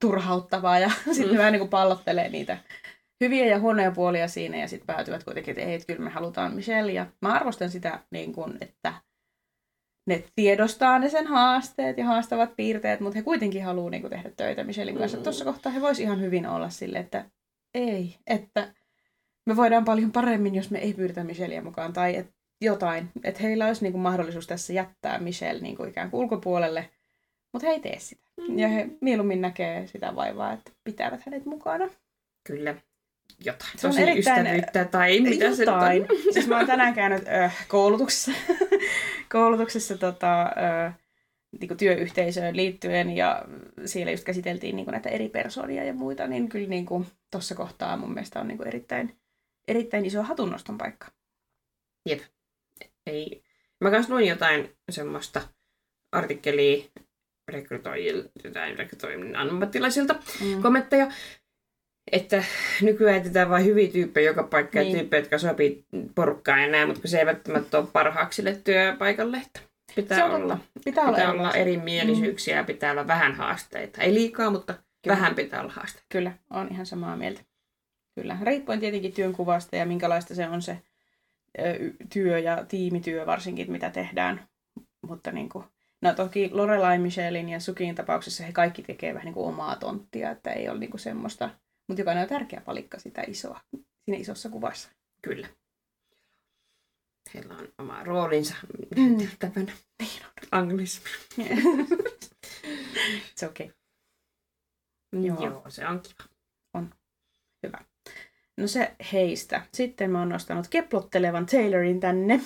turhauttavaa, 0.00 0.78
ja 0.78 0.90
sitten 1.12 1.30
Mm. 1.32 1.38
vähän 1.38 1.52
niin 1.52 1.60
kuin 1.60 1.70
pallottelee 1.70 2.28
niitä 2.28 2.58
hyviä 3.24 3.46
ja 3.46 3.58
huonoja 3.58 3.90
puolia 3.90 4.28
siinä, 4.28 4.56
ja 4.56 4.68
sitten 4.68 4.86
päätyvät 4.86 5.24
kuitenkin, 5.24 5.52
että 5.52 5.62
ei, 5.70 5.74
että 5.74 5.86
kyllä 5.86 6.00
me 6.04 6.10
halutaan 6.10 6.54
Michelle, 6.54 6.92
ja 6.92 7.06
mä 7.22 7.32
arvostan 7.32 7.70
sitä, 7.70 8.00
niin 8.10 8.32
kuin, 8.32 8.58
että 8.60 8.94
ne 10.06 10.24
tiedostaa 10.36 10.98
ne 10.98 11.08
sen 11.08 11.26
haasteet 11.26 11.98
ja 11.98 12.04
haastavat 12.04 12.56
piirteet, 12.56 13.00
mutta 13.00 13.18
he 13.18 13.22
kuitenkin 13.22 13.64
haluaa 13.64 13.90
niin 13.90 14.00
kuin, 14.02 14.10
tehdä 14.10 14.30
töitä 14.36 14.64
Michelin 14.64 14.98
kanssa. 14.98 15.16
Mm. 15.16 15.22
Tuossa 15.22 15.44
kohtaa 15.44 15.72
he 15.72 15.80
vois 15.80 16.00
ihan 16.00 16.20
hyvin 16.20 16.46
olla 16.46 16.70
sille, 16.70 16.98
että 16.98 17.24
ei, 17.74 18.16
että 18.26 18.74
me 19.46 19.56
voidaan 19.56 19.84
paljon 19.84 20.12
paremmin, 20.12 20.54
jos 20.54 20.70
me 20.70 20.78
ei 20.78 20.92
pyydetä 20.94 21.24
Michelia 21.24 21.62
mukaan, 21.62 21.92
tai 21.92 22.16
et 22.16 22.30
jotain, 22.60 23.08
että 23.24 23.42
heillä 23.42 23.66
olisi 23.66 23.82
niin 23.82 23.92
kuin, 23.92 24.02
mahdollisuus 24.02 24.46
tässä 24.46 24.72
jättää 24.72 25.18
Michelle 25.18 25.62
niin 25.62 25.76
kuin, 25.76 25.88
ikään 25.90 26.10
kuin 26.10 26.20
ulkopuolelle, 26.20 26.90
mutta 27.52 27.66
he 27.68 27.72
ei 27.72 27.80
tee 27.80 27.98
sitä. 27.98 28.22
Ja 28.56 28.68
he 28.68 28.88
mieluummin 29.00 29.40
näkee 29.40 29.86
sitä 29.86 30.16
vaivaa, 30.16 30.52
että 30.52 30.70
pitävät 30.84 31.20
hänet 31.26 31.46
mukana. 31.46 31.88
Kyllä, 32.46 32.74
jotain. 33.44 33.70
Se 33.76 33.86
on 33.86 33.92
Tosi 33.92 34.02
erittäin- 34.02 34.40
ystävyyttä 34.46 34.84
tai 34.84 35.20
mitä 35.20 35.44
se 35.44 35.48
nyt 35.50 35.58
jotain. 35.58 36.02
on. 36.02 36.08
siis 36.32 36.48
mä 36.48 36.56
oon 36.56 36.66
tänään 36.66 36.94
käynyt 36.94 37.28
äh, 37.28 37.66
koulutuksessa, 37.68 38.32
koulutuksessa 39.32 39.98
tota, 39.98 40.50
niin 41.60 41.76
työyhteisöön 41.76 42.56
liittyen 42.56 43.16
ja 43.16 43.44
siellä 43.84 44.12
just 44.12 44.24
käsiteltiin 44.24 44.76
niin 44.76 44.86
näitä 44.86 45.08
eri 45.08 45.28
persoonia 45.28 45.84
ja 45.84 45.94
muita, 45.94 46.26
niin 46.26 46.48
kyllä 46.48 46.68
niin 46.68 46.86
tuossa 47.30 47.54
kohtaa 47.54 47.96
mun 47.96 48.14
mielestä 48.14 48.40
on 48.40 48.48
niin 48.48 48.66
erittäin, 48.66 49.16
erittäin 49.68 50.06
iso 50.06 50.22
hatunnoston 50.22 50.78
paikka. 50.78 51.06
Ei. 53.06 53.42
Mä 53.80 53.90
kanssa 53.90 54.12
luin 54.14 54.26
jotain 54.28 54.76
semmoista 54.90 55.40
artikkelia 56.12 56.84
rekrytoijilta, 57.48 58.30
jotain 58.44 58.78
rekrytoinnin 58.78 59.36
ammattilaisilta, 59.36 60.14
Mm. 60.40 60.62
kommentteja, 60.62 61.08
että 62.12 62.44
nykyään 62.82 63.16
etsitään 63.16 63.50
vain 63.50 63.64
hyviä 63.64 63.90
tyyppejä 63.92 64.30
joka 64.30 64.42
paikkaan, 64.42 64.84
Niin. 64.84 64.92
niin. 64.92 65.00
tyyppejä, 65.00 65.20
jotka 65.20 65.38
sopii 65.38 65.84
porukkaan 66.14 66.62
ja 66.62 66.68
näin, 66.68 66.88
mutta 66.88 67.00
kun 67.00 67.10
se 67.10 67.18
ei 67.18 67.26
välttämättä 67.26 67.78
ole 67.78 67.86
parhaaksi 67.92 68.36
sille 68.36 68.58
työpaikalle. 68.64 69.36
Että 69.36 69.60
Pitää 69.94 70.18
Se 70.18 70.24
on 70.24 70.30
olla. 70.34 70.56
totta. 70.56 70.70
Pitää, 70.84 71.04
olla, 71.04 71.16
Pitää 71.16 71.32
olla 71.32 71.52
erimielisyyksiä 71.54 72.56
ja 72.56 72.64
pitää 72.64 72.92
olla 72.92 73.06
vähän 73.06 73.34
haasteita. 73.34 74.02
Ei 74.02 74.14
liikaa, 74.14 74.50
mutta 74.50 74.72
Kyllä. 74.72 75.16
vähän 75.16 75.34
pitää 75.34 75.60
olla 75.60 75.72
haasteita. 75.72 76.06
Kyllä, 76.08 76.32
on 76.50 76.68
ihan 76.70 76.86
samaa 76.86 77.16
mieltä. 77.16 77.40
Kyllä, 78.14 78.36
riippuen 78.42 78.80
tietenkin 78.80 79.12
työnkuvasta 79.12 79.76
ja 79.76 79.86
minkälaista 79.86 80.34
se 80.34 80.48
on 80.48 80.62
se 80.62 80.78
ö, 81.58 81.62
työ 82.12 82.38
ja 82.38 82.64
tiimityö 82.68 83.26
varsinkin, 83.26 83.72
mitä 83.72 83.90
tehdään. 83.90 84.48
Mutta 85.06 85.32
niin 85.32 85.48
kuin, 85.48 85.64
no 86.02 86.14
toki 86.14 86.50
Lorelai, 86.52 86.98
Michelin 86.98 87.48
ja 87.48 87.60
Sukin 87.60 87.94
tapauksessa 87.94 88.44
he 88.44 88.52
kaikki 88.52 88.82
tekee 88.82 89.14
vähän 89.14 89.24
niin 89.24 89.34
kuin 89.34 89.48
omaa 89.48 89.76
tonttia, 89.76 90.30
että 90.30 90.52
ei 90.52 90.68
ole 90.68 90.78
niin 90.78 90.90
kuin 90.90 91.00
semmoista, 91.00 91.50
mutta 91.90 92.00
jokainen 92.00 92.22
on 92.22 92.28
tärkeä 92.28 92.60
palikka 92.60 92.98
sitä 92.98 93.22
isoa, 93.26 93.60
siinä 94.04 94.20
isossa 94.20 94.48
kuvassa. 94.48 94.88
Kyllä. 95.22 95.48
Heillä 97.34 97.54
on 97.54 97.68
oma 97.78 98.04
roolinsa 98.04 98.54
Mm. 98.96 99.18
tehtävänä. 99.18 99.72
Anglismi. 100.52 101.10
Se 103.34 103.46
okei. 103.50 103.66
Okay. 103.66 105.26
Joo. 105.26 105.44
Joo. 105.44 105.64
Se 105.68 105.86
on 105.86 106.00
kiva. 106.02 107.78
No 108.56 108.66
se 108.66 108.94
heistä. 109.12 109.62
Sitten 109.74 110.10
mä 110.10 110.18
oon 110.18 110.28
nostanut 110.28 110.68
keplottelevan 110.68 111.46
Taylorin 111.46 112.00
tänne. 112.00 112.40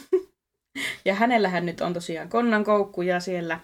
ja 1.05 1.15
hänellähän 1.15 1.67
nyt 1.67 1.81
on 1.81 1.95
tosiaan 1.95 2.29
konnan 2.29 2.65
koukku 2.65 3.03
ja 3.03 3.21
siellä 3.21 3.61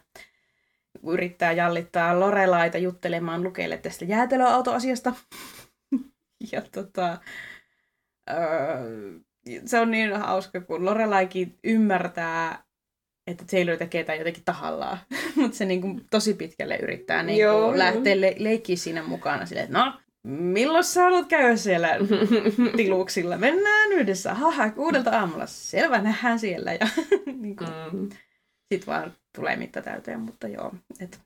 yrittää 1.06 1.52
jallittaa 1.52 2.20
Lorelaita 2.20 2.78
juttelemaan 2.78 3.42
Lukeille 3.42 3.76
tästä 3.78 4.04
jäätelöautoasiasta. 4.04 5.14
Ja 6.52 6.62
tota, 6.72 7.18
öö, 8.30 8.38
se 9.64 9.80
on 9.80 9.90
niin 9.90 10.16
hauska, 10.16 10.60
kun 10.60 10.84
Lorelaikin 10.84 11.58
ymmärtää, 11.64 12.64
että 13.26 13.44
Taylor 13.50 13.76
tekee 13.76 14.04
tämän 14.04 14.18
jotenkin 14.18 14.44
tahallaan. 14.44 14.98
Mutta 15.36 15.56
se 15.56 15.64
niinku 15.64 16.00
tosi 16.10 16.34
pitkälle 16.34 16.76
yrittää 16.76 17.22
niinku 17.22 17.40
Joo, 17.42 17.78
lähteä 17.78 18.20
le- 18.20 18.34
leikkiä 18.38 18.76
siinä 18.76 19.02
mukana 19.02 19.46
silleen, 19.46 19.64
että 19.64 19.78
no, 19.78 20.00
milloin 20.24 20.84
sä 20.84 21.02
haluat 21.02 21.26
käydä 21.28 21.56
siellä 21.56 21.88
tiluksilla? 22.76 23.38
Mennään 23.38 23.92
yhdessä. 23.92 24.34
Haha, 24.34 24.70
kuudelta 24.70 25.10
aamulla. 25.18 25.46
Selvä, 25.46 26.02
nähdään 26.02 26.38
siellä. 26.38 26.72
Ja 26.72 26.86
niin 27.42 27.56
kuin, 27.56 27.70
Mm. 27.92 28.08
sit 28.72 28.86
vaan 28.86 29.14
tulee 29.36 29.56
mitta 29.56 29.82
täyteen, 29.82 30.20
mutta 30.20 30.48
joo. 30.48 30.74
Et 31.00 31.20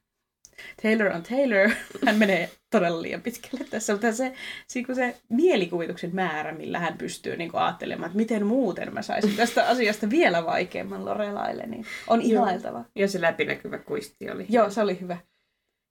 Taylor 0.83 1.07
on 1.07 1.23
Taylor. 1.23 1.71
Hän 2.07 2.17
menee 2.17 2.51
todella 2.71 3.03
liian 3.03 3.23
pitkälle 3.23 3.65
tässä, 3.71 3.93
mutta 3.93 4.13
se, 4.13 4.33
se, 4.67 4.83
se 4.95 5.17
mielikuvituksen 5.29 6.11
määrä, 6.15 6.53
millä 6.53 6.79
hän 6.79 6.99
pystyy 6.99 7.37
niin 7.37 7.51
ajattelemaan, 7.53 8.07
että 8.07 8.17
miten 8.17 8.47
muuten 8.47 8.95
mä 8.95 9.03
saisin 9.03 9.37
tästä 9.37 9.67
asiasta 9.69 10.11
vielä 10.11 10.47
vaikeamman 10.47 11.05
Lorelaille, 11.05 11.67
niin 11.67 11.87
on 12.07 12.31
Joo. 12.31 12.43
ihailtava. 12.43 12.85
Ja 12.95 13.09
se 13.09 13.21
läpinäkyvä 13.21 13.79
kuisti 13.79 14.31
oli. 14.31 14.47
Joo, 14.49 14.71
se 14.71 14.81
oli 14.81 15.01
hyvä. 15.01 15.17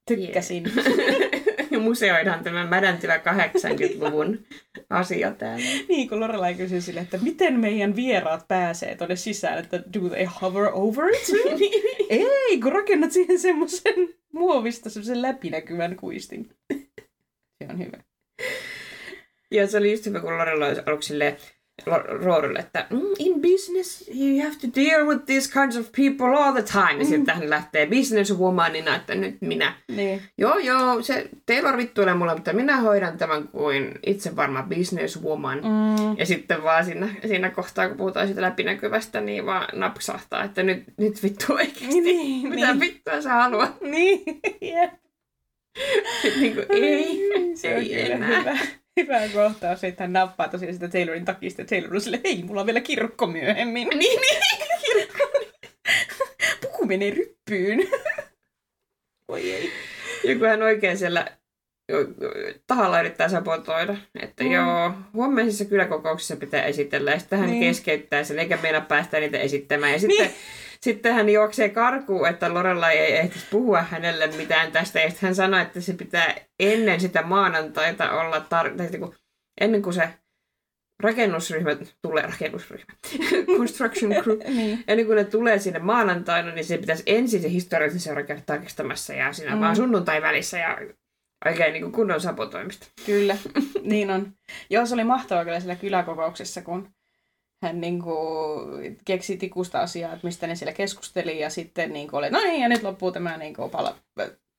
Tykkäsin. 0.08 0.64
Museoidaan 1.84 2.44
tämä 2.44 2.66
mädäntyvä 2.66 3.18
80-luvun 3.18 4.40
asia 4.90 5.32
täällä. 5.32 5.66
Niin, 5.90 6.10
kun 6.10 6.20
Lorelai 6.20 6.54
kysyi 6.54 6.82
sille, 6.82 7.00
että 7.00 7.18
miten 7.18 7.60
meidän 7.60 7.96
vieraat 7.96 8.48
pääsee 8.48 8.96
tuonne 8.96 9.16
sisään, 9.16 9.60
että 9.60 9.78
do 9.78 10.10
they 10.10 10.26
hover 10.42 10.70
over 10.74 11.06
it? 11.10 11.28
Ei, 12.10 12.60
kun 12.60 12.72
rakennat 12.72 13.12
siihen 13.12 13.40
semmoisen 13.40 13.94
muovista 14.34 14.90
semmoisen 14.90 15.22
läpinäkyvän 15.22 15.96
kuistin. 15.96 16.50
Se 17.58 17.68
on 17.70 17.80
hyvä. 17.80 18.04
Ja 19.52 19.68
se 19.68 19.78
oli 19.78 19.92
just 19.92 20.06
hyvä, 20.06 20.20
kun 20.20 20.38
Lorella 20.38 20.66
olisi 20.66 20.82
aluksi 20.86 21.08
silleen 21.08 21.38
Roorille, 22.24 22.60
että 22.60 22.86
mm, 22.90 23.02
in 23.20 23.42
business 23.42 24.10
you 24.16 24.44
have 24.44 24.56
to 24.62 24.68
deal 24.82 25.08
with 25.08 25.26
these 25.26 25.52
kinds 25.60 25.78
of 25.78 25.92
people 25.92 26.38
all 26.38 26.54
the 26.54 26.62
time. 26.62 27.00
Ja 27.00 27.06
sitten 27.06 27.36
hän 27.36 27.50
lähtee 27.50 27.86
businesswomanina, 27.88 28.96
että 28.96 29.16
nyt 29.16 29.38
minä. 29.42 29.74
Niin. 29.96 30.22
Joo, 30.38 30.58
joo, 30.58 31.02
se 31.02 31.30
Taylor 31.46 31.78
vittuilee 31.78 32.14
mulle, 32.14 32.34
mutta 32.34 32.54
minä 32.54 32.78
hoidan 32.78 33.18
tämän 33.18 33.48
kuin 33.48 33.92
itse 34.06 34.36
varma 34.36 34.64
businesswoman. 34.64 35.58
Mm. 35.58 36.18
Ja 36.18 36.26
sitten 36.26 36.64
vaan 36.64 36.86
siinä, 36.86 37.10
siinä 37.28 37.50
kohtaa, 37.50 37.88
kun 37.88 37.98
puhutaan 37.98 38.28
siitä 38.28 38.42
läpinäkyvästä, 38.42 39.22
niin 39.22 39.46
vaan 39.46 39.68
napsahtaa, 39.74 40.44
että 40.44 40.64
nyt, 40.64 40.84
nyt 40.98 41.24
vittu 41.24 41.54
oikeasti. 41.54 42.02
Niin, 42.02 42.50
Mitä 42.50 42.68
niin. 42.68 42.80
vittua 42.80 43.22
sä 43.22 43.34
haluat? 43.34 43.82
Niin. 43.82 44.24
Sitten 46.22 46.42
niin 46.42 46.54
kuin, 46.56 46.66
ei, 46.70 47.30
Se 47.56 47.76
on 47.76 47.82
ei 47.82 48.12
enää. 48.12 48.40
hyvä. 48.40 48.58
Hyvä 49.02 49.20
kohtaus, 49.34 49.84
että 49.84 50.04
hän 50.04 50.14
nappaa 50.14 50.48
tosiaan 50.48 50.74
sitä 50.74 50.88
Taylorin 50.88 51.26
takista 51.26 51.62
ja 51.62 51.66
Taylor 51.66 51.96
on 51.96 52.02
sille, 52.02 52.22
hei, 52.24 52.44
mulla 52.44 52.60
on 52.62 52.66
vielä 52.68 52.82
kirkko 52.82 53.28
myöhemmin. 53.28 53.88
Niin, 53.88 54.22
niin. 54.22 55.08
Puku 56.62 56.86
menee 56.86 57.10
ryppyyn. 57.10 57.80
Oi 59.28 59.52
ei. 59.52 59.72
Ja 60.24 60.36
kun 60.36 60.48
hän 60.48 60.62
oikein 60.62 60.98
siellä 60.98 61.28
tahalla 62.68 63.00
yrittää 63.00 63.30
sabotoida, 63.30 63.96
että 64.22 64.44
Mm. 64.44 64.52
joo, 64.52 64.92
huomisessa 65.14 65.66
kyläkokouksessa 65.66 66.36
pitää 66.36 66.64
esitellä, 66.64 67.12
ja 67.12 67.20
sitten 67.20 67.40
hän 67.40 67.50
Niin. 67.50 67.60
niin. 67.60 67.70
keskeyttää 67.74 68.24
sen, 68.24 68.40
eikä 68.40 68.58
meina 68.62 68.82
päästä 68.82 69.20
niitä 69.20 69.38
esittämään. 69.40 69.92
Ja 69.92 70.00
sitten, 70.00 70.18
Niin. 70.28 70.36
Sitten 70.84 71.14
hän 71.14 71.30
juoksee 71.30 71.70
karkuun, 71.70 72.28
että 72.28 72.54
Lorella 72.54 72.92
ei 72.92 73.16
ehtisi 73.18 73.46
puhua 73.52 73.82
hänelle 73.82 74.28
mitään 74.28 74.72
tästä, 74.72 75.00
ja 75.00 75.12
hän 75.20 75.36
sanoi, 75.36 75.62
että 75.62 75.82
se 75.82 75.94
pitää 75.94 76.36
ennen 76.60 77.00
sitä 77.00 77.22
maanantaita 77.22 78.12
olla, 78.12 78.38
tar- 78.40 78.78
tai 78.78 79.00
kun, 79.00 79.16
ennen 79.62 79.82
kuin 79.82 79.94
se 79.94 80.10
rakennusryhmä 81.04 81.72
tulee, 82.02 82.24
rakennusryhmä, 82.24 82.94
construction 83.58 84.12
crew, 84.24 84.38
Niin. 84.56 84.84
Ennen 84.88 85.06
kuin 85.06 85.16
ne 85.16 85.24
tulee 85.24 85.60
sinne 85.60 85.80
maanantaina, 85.80 86.52
niin 86.52 86.66
se 86.66 86.78
pitäisi 86.78 87.04
ensin 87.06 87.42
se 87.42 87.50
historiallisen 87.50 88.00
seura 88.00 88.24
käydä 88.24 88.42
tarkistamassa 88.46 89.14
ja 89.14 89.34
siinä 89.34 89.52
Mm. 89.52 89.58
mm. 89.58 89.62
vaan 89.62 89.76
sunnuntai 89.76 90.22
välissä 90.22 90.58
ja 90.58 90.78
oikein 91.46 91.74
niin 91.74 91.84
kuin 91.84 91.92
kunnon 91.94 92.22
sabotoimista. 92.22 92.88
Kyllä, 93.06 93.38
niin 93.82 94.12
on. 94.12 94.34
Joo, 94.70 94.86
se 94.86 94.94
oli 94.94 95.04
mahtavaa 95.04 95.46
kyllä 95.46 95.60
siellä 95.60 95.76
kyläkokouksessa, 95.76 96.62
kun 96.62 96.90
hän 97.64 97.82
niin 97.82 98.02
kuin, 98.02 98.98
keksi 99.06 99.38
tikusta 99.38 99.80
asiaa, 99.80 100.14
että 100.14 100.28
mistä 100.28 100.48
ne 100.48 100.56
siellä 100.56 100.74
keskusteli, 100.74 101.40
ja 101.40 101.50
sitten 101.50 101.94
niin 101.94 102.08
kuin, 102.08 102.18
oli, 102.18 102.30
no 102.30 102.40
niin, 102.40 102.62
ja 102.62 102.70
nyt 102.70 102.84
loppuu 102.84 103.12
tämä 103.12 103.38
niin 103.38 103.56
kuin, 103.56 103.70
pala, 103.70 103.96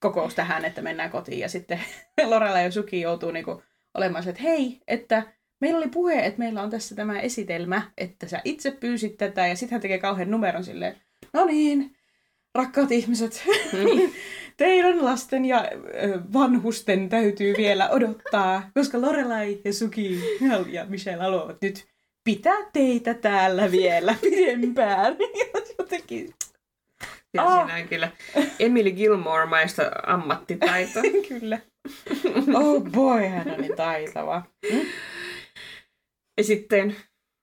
kokous 0.01 0.35
tähän, 0.35 0.65
että 0.65 0.83
mennään 0.83 1.11
kotiin, 1.11 1.39
ja 1.39 1.49
sitten 1.49 1.81
Lorella 2.27 2.61
ja 2.61 2.71
Suki 2.71 3.01
joutuu 3.01 3.31
niin 3.31 3.45
kuin, 3.45 3.63
olemaan 3.95 4.25
se, 4.25 4.31
että 4.31 4.43
hei, 4.43 4.81
että 4.89 5.23
meillä 5.61 5.79
oli 5.79 5.89
puhe, 5.89 6.27
että 6.27 6.39
meillä 6.39 6.63
on 6.63 6.71
tässä 6.71 6.95
tämä 6.95 7.21
esitelmä, 7.21 7.83
että 7.99 8.29
sä 8.29 8.41
itse 8.45 8.71
pyysit 8.71 9.17
tätä, 9.17 9.47
ja 9.47 9.57
sitten 9.57 9.75
hän 9.75 9.83
tekee 9.83 9.99
kauhean 9.99 10.31
numeron 10.31 10.65
silleen, 10.65 10.97
no 11.33 11.45
niin, 11.45 11.97
rakkaat 12.55 12.93
ihmiset, 12.93 13.45
teidän 14.57 15.05
lasten 15.05 15.45
ja 15.45 15.71
vanhusten 16.33 17.09
täytyy 17.09 17.55
vielä 17.57 17.89
odottaa, 17.89 18.71
koska 18.75 19.01
Lorelai 19.01 19.61
ja 19.65 19.73
Suki 19.73 20.21
ja 20.71 20.87
Michelle 20.89 21.23
haluavat 21.23 21.57
nyt 21.63 21.93
pitää 22.25 22.57
teitä 22.72 23.14
täällä 23.14 23.70
vielä 23.70 24.14
pidempään. 24.22 25.16
Jotenkin, 25.79 26.35
Ja 27.35 27.43
Ah. 27.43 27.66
siinä 27.66 27.83
on 27.83 27.89
kyllä 27.89 28.11
Emily 28.59 28.91
Gilmore-maista 28.91 29.91
ammattitaito. 30.07 31.01
kyllä. 31.29 31.59
Oh 32.55 32.83
boy, 32.83 33.22
hän 33.29 33.51
on 33.51 33.61
niin 33.61 33.77
taitava. 33.77 34.43
Ja 36.39 36.45
sitten 36.45 36.97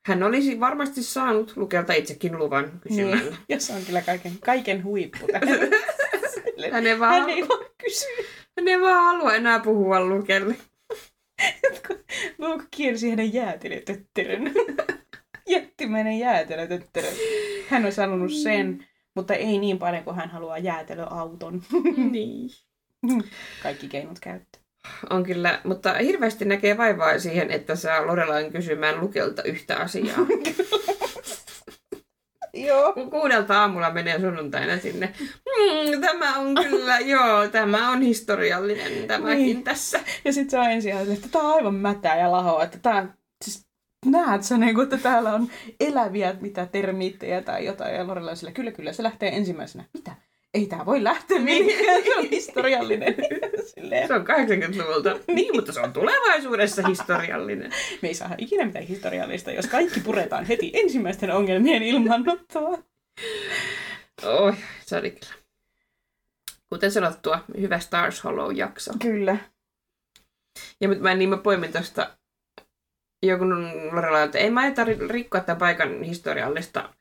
hän 0.08 0.24
olisi 0.24 0.60
varmasti 0.60 1.04
saanut 1.04 1.54
lukelta 1.58 1.94
itsekin 1.94 2.38
luvan 2.38 2.72
kysymällä. 2.82 3.18
Niin. 3.18 3.38
Ja 3.50 3.60
se 3.60 3.74
on 3.74 3.82
kyllä 3.86 4.02
kaiken, 4.02 4.32
kaiken 4.46 4.84
huippu. 4.84 5.28
Hän 6.72 6.88
ei 6.88 7.00
vaan, 7.00 7.14
Hän 7.22 7.30
ei 7.30 7.48
vaan 7.48 7.66
kysy. 7.84 8.06
hän 8.58 8.68
ei 8.68 8.82
vaan 8.82 9.04
halua 9.06 9.36
enää 9.36 9.60
puhua 9.60 10.06
lukelle. 10.06 10.56
Luke 12.38 12.66
kiersi 12.72 13.10
hänen 13.10 13.34
jäätelötötterön. 13.34 14.52
Jättimäinen 15.48 16.20
jäätelötötterö. 16.20 17.08
Hän 17.70 17.84
olisi 17.84 18.02
halunnut 18.02 18.32
sen, 18.32 18.86
mutta 19.16 19.34
ei 19.34 19.60
niin 19.60 19.80
paljon 19.80 20.04
kuin 20.04 20.16
hän 20.16 20.30
haluaa 20.30 20.58
jäätelöauton. 20.58 21.64
niin. 22.12 22.50
Kaikki 23.64 23.88
keinot 23.88 24.20
käyttää. 24.20 24.62
On 25.10 25.24
kyllä, 25.24 25.62
mutta 25.64 25.94
hirveästi 25.94 26.46
näkee 26.46 26.78
vaivaa 26.78 27.20
siihen, 27.20 27.52
että 27.52 27.76
saa 27.76 28.08
Lorelain 28.08 28.52
kysymään 28.52 29.02
lukelta 29.02 29.44
yhtä 29.44 29.78
asiaa. 29.78 30.18
Joo. 32.66 32.94
Kun 32.94 33.10
kuudelta 33.12 33.62
aamulla 33.62 33.92
menee 33.92 34.20
sunnuntaina 34.20 34.80
sinne. 34.80 35.14
Mm, 35.20 36.02
tämä 36.02 36.36
on 36.36 36.56
kyllä, 36.56 37.00
joo, 37.16 37.48
tämä 37.48 37.90
on 37.92 38.02
historiallinen 38.02 39.08
tämäkin 39.08 39.38
Niin. 39.38 39.64
tässä. 39.64 40.00
Ja 40.26 40.34
sitten 40.34 40.52
se 40.52 40.60
on 40.60 40.72
ensin 40.72 41.14
että 41.14 41.28
tämä 41.32 41.48
on 41.48 41.56
aivan 41.56 41.76
mätää 41.76 42.18
ja 42.18 42.32
lahoa, 42.32 42.64
että 42.64 42.78
tämä 42.80 43.08
siis 43.46 43.68
näet 44.06 44.44
sä 44.44 44.58
niin 44.58 44.82
että 44.82 44.98
täällä 44.98 45.34
on 45.34 45.48
eläviä 45.80 46.36
mitä 46.42 46.66
termiittejä 46.66 47.42
tai 47.42 47.66
jotain 47.66 47.96
ja 47.96 48.08
Lorella 48.08 48.36
sillä, 48.36 48.52
kyllä 48.52 48.72
kyllä 48.72 48.94
se 48.94 49.04
lähtee 49.04 49.36
ensimmäisenä. 49.36 49.84
Mitä? 49.94 50.12
Ei 50.54 50.66
tämä 50.66 50.86
voi 50.86 51.04
lähteä 51.04 51.40
mihinkään, 51.40 52.04
se 52.04 52.16
on 52.16 52.26
historiallinen. 52.26 53.16
Silleen, 53.66 54.08
Se 54.08 54.14
on 54.14 54.26
80-luvulta. 54.28 55.20
Niin, 55.28 55.56
mutta 55.56 55.74
se 55.74 55.80
on 55.80 55.94
tulevaisuudessa 55.94 56.88
historiallinen. 56.88 57.72
me 58.02 58.08
ei 58.08 58.14
saada 58.14 58.36
ikinä 58.38 58.66
mitään 58.66 58.86
historiallista, 58.86 59.52
jos 59.52 59.68
kaikki 59.68 60.00
puretaan 60.00 60.46
heti 60.46 60.72
ensimmäisten 60.74 61.32
ongelmien 61.32 61.84
ilmanottoa. 61.84 62.78
Oi, 64.24 64.54
se 64.86 64.98
oli 64.98 65.12
kyllä. 65.12 65.34
Kuten 66.70 66.92
sanottua, 66.92 67.44
hyvä 67.60 67.80
Stars 67.80 68.24
Hollow-jakso. 68.24 68.94
Kyllä. 69.02 69.38
Ja 70.82 70.88
mutta 70.88 71.04
mä, 71.04 71.16
niin 71.16 71.30
mä 71.30 71.38
poimin 71.38 71.72
tuosta 71.72 72.18
joku 73.24 73.44
Lorella, 73.92 74.24
että 74.24 74.40
ei 74.40 74.50
mä 74.50 74.72
tarvitse 74.72 75.08
rikkoa 75.08 75.42
tämän 75.42 75.60
paikan 75.60 76.04
historiallista 76.04 76.94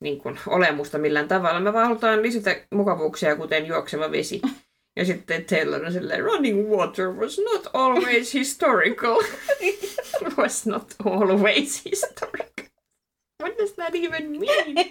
niin 0.00 0.18
kuin, 0.18 0.38
olemusta 0.46 0.98
millään 0.98 1.28
tavalla. 1.28 1.60
Me 1.60 1.72
vaan 1.72 1.86
halutaan 1.86 2.22
lisätä 2.22 2.56
mukavuuksia, 2.74 3.36
kuten 3.36 3.66
juokseva 3.66 4.10
vesi. 4.10 4.40
Ja 4.96 5.04
sitten 5.04 5.44
Taylor 5.44 5.84
on 5.84 5.92
silleen, 5.92 6.22
running 6.22 6.68
water 6.68 7.12
was 7.12 7.38
not 7.52 7.66
always 7.72 8.34
historical. 8.34 9.22
was 10.38 10.66
not 10.66 10.94
always 11.04 11.84
historical. 11.84 12.66
What 13.42 13.58
does 13.58 13.72
that 13.72 13.94
even 13.94 14.30
mean? 14.30 14.86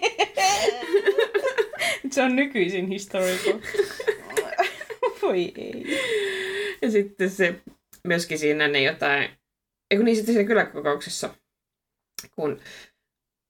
Se 2.10 2.22
on 2.22 2.36
nykyisin 2.36 2.88
historical. 2.88 3.60
Voi 5.22 5.52
ei. 5.56 5.84
Ja 6.82 6.90
sitten 6.90 7.30
se 7.30 7.60
myöskin 8.04 8.38
siinä 8.38 8.68
ne 8.68 8.82
jotain, 8.82 9.30
eikö 9.90 10.04
niin 10.04 10.16
sitten 10.16 10.34
siinä 10.34 10.48
kyläkokouksessa, 10.48 11.34
kun 12.34 12.60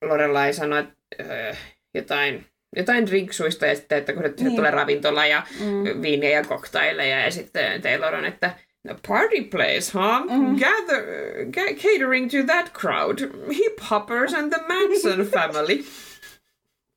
Lorelai 0.05 0.53
sanoi 0.53 0.87
öö, 1.21 1.55
jotain, 1.95 2.47
jotain 2.77 3.07
drinksuista 3.07 3.67
ja 3.67 3.75
sitten, 3.77 3.99
että 3.99 4.13
kun 4.13 4.23
nyt 4.23 4.41
Niin. 4.41 4.57
tulee 4.57 4.71
ravintola 4.71 5.27
ja 5.27 5.47
Mm. 5.61 6.03
viiniä 6.03 6.31
ja 6.31 6.45
koktaileja 6.45 7.21
ja 7.21 7.31
sitten 7.31 7.83
Taylor 7.83 8.15
on, 8.15 8.25
että 8.25 8.55
no 8.85 8.97
party 9.09 9.43
place, 9.51 9.93
huh? 9.95 10.25
Mhm. 10.37 10.57
Gather, 10.59 11.05
ga- 11.45 11.75
catering 11.83 12.31
to 12.31 12.37
that 12.47 12.73
crowd. 12.73 13.19
Hip 13.55 13.81
hoppers 13.91 14.35
and 14.35 14.53
the 14.53 14.63
Manson 14.69 15.27
family. 15.27 15.85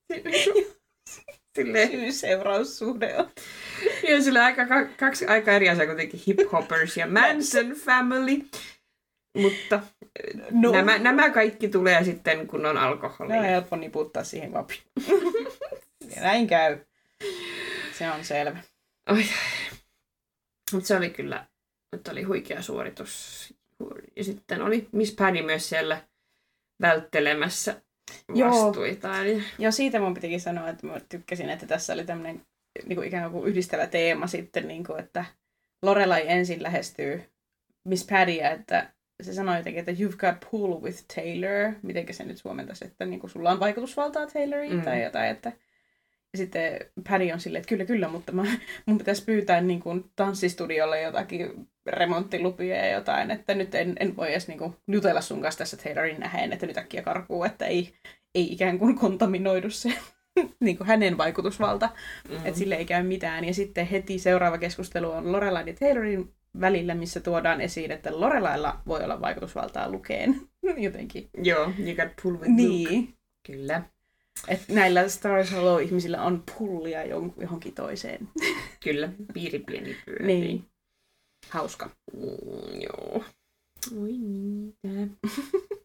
Silleen, 1.57 1.91
Syy-seuraussuhde 1.91 3.15
on. 3.17 3.29
ja 4.09 4.21
sillä 4.23 4.45
aika, 4.45 4.65
ka- 4.67 4.85
kaksi 4.99 5.25
aika 5.27 5.51
eri 5.51 5.69
asiaa 5.69 5.85
kuitenkin 5.87 6.19
hip 6.27 6.39
hoppers 6.51 6.97
ja 6.97 7.07
Manson 7.19 7.71
family. 7.71 8.39
Mutta 9.37 9.79
No. 10.51 10.71
nämä, 10.71 10.97
nämä 10.97 11.29
kaikki 11.29 11.69
tulee 11.69 12.03
sitten, 12.03 12.47
kun 12.47 12.65
on 12.65 12.77
alkoholi. 12.77 13.33
Ne 13.33 13.39
on 13.39 13.45
helppo 13.45 13.75
niputtaa 13.75 14.23
siihen. 14.23 14.51
Ja 16.15 16.21
näin 16.21 16.47
käy. 16.47 16.77
Se 17.97 18.11
on 18.11 18.25
selvä. 18.25 18.59
Oi. 19.09 19.25
Mutta 20.73 20.87
se 20.87 20.97
oli 20.97 21.09
kyllä, 21.09 21.45
että 21.93 22.11
oli 22.11 22.23
huikea 22.23 22.61
suoritus. 22.61 23.53
Ja 24.15 24.23
sitten 24.23 24.61
oli 24.61 24.87
Miss 24.91 25.15
Paddy 25.15 25.41
myös 25.41 25.69
siellä 25.69 26.01
välttelemässä 26.81 27.81
Joo. 28.35 28.49
vastuita. 28.49 29.21
Eli, 29.21 29.43
Ja 29.59 29.71
siitä 29.71 29.99
mun 29.99 30.13
pitikin 30.13 30.41
sanoa, 30.41 30.69
että 30.69 30.87
mä 30.87 30.99
tykkäsin, 31.09 31.49
että 31.49 31.65
tässä 31.65 31.93
oli 31.93 32.05
tämmöinen 32.05 32.45
niin 32.85 32.95
kuin 32.95 33.07
ikään 33.07 33.31
kuin 33.31 33.47
yhdistävä 33.47 33.87
teema 33.87 34.27
sitten, 34.27 34.67
niin 34.67 34.83
kuin, 34.83 34.99
että 34.99 35.25
Lorelai 35.81 36.23
ensin 36.27 36.63
lähestyy 36.63 37.23
Miss 37.83 38.07
Paddyä, 38.09 38.49
että 38.49 38.93
se 39.21 39.33
sanoi 39.33 39.57
jotenkin, 39.57 39.79
että 39.79 39.91
you've 39.91 40.17
got 40.17 40.51
pull 40.51 40.81
with 40.81 41.03
Taylor, 41.15 41.73
miten 41.81 42.13
se 42.13 42.23
nyt 42.23 42.37
suomentaisi, 42.37 42.85
että 42.85 43.05
niin 43.05 43.19
kuin 43.19 43.31
sulla 43.31 43.51
on 43.51 43.59
vaikutusvaltaa 43.59 44.27
Tayloriin 44.27 44.73
Mm. 44.73 44.81
tai 44.81 45.03
jotain, 45.03 45.29
että 45.29 45.51
ja 46.33 46.37
sitten 46.37 46.79
Paddy 47.09 47.31
on 47.31 47.39
silleen, 47.39 47.59
että 47.59 47.69
kyllä, 47.69 47.85
kyllä, 47.85 48.07
mutta 48.07 48.31
mä, 48.31 48.43
mun 48.85 48.97
pitäisi 48.97 49.25
pyytää 49.25 49.61
niin 49.61 49.79
kuin 49.79 50.11
tanssistudiolle 50.15 51.01
jotakin 51.01 51.67
remonttilupia 51.85 52.75
ja 52.75 52.91
jotain, 52.91 53.31
että 53.31 53.55
nyt 53.55 53.75
en, 53.75 53.95
en 53.99 54.15
voi 54.15 54.31
edes 54.31 54.47
niin 54.47 54.57
kuin 54.57 54.75
jutella 54.87 55.21
sun 55.21 55.41
kanssa 55.41 55.57
tässä 55.57 55.77
Taylorin 55.77 56.19
nähden, 56.19 56.53
että 56.53 56.65
nyt 56.65 56.77
äkkiä 56.77 57.01
karkuu, 57.01 57.43
että 57.43 57.65
ei, 57.65 57.93
ei 58.35 58.53
ikään 58.53 58.79
kuin 58.79 58.95
kontaminoidu 58.95 59.69
se 59.69 59.93
niin 60.59 60.77
kuin 60.77 60.87
hänen 60.87 61.17
vaikutusvalta, 61.17 61.89
mm. 62.29 62.35
että 62.35 62.59
sille 62.59 62.75
ei 62.75 62.85
käy 62.85 63.03
mitään. 63.03 63.45
Ja 63.45 63.53
sitten 63.53 63.87
heti 63.87 64.19
seuraava 64.19 64.57
keskustelu 64.57 65.11
on 65.11 65.31
Lorelain 65.31 65.67
ja 65.67 65.73
Taylorin 65.73 66.33
välillä, 66.59 66.95
missä 66.95 67.19
tuodaan 67.19 67.61
esiin, 67.61 67.91
että 67.91 68.19
Lorelailla 68.19 68.79
voi 68.87 69.03
olla 69.03 69.21
vaikutusvaltaa 69.21 69.89
lukeen 69.91 70.41
jotenkin. 70.77 71.29
Joo, 71.43 71.71
you 71.79 71.95
got 71.95 72.15
pull 72.23 72.33
with 72.33 72.49
Luke. 72.49 72.53
Niin. 72.55 73.13
Kyllä. 73.47 73.83
Että 74.47 74.73
näillä 74.73 75.07
Stars 75.09 75.51
Hollow-ihmisillä 75.51 76.21
on 76.21 76.43
pullia 76.57 77.03
jon- 77.03 77.41
johonkin 77.41 77.73
toiseen. 77.73 78.27
Kyllä, 78.83 79.09
piiri 79.33 79.59
pieni 79.59 79.95
pyörii. 80.05 80.27
Niin. 80.41 80.65
Hauska. 81.49 81.89
Mm, 82.13 82.81
joo. 82.81 83.23
Oi 84.01 84.11
niitä. 84.11 85.13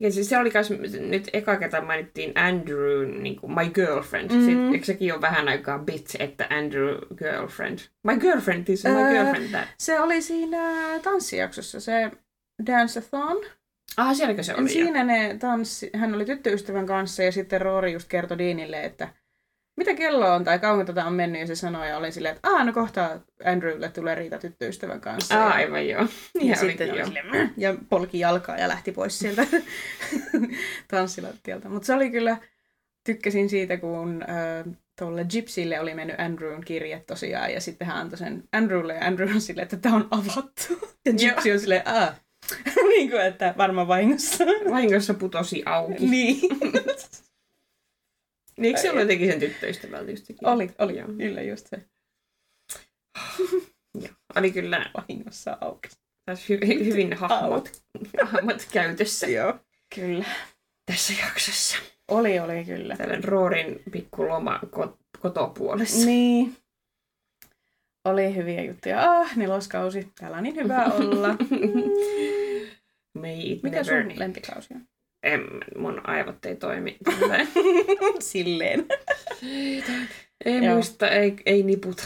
Ja 0.00 0.12
siis 0.12 0.28
se 0.28 0.38
oli 0.38 0.50
kas, 0.50 0.70
nyt 1.00 1.28
eka 1.32 1.56
kerta 1.56 1.80
mainittiin 1.80 2.32
Andrew, 2.38 3.06
niin 3.20 3.36
kuin 3.36 3.54
my 3.54 3.70
girlfriend. 3.70 4.30
Mm. 4.30 4.72
Eikö 4.72 4.84
sekin 4.84 5.12
ole 5.12 5.20
vähän 5.20 5.48
aikaa 5.48 5.78
bit, 5.78 6.16
että 6.18 6.46
Andrew 6.50 6.98
girlfriend? 7.16 7.78
My 8.04 8.16
girlfriend 8.20 8.64
this 8.64 8.86
and 8.86 8.94
my 8.94 9.02
Öö, 9.02 9.10
girlfriend 9.12 9.48
that. 9.50 9.68
Se 9.78 10.00
oli 10.00 10.22
siinä 10.22 10.58
tanssijaksossa, 11.02 11.80
se 11.80 12.10
Dance-a-thon. 12.66 13.36
Ah, 13.96 14.14
sielläkö 14.16 14.42
se 14.42 14.54
oli? 14.54 14.62
jo? 14.62 14.68
Siinä 14.68 15.04
ne 15.04 15.36
tanssi, 15.40 15.90
hän 15.94 16.14
oli 16.14 16.24
tyttöystävän 16.24 16.86
kanssa 16.86 17.22
ja 17.22 17.32
sitten 17.32 17.60
Roori 17.60 17.92
just 17.92 18.08
kertoi 18.08 18.38
Deanille, 18.38 18.84
että 18.84 19.08
mitä 19.78 19.94
kello 19.94 20.34
on 20.34 20.44
tai 20.44 20.58
kauanko 20.58 20.84
tätä 20.84 21.04
on 21.04 21.12
mennyt 21.12 21.40
ja 21.40 21.46
se 21.46 21.54
sanoi 21.54 21.88
ja 21.88 21.96
oli 21.96 22.12
silleen, 22.12 22.36
että 22.36 22.50
aah 22.50 22.66
no 22.66 22.72
kohta 22.72 23.20
Andrewlle 23.44 23.88
tulee 23.88 24.14
riita 24.14 24.38
tyttöystävän 24.38 25.00
kanssa. 25.00 25.44
Ah, 25.44 25.50
ja, 25.50 25.54
aivan 25.54 25.88
joo. 25.88 26.06
ja 26.34 26.40
Ja 26.40 26.56
sitten 26.56 26.90
oli 26.90 26.98
joo. 26.98 27.08
ja 27.56 27.74
polki 27.88 28.18
jalkaa 28.18 28.56
ja 28.56 28.68
lähti 28.68 28.92
pois 28.92 29.18
sieltä 29.18 29.46
tanssilattialta. 30.90 31.68
Mutta 31.68 31.86
se 31.86 31.94
oli 31.94 32.10
kyllä, 32.10 32.36
tykkäsin 33.04 33.48
siitä, 33.48 33.76
kun 33.76 34.22
äh, 34.22 34.74
tuolle 34.98 35.24
Gypsylle 35.24 35.80
oli 35.80 35.94
mennyt 35.94 36.20
Andrewn 36.20 36.64
kirje 36.64 37.04
tosiaan 37.06 37.52
ja 37.52 37.60
sitten 37.60 37.86
hän 37.86 37.96
antoi 37.96 38.18
sen 38.18 38.44
Andrewlle 38.52 38.94
ja 38.94 39.06
Andrew 39.06 39.34
on 39.34 39.40
silleen, 39.40 39.62
että 39.62 39.76
tämä 39.76 39.96
on 39.96 40.08
avattu. 40.10 40.96
Ja 41.06 41.12
Gypsy 41.12 41.52
on 41.52 41.60
silleen, 41.60 41.82
aah. 41.88 42.14
niin 42.88 43.10
kuin, 43.10 43.22
että 43.22 43.54
varmaan 43.56 43.88
vahingossa. 43.88 44.44
Vahingossa 44.70 45.14
putosi 45.14 45.62
auki. 45.66 46.06
niin. 46.06 46.40
Niin, 48.58 48.64
eikö 48.64 48.80
se 48.80 48.90
ollut 48.90 49.02
jotenkin 49.02 49.28
sen 49.30 49.40
tyttöystävältä 49.40 50.10
justikin? 50.10 50.48
Oli, 50.48 50.70
oli. 50.78 50.96
Joo. 50.96 51.08
Kyllä 51.18 51.42
just 51.42 51.66
se 51.66 51.76
Joo. 54.02 54.14
Oli 54.36 54.52
kyllä 54.52 54.90
vahingossa 54.96 55.58
auki. 55.60 55.88
taas 56.26 56.44
hy- 56.50 56.84
hyvin 56.84 57.12
hahmot, 57.16 57.82
hahmot 58.32 58.68
käytössä 58.72 59.26
Joo. 59.26 59.54
Kyllä. 59.94 60.24
tässä 60.86 61.12
jaksossa. 61.26 61.76
Oli, 62.08 62.38
oli 62.40 62.64
kyllä. 62.64 62.96
Tällainen 62.96 63.24
Roorin 63.24 63.82
pikku 63.92 64.28
loma 64.28 64.60
ko- 64.66 64.96
kotopuolessa. 65.18 66.06
Niin. 66.06 66.56
Oli 68.04 68.34
hyviä 68.34 68.64
juttuja. 68.64 69.10
Ah, 69.12 69.36
neloskausi. 69.36 70.12
Täällä 70.18 70.36
on 70.36 70.42
niin 70.42 70.56
hyvä 70.56 70.84
olla. 70.84 71.28
It 73.42 73.62
Mikä 73.62 73.84
sun 73.84 74.18
lempikausi 74.18 74.74
on? 74.74 74.88
En, 75.22 75.40
mun 75.76 76.08
aivot 76.08 76.44
ei 76.44 76.56
toimi. 76.56 76.98
Silleen. 78.20 78.86
ei 80.44 80.64
Joo. 80.64 80.74
muista, 80.74 81.08
ei, 81.08 81.36
ei 81.46 81.62
niputa. 81.62 82.02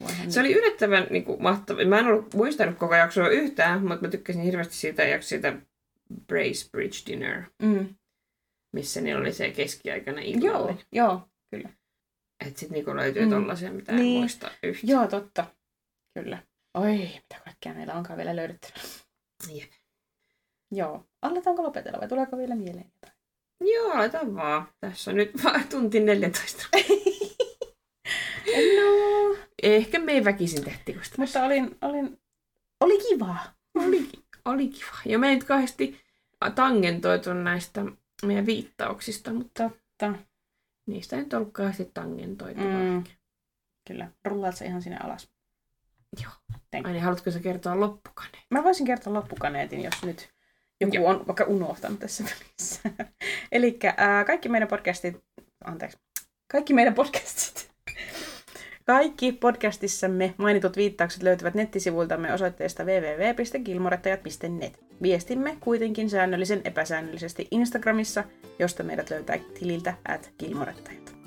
Voihan 0.00 0.32
Se 0.32 0.40
oli 0.40 0.52
yllättävän 0.54 1.06
niin 1.10 1.24
kuin, 1.24 1.42
mahtava. 1.42 1.84
Mä 1.84 1.98
en 1.98 2.06
ollut 2.06 2.34
muistanut 2.34 2.78
koko 2.78 2.94
jaksoa 2.94 3.28
yhtään, 3.28 3.80
mutta 3.86 4.00
mä 4.02 4.08
tykkäsin 4.10 4.42
hirveästi 4.42 4.74
siitä 4.74 5.04
jaksosta 5.04 5.52
Brace 6.26 6.68
Bridge 6.72 6.96
Dinner, 7.06 7.42
Mm. 7.62 7.94
missä 8.72 9.00
niillä 9.00 9.20
oli 9.20 9.32
se 9.32 9.50
keskiaikainen 9.50 10.24
Joo, 10.24 10.38
illallinen. 10.52 10.84
joo. 10.92 11.20
Että 12.46 12.60
sit 12.60 12.70
niinku 12.70 12.96
löytyy 12.96 13.24
Mm. 13.24 13.30
tollasia, 13.30 13.72
mitä 13.72 13.92
en 13.92 13.98
Niin. 13.98 14.20
muista 14.20 14.50
yhtään. 14.62 14.90
Joo, 14.90 15.06
totta. 15.06 15.46
Kyllä. 16.18 16.42
Oi, 16.74 16.92
mitä 16.98 17.40
kaikkea 17.44 17.74
meillä 17.74 17.94
onkaan 17.94 18.16
vielä 18.16 18.36
löydettävä. 18.36 18.74
Jep. 19.54 19.70
Joo. 20.70 21.06
Aletaanko 21.22 21.62
lopetella 21.62 22.00
vai 22.00 22.08
tuleeko 22.08 22.36
vielä 22.38 22.54
mieleen 22.54 22.92
jotain? 22.94 23.20
Joo, 23.60 23.92
aletaan 23.92 24.34
vaan. 24.34 24.68
Tässä 24.80 25.10
on 25.10 25.16
nyt 25.16 25.44
vaan 25.44 25.64
tunti 25.68 26.00
14. 26.00 26.62
no, 28.76 29.36
Ehkä 29.62 29.98
me 29.98 30.12
ei 30.12 30.24
väkisin 30.24 30.64
tehtiin, 30.64 31.00
mutta 31.16 31.44
olin, 31.44 31.76
olin, 31.82 32.20
oli 32.80 32.98
kiva. 33.08 33.36
oli, 33.74 34.08
oli 34.44 34.68
kiva. 34.68 34.96
Ja 35.06 35.18
me 35.18 35.28
ei 35.28 35.34
nyt 35.34 35.44
kauheasti 35.44 36.00
tangentoitu 36.54 37.34
näistä 37.34 37.84
meidän 38.26 38.46
viittauksista, 38.46 39.32
mutta 39.32 39.70
Totta. 39.98 40.18
niistä 40.86 41.16
ei 41.16 41.22
nyt 41.22 41.34
ollut 41.34 41.52
kauheasti 41.52 41.90
tangentoitu. 41.94 42.60
Mm. 42.60 43.04
Kyllä. 43.88 44.08
Rullaat 44.24 44.56
se 44.56 44.64
ihan 44.64 44.82
sinne 44.82 44.98
alas. 44.98 45.28
Ai 46.72 46.92
niin, 46.92 47.02
haluatko 47.02 47.30
sä 47.30 47.40
kertoa 47.40 47.80
loppukaneen? 47.80 48.44
Mä 48.50 48.64
voisin 48.64 48.86
kertoa 48.86 49.12
loppukaneetin, 49.12 49.82
jos 49.82 50.02
nyt 50.02 50.30
joku 50.80 50.96
Joo. 50.96 51.10
on 51.10 51.26
vaikka 51.26 51.44
unohtanut 51.44 51.98
tässä 51.98 52.24
välissä. 52.24 52.80
Eli 53.52 53.78
kaikki 54.26 54.48
meidän 54.48 54.68
podcastit, 54.68 55.18
anteeksi, 55.64 55.98
kaikki 56.52 56.74
meidän 56.74 56.94
podcastit, 56.94 57.70
kaikki 58.86 59.32
podcastissamme 59.32 60.34
mainitut 60.36 60.76
viittaukset 60.76 61.22
löytyvät 61.22 61.54
nettisivuiltamme 61.54 62.32
osoitteesta 62.32 62.84
www.gilmorettajat.net. 62.84 64.84
Viestimme 65.02 65.56
kuitenkin 65.60 66.10
säännöllisen 66.10 66.60
epäsäännöllisesti 66.64 67.48
Instagramissa, 67.50 68.24
josta 68.58 68.82
meidät 68.82 69.10
löytää 69.10 69.38
tililtä 69.58 69.94
at 70.08 70.32
kilmorettajat. 70.38 71.19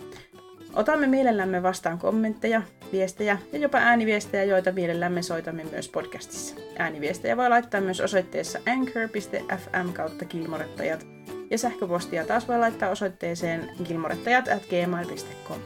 Otamme 0.75 1.07
mielellämme 1.07 1.63
vastaan 1.63 1.99
kommentteja, 1.99 2.61
viestejä 2.91 3.37
ja 3.51 3.59
jopa 3.59 3.77
ääniviestejä, 3.77 4.43
joita 4.43 4.71
mielellämme 4.71 5.21
soitamme 5.21 5.63
myös 5.63 5.89
podcastissa. 5.89 6.55
Ääniviestejä 6.77 7.37
voi 7.37 7.49
laittaa 7.49 7.81
myös 7.81 8.01
osoitteessa 8.01 8.59
anchor.fm 8.67 9.93
kautta 9.93 10.25
kilmorettajat 10.25 11.05
ja 11.49 11.57
sähköpostia 11.57 12.25
taas 12.25 12.47
voi 12.47 12.59
laittaa 12.59 12.89
osoitteeseen 12.89 13.69
kilmorettajat 13.83 14.47
at 14.47 14.63
gmail.com. 14.65 15.59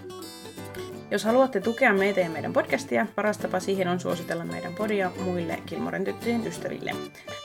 Jos 1.12 1.24
haluatte 1.24 1.62
tukea 1.62 1.94
meitä 1.94 2.20
ja 2.20 2.30
meidän 2.30 2.54
podcastia, 2.54 3.08
paras 3.16 3.38
tapa 3.38 3.60
siihen 3.60 3.88
on 3.88 4.00
suositella 4.00 4.46
meidän 4.46 4.74
podia 4.74 5.12
muille 5.20 5.60
Kilmoren 5.66 6.04
tyttöjen 6.04 6.48
ystäville. 6.48 6.92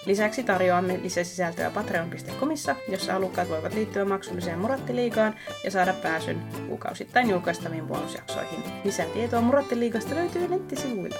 Lisäksi 0.06 0.42
tarjoamme 0.42 1.00
lisäsisältöä 1.02 1.70
patreon.comissa, 1.70 2.76
jossa 2.88 3.12
halukkaat 3.12 3.48
voivat 3.48 3.74
liittyä 3.74 4.04
maksulliseen 4.04 4.58
Murattiliigaan 4.58 5.34
ja 5.64 5.70
saada 5.70 5.92
pääsyn 5.92 6.42
kuukausittain 6.68 7.30
julkaistaviin 7.30 7.86
bonusjaksoihin. 7.86 8.64
Lisätietoa 8.84 9.40
Murattiliigasta 9.40 10.14
löytyy 10.14 10.48
nettisivuilta. 10.48 11.16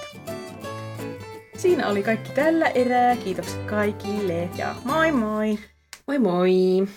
Siinä 1.57 1.87
oli 1.87 2.03
kaikki 2.03 2.31
tällä 2.31 2.67
erää. 2.67 3.15
Kiitokset 3.15 3.63
kaikille 3.63 4.49
ja 4.57 4.75
moi 4.85 5.11
moi! 5.11 5.59
Moi 6.07 6.19
moi! 6.19 6.87